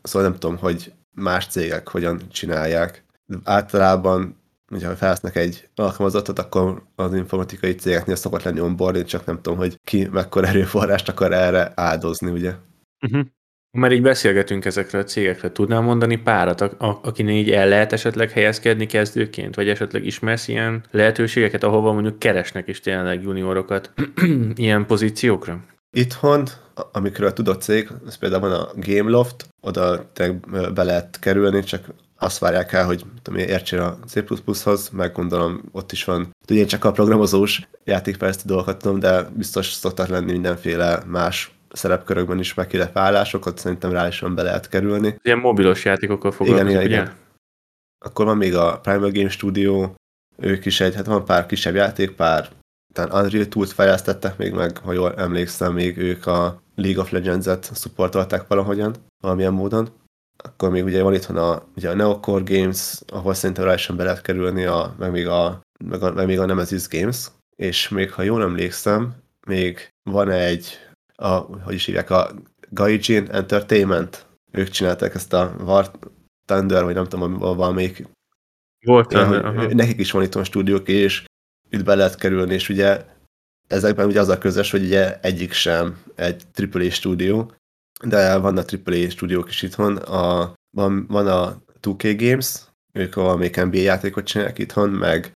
szóval 0.03 0.29
nem 0.29 0.39
tudom, 0.39 0.57
hogy 0.57 0.93
más 1.15 1.47
cégek 1.47 1.89
hogyan 1.89 2.21
csinálják. 2.29 3.05
Általában, 3.45 4.37
hogyha 4.69 4.97
felhasználnak 4.97 5.43
egy 5.43 5.69
alkalmazottat, 5.75 6.39
akkor 6.39 6.83
az 6.95 7.15
informatikai 7.15 7.75
cégeknél 7.75 8.17
szokott 8.17 8.43
lenni 8.43 8.61
onboarding, 8.61 9.05
csak 9.05 9.25
nem 9.25 9.41
tudom, 9.43 9.59
hogy 9.59 9.81
ki 9.85 10.09
mekkora 10.13 10.47
erőforrást 10.47 11.09
akar 11.09 11.33
erre 11.33 11.73
áldozni, 11.75 12.31
ugye. 12.31 12.55
Uh-huh. 13.01 13.27
Már 13.77 13.93
így 13.93 14.03
beszélgetünk 14.03 14.65
ezekről 14.65 15.01
a 15.01 15.05
cégekről, 15.05 15.53
tudnál 15.53 15.81
mondani 15.81 16.17
párat, 16.17 16.61
a- 16.61 17.01
így 17.19 17.51
el 17.51 17.69
lehet 17.69 17.93
esetleg 17.93 18.31
helyezkedni 18.31 18.87
kezdőként, 18.87 19.55
vagy 19.55 19.69
esetleg 19.69 20.05
ismersz 20.07 20.49
ilyen 20.49 20.85
lehetőségeket, 20.91 21.63
ahova 21.63 21.93
mondjuk 21.93 22.19
keresnek 22.19 22.69
is 22.69 22.81
tényleg 22.81 23.23
juniorokat 23.23 23.93
ilyen 24.55 24.87
pozíciókra? 24.87 25.59
Itthon, 25.91 26.45
amikről 26.93 27.33
tudott 27.33 27.63
cég, 27.63 27.89
az 28.07 28.17
például 28.17 28.49
van 28.49 28.61
a 28.61 28.69
Gameloft, 28.75 29.49
oda 29.61 30.11
be 30.75 30.83
lehet 30.83 31.19
kerülni, 31.21 31.63
csak 31.63 31.85
azt 32.19 32.39
várják 32.39 32.73
el, 32.73 32.87
hogy 32.87 33.05
tudom, 33.23 33.39
értsél 33.41 33.81
a 33.81 33.99
C++-hoz, 34.07 34.89
meg 34.89 35.13
gondolom 35.13 35.61
ott 35.73 35.93
is 35.93 36.05
van, 36.05 36.35
ugye 36.51 36.61
én 36.61 36.67
csak 36.67 36.85
a 36.85 36.93
programozós 36.93 37.69
játékfejlesztő 37.85 38.43
dolgokat 38.47 38.79
tudom, 38.79 38.99
de 38.99 39.23
biztos 39.37 39.67
szoktak 39.73 40.09
lenni 40.09 40.33
mindenféle 40.33 41.03
más 41.07 41.56
szerepkörökben 41.77 42.39
is 42.39 42.55
megkérdezett 42.55 42.97
állásokat, 42.97 43.59
szerintem 43.59 43.91
rá 43.91 44.07
is 44.07 44.21
van 44.21 44.35
be 44.35 44.43
lehet 44.43 44.69
kerülni. 44.69 45.19
Ilyen 45.23 45.39
mobilos 45.39 45.85
játékokkal 45.85 46.33
foglalkozik, 46.33 46.71
igen, 46.71 46.83
igen, 46.83 46.93
ugye? 46.93 47.03
Igen. 47.03 47.15
Akkor 48.05 48.25
van 48.25 48.37
még 48.37 48.55
a 48.55 48.81
Primal 48.81 49.11
Game 49.11 49.29
Studio, 49.29 49.91
ők 50.37 50.65
is 50.65 50.81
egy, 50.81 50.95
hát 50.95 51.07
van 51.07 51.25
pár 51.25 51.47
kisebb 51.47 51.75
játék, 51.75 52.11
pár 52.11 52.49
talán 52.93 53.25
Unreal 53.25 53.47
Tools 53.47 53.73
fejlesztettek 53.73 54.37
még 54.37 54.53
meg, 54.53 54.79
ha 54.79 54.93
jól 54.93 55.15
emlékszem, 55.15 55.73
még 55.73 55.99
ők 55.99 56.27
a 56.27 56.61
League 56.75 57.03
of 57.03 57.11
Legends-et 57.11 57.71
supportolták 57.75 58.47
valahogyan, 58.47 58.95
valamilyen 59.23 59.53
módon. 59.53 59.89
Akkor 60.45 60.71
még 60.71 60.85
ugye 60.85 61.03
van 61.03 61.15
itthon 61.15 61.37
a, 61.37 61.63
ugye 61.77 61.91
a 61.91 61.95
Neocore 61.95 62.57
Games, 62.57 63.01
ahol 63.07 63.35
szerintem 63.35 63.65
rá 63.65 63.75
is 63.75 63.87
be 63.87 64.05
lehet 64.05 64.23
kerülni, 64.23 64.65
a, 64.65 64.95
meg, 64.99 65.11
még 65.11 65.27
a, 65.27 65.61
meg, 65.85 66.03
a, 66.03 66.13
meg 66.13 66.27
még 66.27 66.39
a 66.39 66.47
Nemesis 66.47 66.89
Games, 66.89 67.27
és 67.57 67.89
még 67.89 68.13
ha 68.13 68.23
jól 68.23 68.43
emlékszem, 68.43 69.15
még 69.47 69.89
van 70.11 70.31
egy 70.31 70.79
a, 71.17 71.29
hogy 71.37 71.75
is 71.75 71.85
hívják, 71.85 72.11
a 72.11 72.35
Gaijin 72.71 73.29
Entertainment. 73.31 74.27
Ők 74.53 74.69
csinálták 74.69 75.15
ezt 75.15 75.33
a 75.33 75.57
War 75.61 75.91
Thunder, 76.45 76.85
vagy 76.85 76.95
nem 76.95 77.07
tudom, 77.07 77.39
valamelyik. 77.39 78.07
Volt 78.85 79.09
Thunder, 79.09 79.45
aha. 79.45 79.75
nekik 79.75 79.99
is 79.99 80.11
van 80.11 80.23
itthon 80.23 80.45
stúdiók, 80.45 80.89
és 80.89 81.25
itt 81.71 81.85
be 81.85 81.95
lehet 81.95 82.15
kerülni, 82.15 82.55
és 82.55 82.69
ugye 82.69 83.05
ezekben 83.67 84.07
ugye 84.07 84.21
az 84.21 84.29
a 84.29 84.39
közös, 84.39 84.71
hogy 84.71 84.83
ugye 84.85 85.21
egyik 85.21 85.53
sem 85.53 86.03
egy 86.15 86.43
AAA 86.73 86.91
stúdió, 86.91 87.53
de 88.05 88.37
vannak 88.37 88.69
AAA 88.85 89.11
stúdiók 89.11 89.49
is 89.49 89.63
itthon. 89.63 89.97
A, 89.97 90.55
van, 90.77 91.07
van 91.07 91.27
a 91.27 91.57
2K 91.83 92.15
Games, 92.19 92.61
ők 92.93 93.15
valamelyik 93.15 93.65
NBA 93.65 93.77
játékot 93.77 94.25
csinálják 94.25 94.59
itthon, 94.59 94.91
meg 94.91 95.33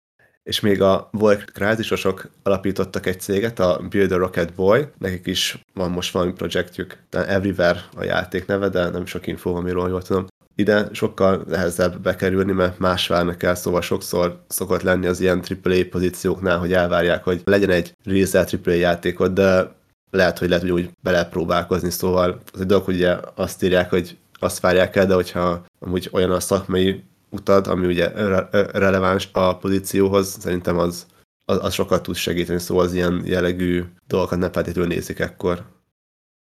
és 0.51 0.61
még 0.61 0.83
a 0.83 1.09
volt 1.13 1.45
krázisosok 1.45 2.31
alapítottak 2.43 3.07
egy 3.07 3.21
céget, 3.21 3.59
a 3.59 3.81
Build 3.91 4.13
a 4.13 4.17
Rocket 4.17 4.55
Boy, 4.55 4.87
nekik 4.99 5.27
is 5.27 5.65
van 5.75 5.91
most 5.91 6.13
valami 6.13 6.33
projektjük, 6.33 6.99
de 7.11 7.27
Everywhere 7.27 7.85
a 7.97 8.05
játék 8.05 8.47
neve, 8.47 8.69
de 8.69 8.89
nem 8.89 9.07
sok 9.07 9.27
info, 9.27 9.55
amiről 9.55 9.89
jól 9.89 10.03
tudom. 10.03 10.27
Ide 10.55 10.89
sokkal 10.93 11.45
nehezebb 11.49 12.01
bekerülni, 12.01 12.53
mert 12.53 12.79
más 12.79 13.07
várnak 13.07 13.43
el, 13.43 13.55
szóval 13.55 13.81
sokszor 13.81 14.41
szokott 14.49 14.83
lenni 14.83 15.07
az 15.07 15.21
ilyen 15.21 15.43
AAA 15.65 15.85
pozícióknál, 15.91 16.59
hogy 16.59 16.73
elvárják, 16.73 17.25
hogy 17.25 17.41
legyen 17.45 17.71
egy 17.71 17.93
release 18.05 18.39
AAA 18.39 18.75
játékot, 18.75 19.33
de 19.33 19.73
lehet, 20.11 20.39
hogy 20.39 20.49
lehet 20.49 20.71
úgy 20.71 20.91
belepróbálkozni, 21.03 21.91
szóval 21.91 22.41
az 22.53 22.61
egy 22.61 22.67
dolog, 22.67 22.85
hogy 22.85 22.95
ugye 22.95 23.17
azt 23.35 23.63
írják, 23.63 23.91
hogy 23.91 24.17
azt 24.39 24.61
várják 24.61 24.97
el, 24.97 25.07
de 25.07 25.15
hogyha 25.15 25.65
amúgy 25.79 26.09
olyan 26.13 26.31
a 26.31 26.41
szakmai 26.41 27.03
utad, 27.31 27.67
ami 27.67 27.87
ugye 27.87 28.09
re- 28.09 28.49
releváns 28.73 29.29
a 29.33 29.57
pozícióhoz, 29.57 30.37
szerintem 30.41 30.79
az, 30.79 31.07
az, 31.45 31.59
az 31.65 31.73
sokat 31.73 32.03
tud 32.03 32.15
segíteni, 32.15 32.59
szóval 32.59 32.85
az 32.85 32.95
ilyen 32.95 33.23
jellegű 33.25 33.85
dolgokat 34.07 34.39
ne 34.39 34.51
feltétlenül 34.51 34.95
nézik 34.95 35.19
ekkor. 35.19 35.65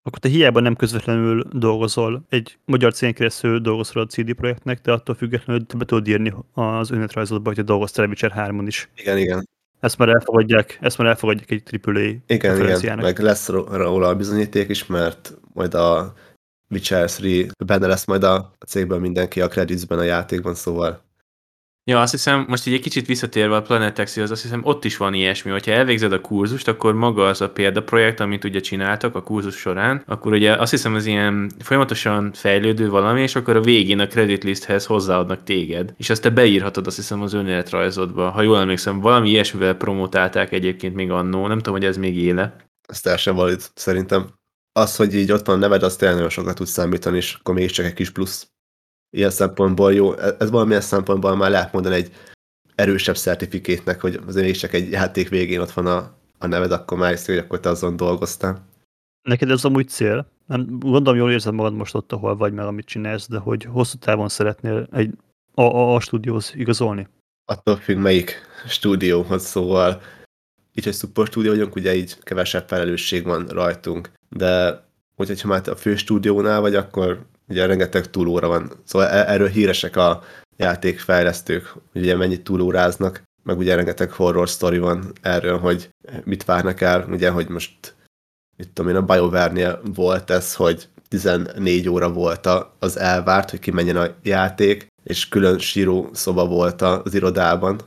Akkor 0.04 0.20
te 0.20 0.30
hiába 0.30 0.60
nem 0.60 0.76
közvetlenül 0.76 1.44
dolgozol, 1.52 2.26
egy 2.30 2.58
magyar 2.66 2.94
cégén 2.94 3.16
keresztül 3.16 3.60
dolgozol 3.60 4.04
a 4.04 4.06
CD 4.06 4.34
projektnek, 4.34 4.82
de 4.82 4.92
attól 4.92 5.16
függetlenül 5.16 5.66
be 5.78 5.86
tudod 5.86 6.08
írni 6.08 6.34
az 6.54 6.92
önéletrajzodba, 6.92 7.54
hogy 7.54 7.64
dolgoztál 7.64 8.06
a 8.06 8.08
Witcher 8.08 8.34
3-on 8.36 8.64
is. 8.66 8.90
Igen, 8.96 9.18
igen. 9.18 9.48
Ezt 9.80 9.98
már 9.98 10.10
elfogadják, 10.10 10.78
ezt 10.82 10.98
már 10.98 11.08
elfogadják 11.08 11.52
egy 11.52 11.80
AAA 11.84 12.00
Igen, 12.28 12.80
igen, 12.80 13.00
meg 13.00 13.20
lesz 13.20 13.48
ró- 13.48 13.68
róla 13.72 14.08
a 14.08 14.16
bizonyíték 14.16 14.70
is, 14.70 14.86
mert 14.86 15.38
majd 15.54 15.74
a 15.74 16.14
Witcher 16.70 17.10
3 17.10 17.48
benne 17.66 17.88
lesz 17.88 18.06
majd 18.06 18.24
a 18.24 18.52
cégben 18.68 19.00
mindenki 19.00 19.42
a 19.42 19.48
creditsben 19.48 20.00
a 20.00 20.04
játékban, 20.04 20.56
szóval 20.56 21.08
Ja, 21.90 22.02
azt 22.02 22.12
hiszem, 22.12 22.46
most 22.48 22.68
így 22.68 22.74
egy 22.74 22.82
kicsit 22.82 23.06
visszatérve 23.06 23.56
a 23.56 23.62
Planet 23.62 24.04
X-hez, 24.04 24.32
azt 24.32 24.42
hiszem 24.42 24.62
ott 24.64 24.86
is 24.86 24.98
van 24.98 25.14
ilyesmi, 25.14 25.52
hogyha 25.52 25.72
elvégzed 25.72 26.12
a 26.12 26.22
kurzust, 26.22 26.68
akkor 26.68 26.94
maga 26.94 27.28
az 27.28 27.42
a 27.42 27.50
példaprojekt, 27.50 28.20
amit 28.20 28.44
ugye 28.44 28.60
csináltak 28.60 29.16
a 29.16 29.24
kurzus 29.24 29.56
során, 29.56 30.04
akkor 30.06 30.32
ugye 30.32 30.56
azt 30.56 30.72
hiszem 30.72 30.96
az 30.96 31.06
ilyen 31.06 31.52
folyamatosan 31.60 32.32
fejlődő 32.34 32.90
valami, 32.90 33.22
és 33.22 33.36
akkor 33.36 33.56
a 33.56 33.62
végén 33.62 34.00
a 34.00 34.08
credit 34.08 34.44
listhez 34.44 34.86
hozzáadnak 34.86 35.44
téged, 35.44 35.94
és 35.98 36.10
azt 36.10 36.22
te 36.22 36.30
beírhatod 36.30 36.88
azt 36.88 36.96
hiszem 36.96 37.22
az 37.22 37.34
önéletrajzodba. 37.34 38.30
Ha 38.30 38.42
jól 38.42 38.60
emlékszem, 38.60 39.00
valami 39.00 39.30
ilyesmivel 39.30 39.74
promotálták 39.74 40.52
egyébként 40.52 40.96
még 40.96 41.12
annó, 41.12 41.48
nem 41.48 41.58
tudom, 41.58 41.74
hogy 41.74 41.86
ez 41.86 41.98
még 41.98 42.18
éle. 42.18 42.56
ez 42.88 43.02
teljesen 43.02 43.36
valid 43.36 43.62
szerintem. 43.74 44.39
Az, 44.80 44.96
hogy 44.96 45.16
így 45.16 45.32
ott 45.32 45.46
van 45.46 45.56
a 45.56 45.60
neved, 45.60 45.84
az 45.84 45.96
tényleg 45.96 46.16
nagyon 46.16 46.32
sokat 46.32 46.56
tud 46.56 46.68
számítani, 46.68 47.18
és 47.18 47.34
akkor 47.34 47.54
mégiscsak 47.54 47.86
egy 47.86 47.94
kis 47.94 48.10
plusz. 48.10 48.52
Ilyen 49.10 49.30
szempontból 49.30 49.94
jó, 49.94 50.18
ez 50.18 50.50
valamilyen 50.50 50.82
szempontból 50.82 51.36
már 51.36 51.50
lehet 51.50 51.74
mondani 51.74 51.96
egy 51.96 52.12
erősebb 52.76 53.18
szertifikétnek, 53.18 54.02
hogy 54.02 54.20
azért 54.28 54.46
mégiscsak 54.46 54.74
egy 54.74 54.92
játék 54.92 55.30
végén 55.30 55.60
ott 55.60 55.72
van 55.72 55.88
a, 55.88 56.12
a 56.38 56.48
neved, 56.48 56.72
akkor 56.72 56.98
már 56.98 57.10
hiszi, 57.10 57.32
hogy 57.32 57.42
akkor 57.42 57.60
te 57.60 57.70
azon 57.70 57.96
dolgoztál. 57.96 58.68
Neked 59.22 59.50
ez 59.50 59.66
amúgy 59.66 59.88
cél? 59.88 60.32
Nem, 60.46 60.80
gondolom 60.80 61.20
jól 61.20 61.32
érzed 61.32 61.54
magad 61.54 61.74
most 61.74 61.96
ott, 61.96 62.12
ahol 62.12 62.36
vagy, 62.36 62.54
meg 62.54 62.66
amit 62.66 62.86
csinálsz, 62.86 63.28
de 63.28 63.38
hogy 63.38 63.64
hosszú 63.64 63.98
távon 63.98 64.30
szeretnél 64.30 64.88
egy 64.92 65.14
a, 65.54 65.62
a, 65.62 65.96
a 65.96 66.00
stúdióhoz 66.00 66.54
igazolni. 66.56 67.08
Attól 67.46 67.76
függ, 67.76 67.98
melyik 67.98 68.42
stúdióhoz, 68.68 69.46
szóval 69.46 70.02
így, 70.74 70.84
hogy 70.84 70.94
support 70.94 71.32
stúdió 71.32 71.52
vagyunk, 71.52 71.76
ugye 71.76 71.96
így 71.96 72.18
kevesebb 72.20 72.68
felelősség 72.68 73.24
van 73.24 73.48
rajtunk, 73.48 74.12
de 74.30 74.84
hogyha 75.16 75.48
már 75.48 75.70
a 75.70 75.76
fő 75.76 75.96
stúdiónál 75.96 76.62
vagy, 76.62 76.76
akkor 76.76 77.26
ugye 77.48 77.66
rengeteg 77.66 78.10
túlóra 78.10 78.48
van. 78.48 78.72
Szóval 78.84 79.08
e- 79.08 79.32
erről 79.32 79.48
híresek 79.48 79.96
a 79.96 80.24
játékfejlesztők, 80.58 81.74
hogy 81.92 82.02
ugye 82.02 82.16
mennyit 82.16 82.44
túlóráznak, 82.44 83.24
meg 83.44 83.58
ugye 83.58 83.76
rengeteg 83.76 84.12
horror 84.12 84.48
story 84.48 84.78
van 84.78 85.14
erről, 85.22 85.58
hogy 85.58 85.90
mit 86.24 86.46
várnak 86.46 86.82
el, 86.82 87.08
ugye, 87.10 87.30
hogy 87.30 87.48
most 87.50 87.96
mit 88.58 88.70
tudom 88.74 88.92
én, 88.92 88.98
a 88.98 89.06
BioWare-nél 89.06 89.82
volt 89.94 90.30
ez, 90.30 90.56
hogy 90.56 90.88
14 91.08 91.90
óra 91.90 92.12
volt 92.12 92.50
az 92.80 92.98
elvárt, 92.98 93.50
hogy 93.50 93.60
kimenjen 93.60 93.98
a 93.98 94.08
játék, 94.24 94.88
és 95.04 95.28
külön 95.28 95.60
síró 95.60 96.10
szoba 96.14 96.48
volt 96.48 96.82
az 96.82 97.14
irodában. 97.14 97.80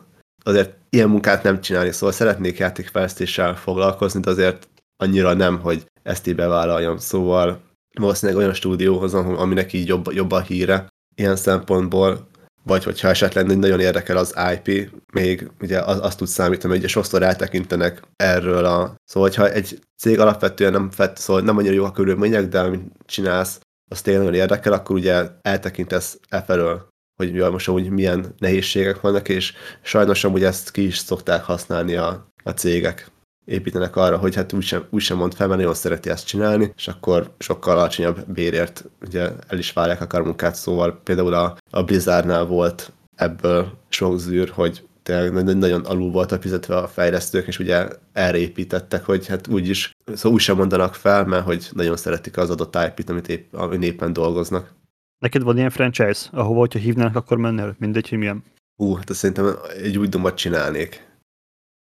Azért 0.42 0.76
ilyen 0.90 1.08
munkát 1.08 1.42
nem 1.42 1.60
csinálni, 1.60 1.92
szóval 1.92 2.12
szeretnék 2.12 2.58
játékfejlesztéssel 2.58 3.56
foglalkozni, 3.56 4.20
de 4.20 4.30
azért 4.30 4.68
annyira 4.96 5.34
nem, 5.34 5.60
hogy 5.60 5.86
ezt 6.02 6.26
így 6.26 6.34
bevállaljam. 6.34 6.96
Szóval 6.96 7.60
valószínűleg 8.00 8.40
olyan 8.40 8.54
stúdióhoz, 8.54 9.14
aminek 9.14 9.72
így 9.72 9.88
jobb, 9.88 10.12
jobb 10.12 10.30
a 10.30 10.40
híre 10.40 10.86
ilyen 11.14 11.36
szempontból, 11.36 12.30
vagy 12.64 12.84
hogyha 12.84 13.08
esetleg 13.08 13.58
nagyon 13.58 13.80
érdekel 13.80 14.16
az 14.16 14.34
IP, 14.54 14.90
még 15.12 15.50
ugye 15.60 15.80
az, 15.80 15.98
azt 16.00 16.18
tud 16.18 16.26
számítani, 16.26 16.72
hogy 16.72 16.82
ugye 16.82 16.88
sokszor 16.88 17.22
eltekintenek 17.22 18.02
erről 18.16 18.64
a... 18.64 18.94
Szóval, 19.04 19.28
hogyha 19.28 19.50
egy 19.50 19.78
cég 19.96 20.20
alapvetően 20.20 20.72
nem, 20.72 20.90
fett, 20.90 21.16
szóval 21.16 21.42
nem 21.42 21.56
annyira 21.56 21.74
jó 21.74 21.84
a 21.84 21.92
körülmények, 21.92 22.48
de 22.48 22.60
amit 22.60 22.92
csinálsz, 23.04 23.60
az 23.90 24.02
tényleg 24.02 24.24
nagyon 24.24 24.40
érdekel, 24.40 24.72
akkor 24.72 24.96
ugye 24.96 25.28
eltekintesz 25.42 26.18
e 26.28 26.42
felől, 26.42 26.88
hogy 27.16 27.34
jaj, 27.34 27.50
most 27.50 27.68
amúgy 27.68 27.90
milyen 27.90 28.34
nehézségek 28.38 29.00
vannak, 29.00 29.28
és 29.28 29.52
sajnos 29.82 30.24
amúgy 30.24 30.44
ezt 30.44 30.70
ki 30.70 30.86
is 30.86 30.98
szokták 30.98 31.44
használni 31.44 31.94
a, 31.94 32.32
a 32.44 32.50
cégek. 32.50 33.10
Építenek 33.44 33.96
arra, 33.96 34.16
hogy 34.16 34.34
hát 34.34 34.52
úgysem, 34.52 34.84
úgysem 34.90 35.16
mond 35.16 35.34
fel, 35.34 35.46
mert 35.46 35.58
nagyon 35.58 35.74
szereti 35.74 36.10
ezt 36.10 36.26
csinálni, 36.26 36.72
és 36.76 36.88
akkor 36.88 37.34
sokkal 37.38 37.78
alacsonyabb 37.78 38.32
bérért 38.32 38.84
ugye 39.06 39.30
el 39.48 39.58
is 39.58 39.72
várják 39.72 40.00
a 40.00 40.06
karmunkát, 40.06 40.54
szóval 40.54 41.00
például 41.04 41.34
a, 41.34 41.56
a 41.70 41.82
Blizzardnál 41.82 42.44
volt 42.44 42.92
ebből 43.16 43.78
sok 43.88 44.18
zűr, 44.18 44.48
hogy 44.48 44.82
tényleg 45.02 45.32
na- 45.32 45.52
nagyon 45.52 45.84
alul 45.84 46.10
voltak 46.10 46.42
fizetve 46.42 46.76
a 46.76 46.88
fejlesztők, 46.88 47.46
és 47.46 47.58
ugye 47.58 47.88
erre 48.12 48.38
építettek, 48.38 49.04
hogy 49.04 49.26
hát 49.26 49.46
úgyis, 49.46 49.96
szóval 50.14 50.32
úgy 50.32 50.40
sem 50.40 50.56
mondanak 50.56 50.94
fel, 50.94 51.24
mert 51.26 51.44
hogy 51.44 51.68
nagyon 51.72 51.96
szeretik 51.96 52.36
az 52.36 52.50
adott 52.50 52.76
IP-t, 52.86 53.10
amit 53.10 53.28
épp, 53.28 53.54
amin 53.54 53.82
éppen 53.82 54.12
dolgoznak. 54.12 54.74
Neked 55.22 55.42
van 55.42 55.56
ilyen 55.56 55.70
franchise, 55.70 56.28
ahova, 56.32 56.58
hogyha 56.58 56.78
hívnának, 56.78 57.16
akkor 57.16 57.36
mennél, 57.36 57.74
mindegy, 57.78 58.08
hogy 58.08 58.18
milyen. 58.18 58.44
Hú, 58.76 58.94
hát 58.94 59.10
azt 59.10 59.18
szerintem 59.18 59.56
egy 59.82 59.98
úgy 59.98 60.08
dombot 60.08 60.36
csinálnék. 60.36 61.08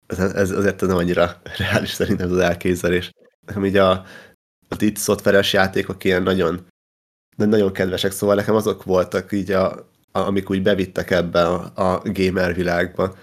Ez, 0.08 0.20
ez 0.20 0.52
azért 0.52 0.82
nem 0.82 0.96
annyira 0.96 1.42
reális 1.58 1.90
szerintem 1.90 2.26
ez 2.26 2.32
az 2.32 2.38
elképzelés. 2.40 3.12
Nekem 3.46 3.66
így 3.66 3.78
a, 3.78 3.92
a 4.70 4.76
itt 4.78 4.98
szoftveres 4.98 5.54
játékok 5.54 6.04
ilyen 6.04 6.24
nagyon, 6.24 6.66
nagyon 7.36 7.74
kedvesek, 7.74 8.12
szóval 8.12 8.36
nekem 8.36 8.56
azok 8.56 8.84
voltak 8.84 9.32
így, 9.32 9.52
a, 9.52 9.72
a, 10.12 10.20
amik 10.20 10.50
úgy 10.50 10.62
bevittek 10.62 11.12
ebbe 11.12 11.48
a, 11.48 11.72
a 11.76 12.02
gamer 12.04 12.56
világba, 12.56 13.16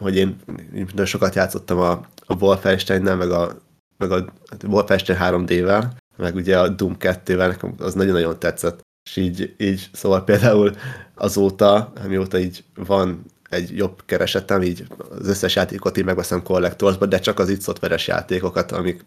hogy 0.00 0.16
én 0.16 0.36
én 0.74 0.84
nagyon 0.90 1.06
sokat 1.06 1.34
játszottam 1.34 1.78
a, 1.78 1.90
a 2.26 2.34
Wolfenstein-nel, 2.40 3.16
meg 3.16 3.30
a, 3.30 3.58
meg 3.96 4.10
a 4.10 4.32
Wolfenstein 4.66 5.18
3D-vel, 5.22 5.84
meg 6.16 6.34
ugye 6.34 6.58
a 6.58 6.68
Doom 6.68 6.96
2-vel, 6.98 7.48
nekem 7.48 7.74
az 7.78 7.94
nagyon-nagyon 7.94 8.38
tetszett. 8.38 8.80
És 9.04 9.16
így, 9.16 9.54
így, 9.58 9.88
szóval 9.92 10.24
például 10.24 10.72
azóta, 11.14 11.92
amióta 12.04 12.38
így 12.38 12.64
van 12.74 13.24
egy 13.48 13.76
jobb 13.76 14.02
keresetem, 14.04 14.62
így 14.62 14.86
az 15.10 15.28
összes 15.28 15.54
játékot 15.54 15.96
így 15.96 16.04
megveszem 16.04 16.42
kollektorsba, 16.42 17.06
de 17.06 17.18
csak 17.18 17.38
az 17.38 17.48
itt 17.48 17.60
szoftveres 17.60 18.06
játékokat, 18.06 18.72
amik, 18.72 19.02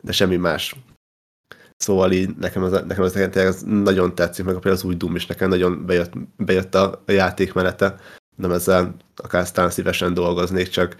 de 0.00 0.12
semmi 0.12 0.36
más. 0.36 0.76
Szóval 1.76 2.12
így 2.12 2.36
nekem 2.36 2.62
az, 2.62 2.70
nekem 2.70 3.02
az, 3.02 3.12
nekem 3.12 3.46
az 3.46 3.62
nagyon 3.66 4.14
tetszik, 4.14 4.44
meg 4.44 4.54
például 4.54 4.74
az 4.74 4.84
új 4.84 4.94
Doom 4.94 5.16
is 5.16 5.26
nekem 5.26 5.48
nagyon 5.48 5.86
bejött, 5.86 6.12
bejött 6.36 6.74
a, 6.74 7.02
a 7.06 7.12
játékmenete, 7.12 8.00
nem 8.36 8.50
ezzel 8.50 8.96
akár 9.16 9.42
aztán 9.42 9.70
szívesen 9.70 10.14
dolgoznék, 10.14 10.68
csak 10.68 10.96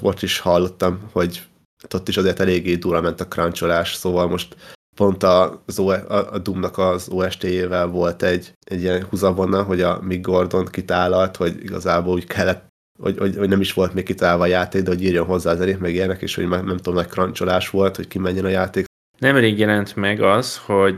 ott 0.00 0.22
is 0.22 0.38
hallottam, 0.38 1.08
hogy 1.12 1.46
ott 1.94 2.08
is 2.08 2.16
azért 2.16 2.40
eléggé 2.40 2.74
durva 2.74 3.00
ment 3.00 3.20
a 3.20 3.28
cruncholás, 3.28 3.94
szóval 3.94 4.28
most 4.28 4.56
pont 5.00 5.22
az 5.22 5.78
o, 5.78 5.88
a, 5.88 6.32
a 6.32 6.38
Doom-nak 6.38 6.78
az 6.78 7.08
OST-jével 7.08 7.86
volt 7.86 8.22
egy, 8.22 8.52
egy 8.64 8.80
ilyen 8.80 9.06
húzavonna, 9.10 9.62
hogy 9.62 9.80
a 9.80 10.00
Mick 10.02 10.26
Gordon 10.26 10.66
kitálalt, 10.66 11.36
hogy 11.36 11.56
igazából 11.62 12.14
úgy 12.14 12.26
kellett, 12.26 12.68
hogy, 12.98 13.18
hogy, 13.18 13.36
hogy 13.36 13.48
nem 13.48 13.60
is 13.60 13.72
volt 13.72 13.94
még 13.94 14.04
kitálva 14.04 14.42
a 14.42 14.46
játék, 14.46 14.82
de 14.82 14.90
hogy 14.90 15.02
írjon 15.02 15.26
hozzá 15.26 15.50
az 15.50 15.58
zenét, 15.58 15.80
meg 15.80 15.94
ilyenek, 15.94 16.22
és 16.22 16.34
hogy 16.34 16.46
már 16.46 16.64
nem 16.64 16.76
tudom, 16.76 16.94
nagy 16.94 17.08
cruncholás 17.08 17.70
volt, 17.70 17.96
hogy 17.96 18.08
kimenjen 18.08 18.44
a 18.44 18.48
játék. 18.48 18.84
Nemrég 19.20 19.58
jelent 19.58 19.96
meg 19.96 20.22
az, 20.22 20.56
hogy 20.56 20.96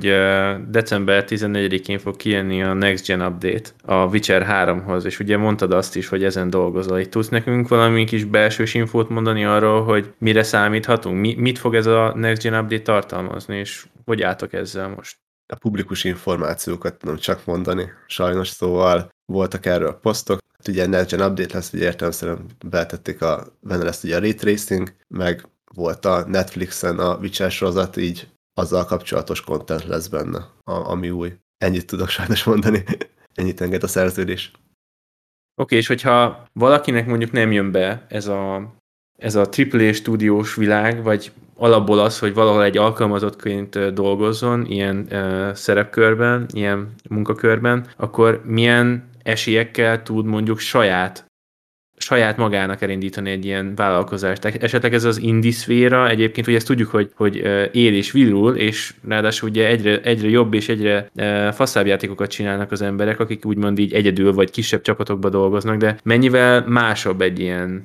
december 0.69 1.25
14-én 1.29 1.99
fog 1.99 2.17
kijönni 2.17 2.63
a 2.63 2.73
Next 2.73 3.07
Gen 3.07 3.23
Update 3.23 3.71
a 3.85 4.07
Witcher 4.07 4.47
3-hoz, 4.49 5.05
és 5.05 5.19
ugye 5.19 5.37
mondtad 5.37 5.73
azt 5.73 5.97
is, 5.97 6.09
hogy 6.09 6.25
ezen 6.25 6.51
dolgozol. 6.51 6.99
Itt 6.99 7.11
tudsz 7.11 7.29
nekünk 7.29 7.69
valami 7.69 8.05
kis 8.05 8.25
belsős 8.25 8.75
infót 8.75 9.09
mondani 9.09 9.45
arról, 9.45 9.85
hogy 9.85 10.15
mire 10.19 10.43
számíthatunk? 10.43 11.21
Mi, 11.21 11.35
mit 11.35 11.59
fog 11.59 11.75
ez 11.75 11.87
a 11.87 12.13
Next 12.17 12.43
Gen 12.43 12.63
Update 12.63 12.83
tartalmazni, 12.83 13.57
és 13.57 13.87
hogy 14.05 14.23
álltok 14.23 14.53
ezzel 14.53 14.89
most? 14.89 15.17
A 15.47 15.59
publikus 15.59 16.05
információkat 16.05 16.95
tudom 16.95 17.17
csak 17.17 17.45
mondani, 17.45 17.91
sajnos, 18.07 18.49
szóval 18.49 19.09
voltak 19.33 19.67
erről 19.67 19.93
posztok, 19.93 20.39
hát 20.53 20.69
ugye 20.69 20.87
Next 20.87 21.11
Gen 21.11 21.31
Update 21.31 21.55
lesz, 21.55 21.73
ugye 21.73 21.85
értelemszerűen 21.85 22.47
betették 22.67 23.23
a, 23.23 23.47
benne 23.61 23.85
lesz 23.85 24.03
ugye 24.03 24.17
a 24.17 24.21
Ray 24.21 24.35
Tracing, 24.35 24.93
meg 25.09 25.45
volt 25.75 26.05
a 26.05 26.25
Netflixen 26.29 26.99
a 26.99 27.17
Witcher 27.17 27.51
sorozat, 27.51 27.97
így 27.97 28.29
azzal 28.55 28.85
kapcsolatos 28.85 29.41
content 29.41 29.85
lesz 29.85 30.07
benne, 30.07 30.39
a, 30.65 30.73
ami 30.73 31.11
új. 31.11 31.33
Ennyit 31.59 31.87
tudok 31.87 32.09
sajnos 32.09 32.45
mondani. 32.45 32.85
Ennyit 33.35 33.61
enged 33.61 33.83
a 33.83 33.89
szerződés. 33.89 34.51
Oké, 34.51 34.61
okay, 35.63 35.79
és 35.79 35.87
hogyha 35.87 36.45
valakinek 36.53 37.07
mondjuk 37.07 37.33
nem 37.33 37.53
jön 37.53 37.71
be 37.71 38.07
ez 38.09 38.27
a, 38.27 38.73
ez 39.19 39.35
a 39.35 39.49
AAA 39.57 39.93
stúdiós 39.93 40.55
világ, 40.55 41.03
vagy 41.03 41.33
alapból 41.57 41.99
az, 41.99 42.19
hogy 42.19 42.35
valahol 42.35 42.65
egy 42.65 42.77
alkalmazottként 42.77 43.93
dolgozzon 43.93 44.67
ilyen 44.67 45.07
uh, 45.11 45.53
szerepkörben, 45.53 46.47
ilyen 46.53 46.95
munkakörben, 47.09 47.87
akkor 47.97 48.43
milyen 48.45 49.11
esélyekkel 49.23 50.03
tud 50.03 50.25
mondjuk 50.25 50.59
saját 50.59 51.32
saját 52.03 52.37
magának 52.37 52.83
elindítani 52.83 53.31
egy 53.31 53.45
ilyen 53.45 53.75
vállalkozást. 53.75 54.45
Esetleg 54.45 54.95
ez 54.95 55.05
az 55.05 55.19
indiszféra, 55.19 56.09
egyébként 56.09 56.47
ugye 56.47 56.57
ezt 56.57 56.67
tudjuk, 56.67 56.91
hogy, 56.91 57.11
hogy 57.15 57.37
él 57.73 57.95
és 57.95 58.13
virul, 58.13 58.57
és 58.57 58.95
ráadásul 59.09 59.49
ugye 59.49 59.67
egyre, 59.67 60.01
egyre 60.01 60.29
jobb 60.29 60.55
és 60.55 60.69
egyre 60.69 61.11
faszább 61.53 61.87
játékokat 61.87 62.31
csinálnak 62.31 62.73
az 62.73 62.83
emberek, 62.83 63.21
akik 63.21 63.45
úgymond 63.45 63.79
így 63.79 63.93
egyedül 63.93 64.33
vagy 64.33 64.51
kisebb 64.51 64.81
csapatokba 64.83 65.29
dolgoznak, 65.29 65.77
de 65.77 65.97
mennyivel 66.05 66.65
másabb 66.69 67.21
egy 67.21 67.41
ilyen 67.41 67.83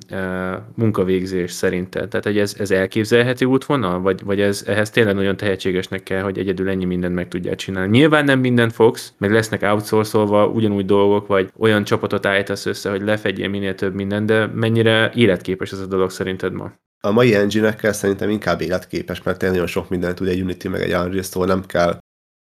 munkavégzés 0.75 1.51
szerinted? 1.51 2.07
Tehát, 2.07 2.25
hogy 2.25 2.37
ez, 2.37 2.55
ez 2.59 2.71
elképzelhető 2.71 3.45
útvonal, 3.45 4.01
vagy, 4.01 4.23
vagy 4.23 4.41
ez 4.41 4.63
ehhez 4.67 4.89
tényleg 4.89 5.15
nagyon 5.15 5.37
tehetségesnek 5.37 6.03
kell, 6.03 6.21
hogy 6.21 6.37
egyedül 6.37 6.69
ennyi 6.69 6.85
mindent 6.85 7.15
meg 7.15 7.27
tudják 7.27 7.55
csinálni. 7.55 7.97
Nyilván 7.97 8.25
nem 8.25 8.39
mindent 8.39 8.73
fogsz, 8.73 9.13
meg 9.17 9.31
lesznek 9.31 9.61
outsourcolva 9.61 10.47
ugyanúgy 10.47 10.85
dolgok, 10.85 11.27
vagy 11.27 11.49
olyan 11.59 11.83
csapatot 11.83 12.25
állítasz 12.25 12.65
össze, 12.65 12.89
hogy 12.89 13.01
lefedjél 13.01 13.49
minél 13.49 13.75
több 13.75 13.95
minden, 14.07 14.25
de 14.25 14.45
mennyire 14.45 15.11
életképes 15.15 15.71
ez 15.71 15.79
a 15.79 15.85
dolog 15.85 16.09
szerinted 16.09 16.53
ma? 16.53 16.73
A 17.03 17.11
mai 17.11 17.35
engine 17.35 17.93
szerintem 17.93 18.29
inkább 18.29 18.61
életképes, 18.61 19.23
mert 19.23 19.37
tényleg 19.37 19.57
nagyon 19.57 19.73
sok 19.73 19.89
mindent 19.89 20.15
tud 20.15 20.27
egy 20.27 20.41
Unity 20.41 20.67
meg 20.67 20.81
egy 20.81 20.93
Unreal, 20.93 21.23
szóval 21.23 21.47
nem 21.47 21.65
kell 21.65 21.97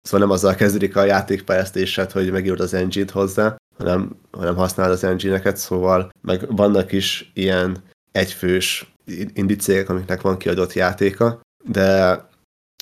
Szóval 0.05 0.19
nem 0.19 0.35
azzal 0.35 0.55
kezdődik 0.55 0.95
a 0.95 1.03
játékfejlesztésed, 1.03 2.11
hogy 2.11 2.31
megírod 2.31 2.59
az 2.59 2.73
engine-t 2.73 3.11
hozzá, 3.11 3.55
hanem, 3.77 4.15
hanem 4.31 4.55
használod 4.55 4.93
az 4.93 5.03
engine-eket, 5.03 5.57
szóval 5.57 6.09
meg 6.21 6.55
vannak 6.55 6.91
is 6.91 7.31
ilyen 7.33 7.77
egyfős 8.11 8.95
indicégek, 9.33 9.89
amiknek 9.89 10.21
van 10.21 10.37
kiadott 10.37 10.73
játéka, 10.73 11.41
de 11.63 12.21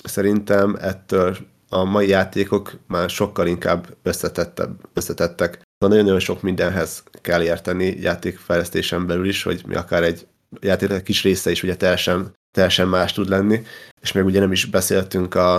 szerintem 0.04 0.76
ettől 0.80 1.36
a 1.68 1.84
mai 1.84 2.08
játékok 2.08 2.72
már 2.86 3.10
sokkal 3.10 3.46
inkább 3.46 3.96
összetettebb, 4.02 4.88
összetettek. 4.92 5.62
Nagyon-nagyon 5.78 6.20
sok 6.20 6.42
mindenhez 6.42 7.02
kell 7.20 7.42
érteni 7.42 7.96
játékfejlesztésen 8.00 9.06
belül 9.06 9.28
is, 9.28 9.42
hogy 9.42 9.62
mi 9.66 9.74
akár 9.74 10.02
egy 10.02 10.26
játék 10.60 10.90
egy 10.90 11.02
kis 11.02 11.22
része 11.22 11.50
is 11.50 11.62
ugye 11.62 11.76
teljesen, 11.76 12.34
teljesen 12.50 12.88
más 12.88 13.12
tud 13.12 13.28
lenni, 13.28 13.62
és 14.00 14.12
még 14.12 14.24
ugye 14.24 14.40
nem 14.40 14.52
is 14.52 14.64
beszéltünk 14.64 15.34
a, 15.34 15.54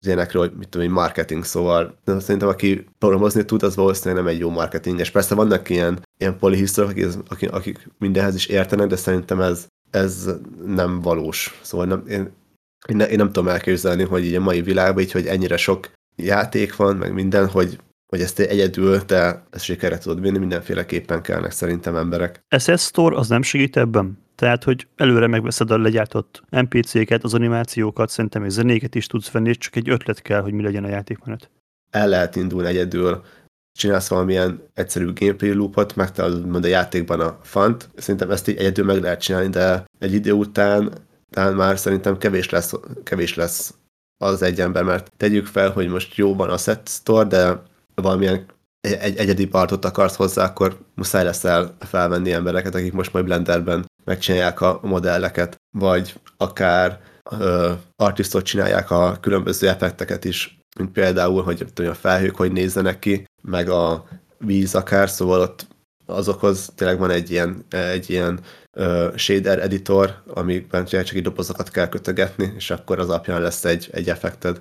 az 0.00 0.06
ilyenekről, 0.06 0.42
hogy 0.42 0.56
mit 0.56 0.68
tudom 0.68 0.86
én, 0.86 0.92
marketing, 0.92 1.44
szóval 1.44 1.98
szerintem 2.04 2.48
aki 2.48 2.84
programozni 2.98 3.44
tud, 3.44 3.62
az 3.62 3.76
valószínűleg 3.76 4.24
nem 4.24 4.32
egy 4.32 4.38
jó 4.38 4.50
marketinges. 4.50 5.10
Persze 5.10 5.34
vannak 5.34 5.68
ilyen, 5.68 6.02
ilyen 6.18 6.38
polihisztorok, 6.38 6.90
akik, 6.90 7.06
akik, 7.28 7.52
akik 7.52 7.88
mindenhez 7.98 8.34
is 8.34 8.46
értenek, 8.46 8.86
de 8.86 8.96
szerintem 8.96 9.40
ez, 9.40 9.66
ez 9.90 10.28
nem 10.66 11.00
valós. 11.00 11.58
Szóval 11.62 11.86
nem, 11.86 12.02
én, 12.06 12.30
én, 12.88 12.96
ne, 12.96 13.08
én 13.08 13.16
nem 13.16 13.32
tudom 13.32 13.48
elképzelni, 13.48 14.02
hogy 14.02 14.24
így 14.24 14.34
a 14.34 14.40
mai 14.40 14.62
világban 14.62 15.02
így, 15.02 15.12
hogy 15.12 15.26
ennyire 15.26 15.56
sok 15.56 15.90
játék 16.16 16.76
van, 16.76 16.96
meg 16.96 17.12
minden, 17.12 17.48
hogy 17.48 17.78
hogy 18.08 18.20
ezt 18.20 18.38
egyedül 18.38 19.04
te 19.04 19.44
ezt 19.50 19.64
sikerre 19.64 19.98
tudod 19.98 20.20
vinni, 20.20 20.38
mindenféleképpen 20.38 21.22
kellnek 21.22 21.50
szerintem 21.50 21.96
emberek. 21.96 22.40
SS 22.58 22.82
Store 22.82 23.16
az 23.16 23.28
nem 23.28 23.42
segít 23.42 23.76
ebben? 23.76 24.18
Tehát, 24.34 24.64
hogy 24.64 24.86
előre 24.96 25.26
megveszed 25.26 25.70
a 25.70 25.78
legyártott 25.78 26.42
NPC-ket, 26.50 27.24
az 27.24 27.34
animációkat, 27.34 28.10
szerintem 28.10 28.42
egy 28.42 28.50
zenéket 28.50 28.94
is 28.94 29.06
tudsz 29.06 29.30
venni, 29.30 29.48
és 29.48 29.58
csak 29.58 29.76
egy 29.76 29.88
ötlet 29.88 30.22
kell, 30.22 30.40
hogy 30.40 30.52
mi 30.52 30.62
legyen 30.62 30.84
a 30.84 30.88
játékmenet. 30.88 31.50
El 31.90 32.08
lehet 32.08 32.36
indulni 32.36 32.68
egyedül, 32.68 33.22
csinálsz 33.78 34.08
valamilyen 34.08 34.62
egyszerű 34.74 35.12
gameplay 35.12 35.52
loopot, 35.52 35.96
megtalálod 35.96 36.64
a 36.64 36.66
játékban 36.66 37.20
a 37.20 37.38
fant. 37.42 37.88
Szerintem 37.96 38.30
ezt 38.30 38.48
így 38.48 38.56
egyedül 38.56 38.84
meg 38.84 39.02
lehet 39.02 39.20
csinálni, 39.20 39.48
de 39.48 39.84
egy 39.98 40.12
idő 40.12 40.32
után 40.32 40.92
talán 41.30 41.54
már 41.54 41.78
szerintem 41.78 42.18
kevés 42.18 42.50
lesz, 42.50 42.74
kevés 43.02 43.34
lesz 43.34 43.74
az 44.24 44.42
egy 44.42 44.60
ember, 44.60 44.82
mert 44.82 45.12
tegyük 45.16 45.46
fel, 45.46 45.70
hogy 45.70 45.88
most 45.88 46.16
jó 46.16 46.34
van 46.34 46.50
a 46.50 46.56
set 46.56 46.88
store, 46.88 47.24
de 47.24 47.62
valamilyen 48.02 48.46
egy 48.80 49.16
egyedi 49.16 49.46
partot 49.46 49.84
akarsz 49.84 50.16
hozzá, 50.16 50.44
akkor 50.44 50.78
muszáj 50.94 51.24
lesz 51.24 51.44
el 51.44 51.76
felvenni 51.80 52.32
embereket, 52.32 52.74
akik 52.74 52.92
most 52.92 53.12
majd 53.12 53.24
Blenderben 53.24 53.86
megcsinálják 54.04 54.60
a 54.60 54.80
modelleket, 54.82 55.56
vagy 55.78 56.20
akár 56.36 57.00
ö, 57.30 57.72
artistot 57.96 58.44
csinálják 58.44 58.90
a 58.90 59.16
különböző 59.20 59.68
effekteket 59.68 60.24
is, 60.24 60.58
mint 60.78 60.92
például, 60.92 61.42
hogy 61.42 61.72
a 61.76 61.94
felhők 61.94 62.36
hogy 62.36 62.52
nézzenek 62.52 62.98
ki, 62.98 63.24
meg 63.42 63.68
a 63.68 64.04
víz 64.38 64.74
akár, 64.74 65.10
szóval 65.10 65.40
ott 65.40 65.66
azokhoz 66.06 66.72
tényleg 66.74 66.98
van 66.98 67.10
egy 67.10 67.30
ilyen, 67.30 67.64
egy 67.68 68.10
ilyen 68.10 68.40
uh, 68.76 69.16
shader 69.16 69.58
editor, 69.58 70.22
amikben 70.26 70.84
csak 70.84 71.12
egy 71.12 71.22
dobozokat 71.22 71.70
kell 71.70 71.88
kötögetni, 71.88 72.52
és 72.56 72.70
akkor 72.70 72.98
az 72.98 73.08
alapján 73.08 73.40
lesz 73.40 73.64
egy, 73.64 73.88
egy 73.92 74.08
effekted. 74.08 74.60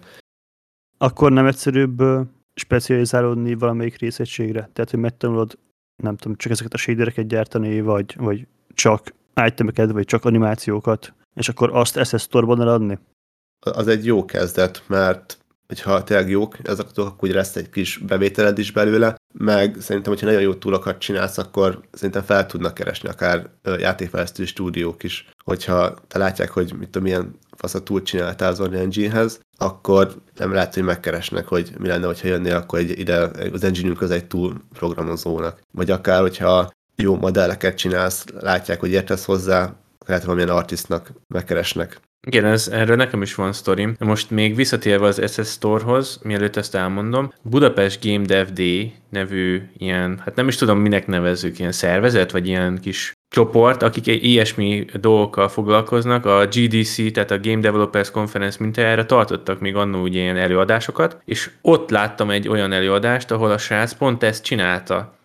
Akkor 0.97 1.31
nem 1.31 1.45
egyszerűbb 1.45 2.01
specializálódni 2.59 3.53
valamelyik 3.53 3.99
részegységre? 3.99 4.69
Tehát, 4.73 4.89
hogy 4.89 4.99
megtanulod, 4.99 5.57
nem 6.03 6.15
tudom, 6.15 6.37
csak 6.37 6.51
ezeket 6.51 6.73
a 6.73 6.77
shadereket 6.77 7.27
gyártani, 7.27 7.81
vagy, 7.81 8.15
vagy 8.17 8.47
csak 8.73 9.13
itemeket, 9.45 9.91
vagy 9.91 10.05
csak 10.05 10.25
animációkat, 10.25 11.13
és 11.35 11.49
akkor 11.49 11.69
azt 11.73 12.03
SS 12.05 12.21
Store-ban 12.21 12.61
eladni? 12.61 12.99
Az 13.59 13.87
egy 13.87 14.05
jó 14.05 14.25
kezdet, 14.25 14.83
mert 14.87 15.37
hogyha 15.67 16.03
tényleg 16.03 16.29
jók 16.29 16.67
ezek 16.67 16.87
akkor 16.95 17.29
ugye 17.29 17.33
lesz 17.33 17.55
egy 17.55 17.69
kis 17.69 17.97
bevételed 17.97 18.57
is 18.57 18.71
belőle, 18.71 19.15
meg 19.33 19.75
szerintem, 19.79 20.11
hogyha 20.11 20.27
nagyon 20.27 20.41
jó 20.41 20.53
túlokat 20.53 20.97
csinálsz, 20.97 21.37
akkor 21.37 21.81
szerintem 21.91 22.23
fel 22.23 22.45
tudnak 22.45 22.73
keresni 22.73 23.09
akár 23.09 23.49
játékfejlesztő 23.63 24.45
stúdiók 24.45 25.03
is, 25.03 25.29
hogyha 25.43 25.93
te 26.07 26.17
látják, 26.17 26.49
hogy 26.49 26.73
mit 26.77 26.89
tudom, 26.89 27.03
milyen 27.03 27.35
fasz 27.57 27.73
a 27.73 27.83
túl 27.83 28.01
csináltál 28.01 28.51
az 28.51 28.59
Engine-hez, 28.59 29.39
akkor 29.57 30.15
nem 30.37 30.53
lehet, 30.53 30.73
hogy 30.73 30.83
megkeresnek, 30.83 31.47
hogy 31.47 31.71
mi 31.77 31.87
lenne, 31.87 32.05
hogyha 32.05 32.27
jönnél 32.27 32.55
akkor 32.55 32.79
egy, 32.79 32.99
ide 32.99 33.29
az 33.53 33.63
engine 33.63 33.95
az 33.99 34.11
egy 34.11 34.25
túl 34.25 34.53
programozónak. 34.73 35.59
Vagy 35.71 35.91
akár, 35.91 36.21
hogyha 36.21 36.71
jó 36.95 37.15
modelleket 37.15 37.77
csinálsz, 37.77 38.25
látják, 38.39 38.79
hogy 38.79 38.91
értesz 38.91 39.25
hozzá, 39.25 39.73
lehet 40.05 40.23
valamilyen 40.23 40.55
artistnak 40.55 41.11
megkeresnek. 41.27 41.99
Igen, 42.27 42.45
ez, 42.45 42.67
erről 42.67 42.95
nekem 42.95 43.21
is 43.21 43.35
van 43.35 43.53
sztorim. 43.53 43.95
Most 43.99 44.29
még 44.29 44.55
visszatérve 44.55 45.05
az 45.05 45.21
SS 45.31 45.49
Storehoz, 45.51 46.19
mielőtt 46.23 46.55
ezt 46.55 46.75
elmondom, 46.75 47.33
Budapest 47.41 48.05
Game 48.05 48.25
Dev 48.25 48.47
Day 48.47 48.93
nevű 49.09 49.61
ilyen, 49.77 50.21
hát 50.23 50.35
nem 50.35 50.47
is 50.47 50.55
tudom 50.55 50.79
minek 50.79 51.07
nevezzük, 51.07 51.59
ilyen 51.59 51.71
szervezet, 51.71 52.31
vagy 52.31 52.47
ilyen 52.47 52.79
kis 52.79 53.16
csoport, 53.29 53.81
akik 53.81 54.07
ilyesmi 54.07 54.85
dolgokkal 54.93 55.47
foglalkoznak, 55.47 56.25
a 56.25 56.45
GDC, 56.45 57.11
tehát 57.13 57.31
a 57.31 57.39
Game 57.39 57.59
Developers 57.59 58.11
Conference 58.11 58.57
mintájára 58.59 59.05
tartottak 59.05 59.59
még 59.59 59.75
annó 59.75 60.01
ugye 60.01 60.19
ilyen 60.19 60.37
előadásokat, 60.37 61.21
és 61.25 61.51
ott 61.61 61.89
láttam 61.89 62.29
egy 62.29 62.47
olyan 62.47 62.71
előadást, 62.71 63.31
ahol 63.31 63.51
a 63.51 63.57
srác 63.57 63.93
pont 63.93 64.23
ezt 64.23 64.43
csinálta. 64.43 65.15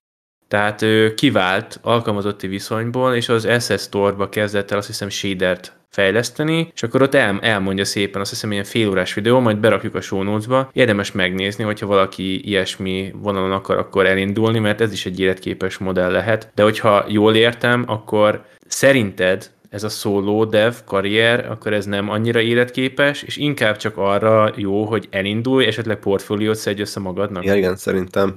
Tehát 0.48 0.82
ő 0.82 1.14
kivált 1.14 1.78
alkalmazotti 1.82 2.46
viszonyból, 2.46 3.14
és 3.14 3.28
az 3.28 3.48
SS 3.60 3.82
Store-ba 3.82 4.28
kezdett 4.28 4.70
el 4.70 4.78
azt 4.78 4.86
hiszem 4.86 5.08
shadert 5.08 5.81
fejleszteni, 5.92 6.70
és 6.74 6.82
akkor 6.82 7.02
ott 7.02 7.14
el, 7.14 7.38
elmondja 7.40 7.84
szépen, 7.84 8.20
azt 8.20 8.30
hiszem 8.30 8.52
ilyen 8.52 8.64
félórás 8.64 9.14
videó, 9.14 9.40
majd 9.40 9.56
berakjuk 9.56 9.94
a 9.94 10.00
show 10.00 10.22
notes-ba. 10.22 10.70
Érdemes 10.72 11.12
megnézni, 11.12 11.64
hogyha 11.64 11.86
valaki 11.86 12.48
ilyesmi 12.48 13.12
vonalon 13.14 13.52
akar 13.52 13.76
akkor 13.76 14.06
elindulni, 14.06 14.58
mert 14.58 14.80
ez 14.80 14.92
is 14.92 15.06
egy 15.06 15.20
életképes 15.20 15.78
modell 15.78 16.10
lehet. 16.10 16.50
De 16.54 16.62
hogyha 16.62 17.04
jól 17.08 17.34
értem, 17.34 17.84
akkor 17.86 18.44
szerinted 18.66 19.50
ez 19.68 19.84
a 19.84 19.88
solo 19.88 20.44
dev 20.44 20.74
karrier, 20.84 21.50
akkor 21.50 21.72
ez 21.72 21.86
nem 21.86 22.10
annyira 22.10 22.40
életképes, 22.40 23.22
és 23.22 23.36
inkább 23.36 23.76
csak 23.76 23.96
arra 23.96 24.52
jó, 24.56 24.84
hogy 24.84 25.08
elindulj, 25.10 25.66
esetleg 25.66 25.96
portfóliót 25.96 26.56
szedj 26.56 26.80
össze 26.80 27.00
magadnak? 27.00 27.42
Igen, 27.42 27.56
igen, 27.56 27.76
szerintem. 27.76 28.36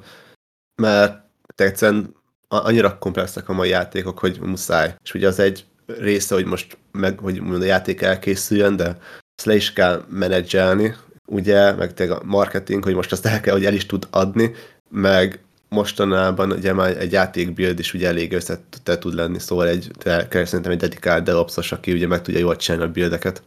Mert 0.82 1.24
egyszerűen 1.56 2.16
annyira 2.48 2.98
komplexek 2.98 3.50
a 3.50 3.54
mai 3.54 3.70
játékok, 3.70 4.20
hogy 4.20 4.40
muszáj. 4.42 4.96
És 5.04 5.14
ugye 5.14 5.28
az 5.28 5.40
egy 5.40 5.66
része, 5.86 6.36
hogy 6.36 6.46
most 6.46 6.78
meg, 6.92 7.20
hogy 7.20 7.40
mondjuk 7.40 7.62
a 7.62 7.66
játék 7.66 8.02
elkészüljön, 8.02 8.76
de 8.76 8.98
azt 9.36 9.46
le 9.46 9.56
is 9.56 9.74
kell 9.74 10.06
menedzselni, 10.10 10.96
ugye, 11.26 11.74
meg 11.74 11.94
tényleg 11.94 12.18
a 12.18 12.26
marketing, 12.26 12.84
hogy 12.84 12.96
most 12.96 13.12
azt 13.12 13.26
el 13.26 13.42
kell, 13.42 13.54
hogy 13.54 13.66
el 13.66 13.74
is 13.74 13.86
tud 13.86 14.08
adni, 14.10 14.52
meg 14.90 15.40
mostanában 15.70 16.52
ugye 16.52 16.74
már 16.74 16.98
egy 16.98 17.12
játékbuild 17.12 17.80
is 17.80 17.94
ugye 17.94 18.08
elég 18.08 18.34
összetett 18.34 19.00
tud 19.00 19.14
lenni, 19.14 19.40
szóval 19.40 19.68
egy, 19.68 19.92
kell 20.30 20.46
szerintem 20.46 20.72
egy 20.72 20.80
dedikált 20.80 21.24
DevOps-os, 21.24 21.72
aki 21.72 21.92
ugye 21.92 22.08
meg 22.08 22.22
tudja 22.22 22.40
jól 22.40 22.56
csinálni 22.56 22.86
a 22.86 22.92
buildeket. 22.92 23.44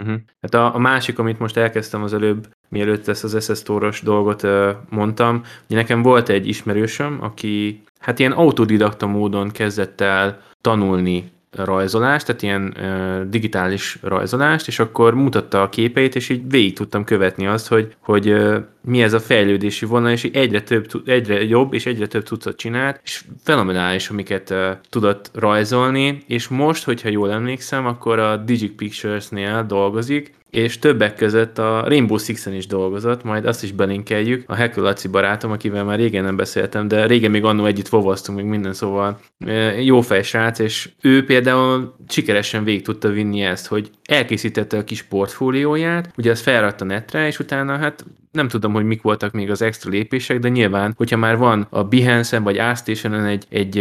Uh-huh. 0.00 0.16
Hát 0.40 0.54
a, 0.54 0.74
a 0.74 0.78
másik, 0.78 1.18
amit 1.18 1.38
most 1.38 1.56
elkezdtem 1.56 2.02
az 2.02 2.14
előbb, 2.14 2.48
mielőtt 2.68 3.08
ezt 3.08 3.24
az 3.24 3.44
SS 3.44 3.62
Toros 3.62 4.00
dolgot 4.00 4.42
uh, 4.42 4.70
mondtam, 4.88 5.42
ugye 5.64 5.76
nekem 5.76 6.02
volt 6.02 6.28
egy 6.28 6.48
ismerősöm, 6.48 7.18
aki 7.20 7.82
hát 7.98 8.18
ilyen 8.18 8.32
autodidakta 8.32 9.06
módon 9.06 9.50
kezdett 9.50 10.00
el 10.00 10.42
tanulni 10.60 11.32
rajzolást, 11.50 12.26
tehát 12.26 12.42
ilyen 12.42 12.74
uh, 12.76 13.28
digitális 13.28 13.98
rajzolást, 14.02 14.68
és 14.68 14.78
akkor 14.78 15.14
mutatta 15.14 15.62
a 15.62 15.68
képeit, 15.68 16.14
és 16.14 16.28
így 16.28 16.50
végig 16.50 16.74
tudtam 16.74 17.04
követni 17.04 17.46
azt, 17.46 17.68
hogy, 17.68 17.94
hogy 18.00 18.30
uh, 18.30 18.56
mi 18.86 19.02
ez 19.02 19.12
a 19.12 19.20
fejlődési 19.20 19.86
vonal, 19.86 20.10
és 20.10 20.24
egyre, 20.24 20.62
több, 20.62 20.86
egyre 21.04 21.44
jobb, 21.44 21.72
és 21.72 21.86
egyre 21.86 22.06
több 22.06 22.22
tucat 22.22 22.56
csinált, 22.56 23.00
és 23.04 23.24
fenomenális, 23.44 24.08
amiket 24.08 24.50
uh, 24.50 24.70
tudott 24.88 25.30
rajzolni, 25.34 26.22
és 26.26 26.48
most, 26.48 26.84
hogyha 26.84 27.08
jól 27.08 27.30
emlékszem, 27.30 27.86
akkor 27.86 28.18
a 28.18 28.36
Digic 28.36 28.76
Pictures-nél 28.76 29.64
dolgozik, 29.66 30.34
és 30.50 30.78
többek 30.78 31.14
között 31.14 31.58
a 31.58 31.84
Rainbow 31.86 32.18
Six-en 32.18 32.54
is 32.54 32.66
dolgozott, 32.66 33.24
majd 33.24 33.46
azt 33.46 33.62
is 33.62 33.72
belinkeljük. 33.72 34.44
A 34.46 34.54
Hekül 34.54 34.82
Laci 34.82 35.08
barátom, 35.08 35.50
akivel 35.50 35.84
már 35.84 35.98
régen 35.98 36.24
nem 36.24 36.36
beszéltem, 36.36 36.88
de 36.88 37.06
régen 37.06 37.30
még 37.30 37.44
annó 37.44 37.64
együtt 37.64 37.88
vovoztunk, 37.88 38.38
még 38.38 38.46
minden, 38.46 38.72
szóval 38.72 39.20
jó 39.82 40.00
fejsrác, 40.00 40.58
és 40.58 40.88
ő 41.00 41.24
például 41.24 41.96
sikeresen 42.08 42.64
végig 42.64 42.82
tudta 42.82 43.08
vinni 43.08 43.40
ezt, 43.40 43.66
hogy 43.66 43.90
elkészítette 44.04 44.78
a 44.78 44.84
kis 44.84 45.02
portfólióját, 45.02 46.12
ugye 46.16 46.30
az 46.30 46.40
felrakta 46.40 46.84
netre, 46.84 47.26
és 47.26 47.38
utána 47.38 47.76
hát 47.76 48.04
nem 48.36 48.48
tudom, 48.48 48.72
hogy 48.72 48.84
mik 48.84 49.02
voltak 49.02 49.32
még 49.32 49.50
az 49.50 49.62
extra 49.62 49.90
lépések, 49.90 50.38
de 50.38 50.48
nyilván, 50.48 50.94
hogyha 50.96 51.16
már 51.16 51.36
van 51.36 51.66
a 51.70 51.84
Behance-en 51.84 52.42
vagy 52.42 52.58
ArtStation-en 52.58 53.24
egy, 53.24 53.44
egy, 53.48 53.78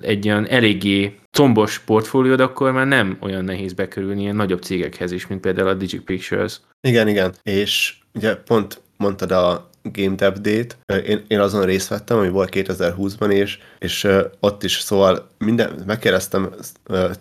egy 0.00 0.28
olyan 0.28 0.46
eléggé 0.46 1.14
combos 1.30 1.78
portfóliód, 1.78 2.40
akkor 2.40 2.72
már 2.72 2.86
nem 2.86 3.16
olyan 3.20 3.44
nehéz 3.44 3.72
bekerülni 3.72 4.20
ilyen 4.20 4.36
nagyobb 4.36 4.62
cégekhez 4.62 5.12
is, 5.12 5.26
mint 5.26 5.40
például 5.40 5.68
a 5.68 5.74
Digic 5.74 6.04
Pictures. 6.04 6.60
Igen, 6.80 7.08
igen. 7.08 7.34
És 7.42 7.94
ugye 8.14 8.34
pont 8.36 8.80
mondtad 8.96 9.30
a 9.30 9.70
Game 9.92 10.30
Day-t. 10.40 10.76
Én, 11.06 11.24
én 11.28 11.40
azon 11.40 11.64
részt 11.64 11.88
vettem, 11.88 12.16
ami 12.18 12.28
volt 12.28 12.48
2020-ban, 12.52 13.30
és, 13.30 13.58
és 13.78 14.08
ott 14.40 14.62
is 14.62 14.80
szóval 14.80 15.26
minden, 15.38 15.82
megkérdeztem 15.86 16.54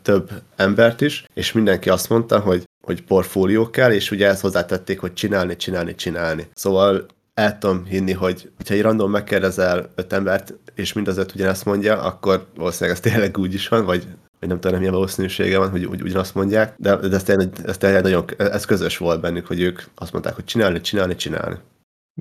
több 0.02 0.32
embert 0.56 1.02
is, 1.02 1.26
és 1.34 1.52
mindenki 1.52 1.90
azt 1.90 2.10
mondta, 2.10 2.40
hogy 2.40 2.64
hogy 2.86 3.04
portfólió 3.04 3.70
kell, 3.70 3.92
és 3.92 4.12
ugye 4.12 4.28
ezt 4.28 4.42
hozzátették, 4.42 5.00
hogy 5.00 5.14
csinálni, 5.14 5.56
csinálni, 5.56 5.96
csinálni. 5.96 6.48
Szóval 6.54 7.06
el 7.34 7.58
tudom 7.58 7.86
hinni, 7.86 8.12
hogy 8.12 8.52
ha 8.68 8.74
egy 8.74 8.82
random 8.82 9.12
megkérdezel 9.12 9.90
öt 9.96 10.14
embert, 10.14 10.54
és 10.76 10.94
mind 10.94 11.08
az 11.08 11.18
öt 11.18 11.34
ugyanezt 11.36 11.66
mondja, 11.66 12.02
akkor 12.02 12.48
valószínűleg 12.56 12.96
ez 12.96 13.12
tényleg 13.12 13.38
úgy 13.38 13.54
is 13.54 13.68
van, 13.68 13.86
vagy, 13.86 14.08
vagy 14.40 14.50
nem 14.50 14.60
tudom, 14.60 14.78
milyen 14.78 14.94
valószínűsége 14.94 15.58
van, 15.58 15.70
hogy 15.70 15.86
ugy, 15.86 16.02
ugyanazt 16.02 16.36
mondják, 16.36 16.74
de, 16.78 16.96
de 16.96 17.16
ez, 17.16 17.24
tényleg, 17.24 17.50
ez 17.66 17.78
tényleg 17.78 18.04
nagyon, 18.04 18.26
ez 18.38 18.66
közös 18.66 18.98
volt 18.98 19.22
bennük, 19.22 19.48
hogy 19.48 19.62
ők 19.62 19.82
azt 19.96 20.12
mondták, 20.12 20.36
hogy 20.36 20.46
csinálni, 20.46 20.82
csinálni, 20.82 21.16
csinálni. 21.16 21.56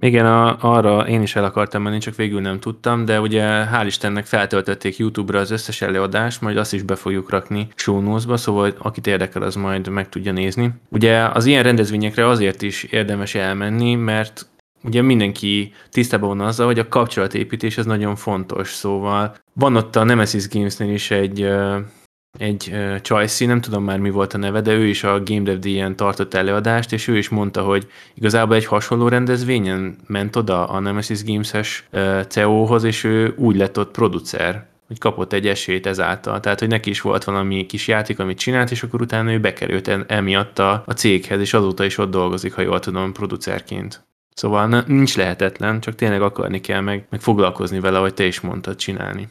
Igen, 0.00 0.26
a, 0.26 0.56
arra 0.60 1.08
én 1.08 1.22
is 1.22 1.36
el 1.36 1.44
akartam 1.44 1.82
menni, 1.82 1.98
csak 1.98 2.14
végül 2.14 2.40
nem 2.40 2.60
tudtam, 2.60 3.04
de 3.04 3.20
ugye 3.20 3.42
hál' 3.72 3.86
Istennek 3.86 4.26
feltöltötték 4.26 4.96
YouTube-ra 4.96 5.38
az 5.38 5.50
összes 5.50 5.82
előadást, 5.82 6.40
majd 6.40 6.56
azt 6.56 6.72
is 6.72 6.82
be 6.82 6.94
fogjuk 6.94 7.30
rakni 7.30 7.68
show 7.74 8.18
szóval 8.36 8.74
akit 8.78 9.06
érdekel, 9.06 9.42
az 9.42 9.54
majd 9.54 9.88
meg 9.88 10.08
tudja 10.08 10.32
nézni. 10.32 10.70
Ugye 10.88 11.24
az 11.24 11.46
ilyen 11.46 11.62
rendezvényekre 11.62 12.28
azért 12.28 12.62
is 12.62 12.82
érdemes 12.82 13.34
elmenni, 13.34 13.94
mert 13.94 14.46
ugye 14.82 15.02
mindenki 15.02 15.72
tisztában 15.90 16.28
van 16.28 16.46
azzal, 16.46 16.66
hogy 16.66 16.78
a 16.78 16.88
kapcsolatépítés 16.88 17.78
az 17.78 17.86
nagyon 17.86 18.16
fontos, 18.16 18.68
szóval 18.68 19.34
van 19.52 19.76
ott 19.76 19.96
a 19.96 20.04
Nemesis 20.04 20.48
Games-nél 20.48 20.92
is 20.92 21.10
egy 21.10 21.48
egy 22.38 22.70
uh, 22.72 23.00
Csajci, 23.00 23.46
nem 23.46 23.60
tudom 23.60 23.84
már 23.84 23.98
mi 23.98 24.10
volt 24.10 24.34
a 24.34 24.38
neve, 24.38 24.60
de 24.60 24.72
ő 24.72 24.86
is 24.86 25.04
a 25.04 25.22
Game 25.22 25.40
Dev 25.40 25.58
D-en 25.58 25.96
tartott 25.96 26.34
előadást, 26.34 26.92
és 26.92 27.08
ő 27.08 27.16
is 27.16 27.28
mondta, 27.28 27.62
hogy 27.62 27.86
igazából 28.14 28.56
egy 28.56 28.66
hasonló 28.66 29.08
rendezvényen 29.08 29.96
ment 30.06 30.36
oda 30.36 30.68
a 30.68 30.80
Nemesis 30.80 31.24
Games-es 31.24 31.84
uh, 31.92 32.20
CEO-hoz, 32.20 32.84
és 32.84 33.04
ő 33.04 33.34
úgy 33.36 33.56
lett 33.56 33.78
ott 33.78 33.90
producer, 33.90 34.66
hogy 34.86 34.98
kapott 34.98 35.32
egy 35.32 35.46
esélyt 35.46 35.86
ezáltal. 35.86 36.40
Tehát, 36.40 36.58
hogy 36.60 36.68
neki 36.68 36.90
is 36.90 37.00
volt 37.00 37.24
valami 37.24 37.66
kis 37.66 37.88
játék, 37.88 38.18
amit 38.18 38.38
csinált, 38.38 38.70
és 38.70 38.82
akkor 38.82 39.00
utána 39.00 39.32
ő 39.32 39.40
bekerült 39.40 39.90
emiatt 40.06 40.58
a, 40.58 40.82
a 40.86 40.92
céghez, 40.92 41.40
és 41.40 41.54
azóta 41.54 41.84
is 41.84 41.98
ott 41.98 42.10
dolgozik, 42.10 42.54
ha 42.54 42.62
jól 42.62 42.80
tudom, 42.80 43.12
producerként. 43.12 44.04
Szóval 44.34 44.84
nincs 44.86 45.16
lehetetlen, 45.16 45.80
csak 45.80 45.94
tényleg 45.94 46.22
akarni 46.22 46.60
kell, 46.60 46.80
meg, 46.80 47.06
meg 47.10 47.20
foglalkozni 47.20 47.80
vele, 47.80 47.98
ahogy 47.98 48.14
te 48.14 48.24
is 48.24 48.40
mondtad, 48.40 48.76
csinálni. 48.76 49.28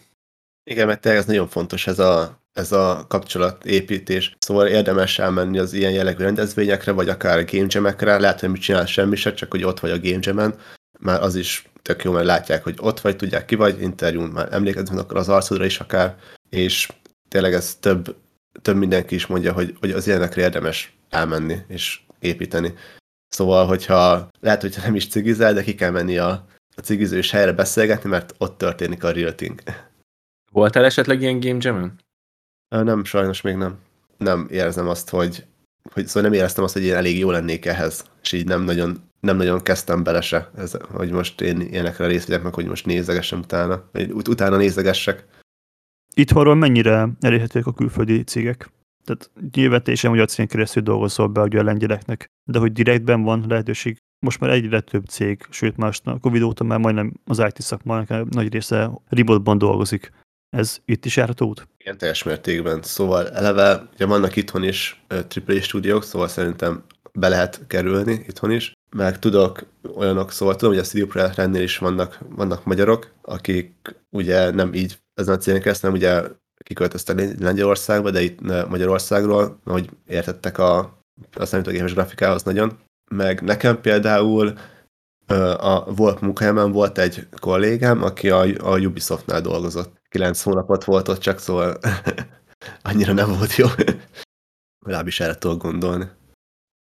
Igen, 0.64 0.88
mert 0.88 1.06
ez 1.06 1.26
nagyon 1.26 1.48
fontos, 1.48 1.88
ez 1.88 2.00
a 2.00 2.42
ez 2.54 2.72
a 2.72 3.06
kapcsolatépítés. 3.08 4.36
Szóval 4.40 4.68
érdemes 4.68 5.20
elmenni 5.20 5.60
az 5.60 5.74
ilyen 5.74 5.92
jellegű 5.92 6.24
rendezvényekre, 6.24 6.92
vagy 6.92 7.10
akár 7.10 7.46
game 7.46 7.66
jam-ekre, 7.68 8.20
lehet, 8.20 8.40
hogy 8.40 8.50
mit 8.50 8.62
csinál 8.62 8.86
semmi 8.86 9.16
se, 9.16 9.34
csak 9.34 9.52
hogy 9.52 9.64
ott 9.64 9.80
vagy 9.80 9.92
a 9.92 10.00
game 10.00 10.18
jam 10.20 10.54
már 11.00 11.22
az 11.22 11.36
is 11.36 11.70
tök 11.82 12.04
jó, 12.04 12.12
mert 12.12 12.26
látják, 12.26 12.64
hogy 12.64 12.76
ott 12.80 13.00
vagy, 13.00 13.16
tudják 13.16 13.46
ki 13.46 13.56
vagy, 13.56 13.82
interjún 13.82 14.30
már 14.30 14.48
emlékeznek 14.52 15.00
akkor 15.00 15.18
az 15.18 15.30
arcodra 15.30 15.66
is 15.66 15.80
akár, 15.80 16.16
és 16.50 16.90
tényleg 17.30 17.54
ez 17.54 17.76
több, 17.76 18.16
több 18.62 18.76
mindenki 18.76 19.16
is 19.16 19.26
mondja, 19.26 19.54
hogy, 19.54 19.76
hogy 19.80 19.92
az 19.92 20.08
ilyenekre 20.08 20.42
érdemes 20.42 20.94
elmenni 21.10 21.58
és 21.68 22.02
építeni. 22.20 22.74
Szóval, 23.28 23.66
hogyha 23.66 24.30
lehet, 24.40 24.62
hogy 24.62 24.78
nem 24.84 24.96
is 24.96 25.08
cigizel, 25.08 25.54
de 25.54 25.64
ki 25.64 25.76
kell 25.76 25.92
menni 25.92 26.18
a, 26.18 26.46
a 26.76 26.82
cigizős 26.82 27.32
helyre 27.32 27.52
beszélgetni, 27.52 28.10
mert 28.10 28.34
ott 28.38 28.58
történik 28.58 29.04
a 29.04 29.12
real 29.12 29.36
thing. 29.36 29.62
Voltál 30.54 30.86
esetleg 30.86 31.22
ilyen 31.22 31.40
game 31.40 31.58
jam 31.60 31.96
nem, 32.70 33.04
sajnos 33.04 33.42
még 33.42 33.56
nem. 33.56 33.78
Nem 34.18 34.48
érzem 34.52 34.88
azt, 34.88 35.10
hogy, 35.10 35.46
hogy 35.94 36.08
szóval 36.08 36.30
nem 36.30 36.40
éreztem 36.40 36.64
azt, 36.64 36.74
hogy 36.74 36.84
én 36.84 36.94
elég 36.94 37.18
jó 37.18 37.32
lennék 37.32 37.66
ehhez, 37.66 38.06
és 38.22 38.32
így 38.32 38.46
nem 38.46 38.64
nagyon, 38.64 39.02
nem 39.20 39.38
nagyon 39.38 39.62
kezdtem 39.62 40.04
bele 40.04 40.22
se, 40.22 40.52
ez, 40.56 40.78
hogy 40.92 41.12
most 41.12 41.42
én 41.42 41.62
ilyenekre 41.62 42.08
részt 42.08 42.28
vegyek 42.28 42.44
meg, 42.44 42.54
hogy 42.54 42.68
most 42.68 42.86
nézegessem 42.86 43.40
utána, 43.40 43.84
vagy 43.92 44.12
ut- 44.12 44.28
utána 44.28 44.58
nézegessek. 44.58 45.26
Itthonról 46.16 46.56
mennyire 46.56 47.10
elérhetőek 47.20 47.66
a 47.66 47.74
külföldi 47.74 48.24
cégek? 48.24 48.72
Tehát 49.04 49.32
nyilván 49.52 49.84
te 49.84 50.08
hogy 50.08 50.20
a 50.20 50.26
cégén 50.26 50.48
keresztül 50.48 50.84
dolgozol 50.84 51.28
be 51.28 51.42
a 51.42 51.64
lengyeleknek, 51.64 52.26
de 52.52 52.60
hogy 52.60 52.72
direktben 52.72 53.22
van 53.24 53.46
lehetőség. 53.48 53.98
Most 54.26 54.40
már 54.40 54.50
egyre 54.50 54.82
több 54.82 55.06
cég, 55.06 55.46
sőt 55.50 55.78
más 55.78 56.02
a 56.04 56.20
Covid 56.20 56.42
óta 56.42 56.64
már 56.64 56.80
majdnem 56.80 57.14
az 57.26 57.40
IT 57.40 57.62
szakmának 57.62 58.30
nagy 58.30 58.54
része 58.54 58.92
remote 59.10 59.56
dolgozik. 59.58 60.12
Ez 60.54 60.80
itt 60.86 61.06
is 61.06 61.18
járható 61.18 61.48
út? 61.48 61.68
Igen, 61.78 61.98
teljes 61.98 62.24
mértékben. 62.24 62.82
Szóval 62.82 63.30
eleve, 63.30 63.88
ugye 63.94 64.06
vannak 64.06 64.36
itthon 64.36 64.64
is 64.64 65.04
AAA 65.10 65.62
stúdiók, 65.62 66.04
szóval 66.04 66.28
szerintem 66.28 66.84
be 67.14 67.28
lehet 67.28 67.62
kerülni 67.68 68.12
itthon 68.28 68.52
is. 68.52 68.74
Meg 68.96 69.20
tudok 69.20 69.66
olyanok, 69.96 70.32
szóval 70.32 70.56
tudom, 70.56 70.74
hogy 70.74 70.84
a 70.84 70.88
CD 70.88 71.06
Projekt 71.06 71.56
is 71.56 71.78
vannak, 71.78 72.20
vannak 72.30 72.66
magyarok, 72.66 73.12
akik 73.22 73.96
ugye 74.10 74.52
nem 74.52 74.74
így 74.74 74.98
ezen 75.14 75.36
a 75.36 75.38
cégen 75.38 75.62
keresztül, 75.62 75.90
hanem 75.90 76.06
ugye 76.06 76.30
kiköltöztek 76.66 77.40
Lengyelországba, 77.40 78.12
de 78.12 78.22
itt 78.22 78.42
Magyarországról, 78.68 79.60
hogy 79.66 79.90
értettek 80.08 80.58
a, 80.58 81.00
a 81.36 81.46
számítógépes 81.46 81.94
grafikához 81.94 82.44
nagyon. 82.44 82.80
Meg 83.12 83.42
nekem 83.42 83.82
például 83.82 84.54
a 85.58 85.94
volt 85.94 86.22
munkahelyemen 86.22 86.72
volt 86.72 86.98
egy 86.98 87.28
kollégám, 87.40 88.04
aki 88.04 88.30
a, 88.30 88.42
a 88.42 88.80
Ubisoftnál 88.80 89.42
dolgozott 89.42 90.02
kilenc 90.14 90.42
hónapot 90.42 90.84
volt 90.84 91.08
ott 91.08 91.20
csak, 91.20 91.40
szóval 91.40 91.78
annyira 92.90 93.14
nem 93.14 93.30
volt 93.38 93.56
jó. 93.56 93.68
Legalábbis 94.86 95.20
erre 95.20 95.36
tudok 95.36 95.62
gondolni. 95.62 96.06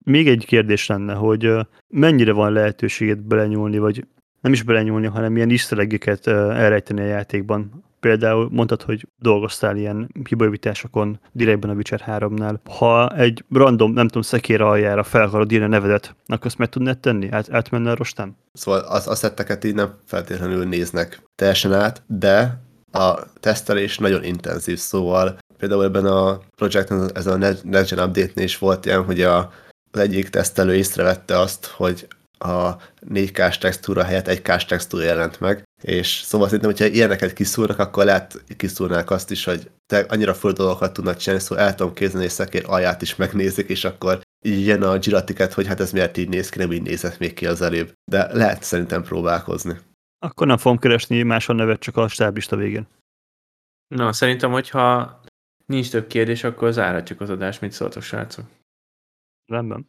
Még 0.05 0.29
egy 0.29 0.47
kérdés 0.47 0.87
lenne, 0.87 1.15
hogy 1.15 1.53
mennyire 1.89 2.33
van 2.33 2.53
lehetőséged 2.53 3.19
belenyúlni, 3.19 3.79
vagy 3.79 4.07
nem 4.41 4.53
is 4.53 4.63
belenyúlni, 4.63 5.07
hanem 5.07 5.37
ilyen 5.37 5.51
isztelegeket 5.51 6.27
elrejteni 6.27 7.01
a 7.01 7.05
játékban. 7.05 7.85
Például 8.01 8.49
mondtad, 8.51 8.83
hogy 8.83 9.07
dolgoztál 9.19 9.77
ilyen 9.77 10.11
hibajavításokon 10.29 11.21
direktben 11.33 11.71
a 11.71 11.75
Witcher 11.75 12.05
3-nál. 12.07 12.57
Ha 12.65 13.17
egy 13.17 13.45
random, 13.51 13.93
nem 13.93 14.07
tudom, 14.07 14.23
szekér 14.23 14.61
aljára 14.61 15.03
fel 15.03 15.23
akarod 15.23 15.53
írni 15.53 15.65
a 15.65 15.69
nevedet, 15.69 16.15
akkor 16.27 16.47
azt 16.47 16.59
meg 16.59 16.69
tudnád 16.69 16.99
tenni? 16.99 17.29
Át, 17.31 17.53
átmenne 17.53 17.91
a 17.91 17.95
rostán? 17.95 18.37
Szóval 18.53 18.81
az 18.81 19.07
aszetteket 19.07 19.65
így 19.65 19.75
nem 19.75 19.95
feltétlenül 20.05 20.65
néznek 20.65 21.23
teljesen 21.35 21.73
át, 21.73 22.03
de 22.07 22.69
a 22.93 23.33
tesztelés 23.41 23.99
nagyon 23.99 24.25
intenzív, 24.25 24.79
szóval 24.79 25.39
például 25.57 25.85
ebben 25.85 26.07
a 26.07 26.41
projekten, 26.57 27.11
ez 27.15 27.27
a 27.27 27.37
NetGen 27.37 28.09
update 28.09 28.43
is 28.43 28.59
volt 28.59 28.87
ilyen, 28.87 29.05
hogy 29.05 29.23
a, 29.23 29.53
az 29.91 30.01
egyik 30.01 30.29
tesztelő 30.29 30.75
észrevette 30.75 31.39
azt, 31.39 31.67
hogy 31.67 32.09
a 32.39 32.77
4K-s 33.09 33.59
textúra 33.59 34.05
helyett 34.05 34.29
egy 34.29 34.43
k 34.43 34.65
textúra 34.65 35.05
jelent 35.05 35.41
meg, 35.41 35.63
és 35.83 36.23
szóval 36.25 36.47
szerintem, 36.47 36.71
hogyha 36.71 36.95
ilyeneket 36.95 37.33
kiszúrnak, 37.33 37.79
akkor 37.79 38.05
lehet 38.05 38.45
kiszúrnák 38.57 39.11
azt 39.11 39.31
is, 39.31 39.45
hogy 39.45 39.71
te 39.87 40.07
annyira 40.09 40.35
full 40.35 40.53
dolgokat 40.53 40.93
tudnak 40.93 41.17
csinálni, 41.17 41.45
szóval 41.45 41.65
el 41.65 41.75
tudom 41.75 41.93
képzelni, 41.93 42.25
és 42.27 42.33
szekér 42.33 42.65
alját 42.67 43.03
is 43.03 43.17
megnézik, 43.17 43.69
és 43.69 43.85
akkor 43.85 44.21
így 44.45 44.67
jön 44.67 44.83
a 44.83 44.99
Giratiket, 44.99 45.53
hogy 45.53 45.67
hát 45.67 45.81
ez 45.81 45.93
miért 45.93 46.17
így 46.17 46.29
néz 46.29 46.49
ki, 46.49 46.59
nem 46.59 46.73
így 46.73 46.83
nézett 46.83 47.19
még 47.19 47.35
ki 47.35 47.47
az 47.47 47.61
előbb. 47.61 47.93
De 48.11 48.29
lehet 48.33 48.63
szerintem 48.63 49.03
próbálkozni. 49.03 49.81
Akkor 50.23 50.47
nem 50.47 50.57
fogom 50.57 50.79
keresni 50.79 51.23
máson 51.23 51.57
nevet, 51.57 51.81
csak 51.81 51.97
a 51.97 52.09
stáblista 52.09 52.57
végén. 52.57 52.87
Na, 53.87 54.13
szerintem, 54.13 54.51
hogyha 54.51 55.21
nincs 55.67 55.91
több 55.91 56.07
kérdés, 56.07 56.45
akkor 56.45 56.73
zárhatjuk 56.73 57.21
az 57.21 57.31
adást, 57.31 57.61
mit 57.61 57.73
szóltok, 57.73 58.03
srácok. 58.03 58.45
Rendben. 59.47 59.89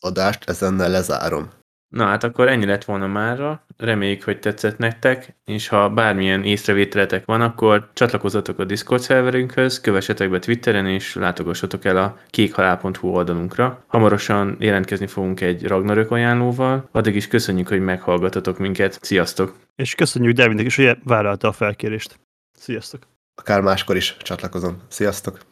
Adást 0.00 0.48
ezennel 0.48 0.90
lezárom. 0.90 1.50
Na 1.90 2.04
hát 2.04 2.24
akkor 2.24 2.48
ennyi 2.48 2.64
lett 2.64 2.84
volna 2.84 3.06
mára, 3.06 3.64
reméljük, 3.76 4.22
hogy 4.22 4.38
tetszett 4.38 4.78
nektek, 4.78 5.36
és 5.44 5.68
ha 5.68 5.88
bármilyen 5.88 6.44
észrevételetek 6.44 7.24
van, 7.24 7.40
akkor 7.40 7.90
csatlakozzatok 7.92 8.58
a 8.58 8.64
Discord 8.64 9.00
szerverünkhöz, 9.00 9.80
kövessetek 9.80 10.30
be 10.30 10.38
Twitteren, 10.38 10.86
és 10.86 11.14
látogassatok 11.14 11.84
el 11.84 11.96
a 11.96 12.18
kékhalál.hu 12.28 13.08
oldalunkra. 13.08 13.84
Hamarosan 13.86 14.56
jelentkezni 14.58 15.06
fogunk 15.06 15.40
egy 15.40 15.66
Ragnarök 15.66 16.10
ajánlóval, 16.10 16.88
addig 16.92 17.16
is 17.16 17.28
köszönjük, 17.28 17.68
hogy 17.68 17.80
meghallgatatok 17.80 18.58
minket. 18.58 18.98
Sziasztok! 19.02 19.54
És 19.76 19.94
köszönjük 19.94 20.34
Davidnek 20.34 20.66
is, 20.66 20.76
hogy 20.76 20.98
vállalta 21.04 21.48
a 21.48 21.52
felkérést. 21.52 22.18
Sziasztok! 22.52 23.02
Akár 23.34 23.60
máskor 23.60 23.96
is 23.96 24.16
csatlakozom. 24.16 24.76
Sziasztok! 24.88 25.49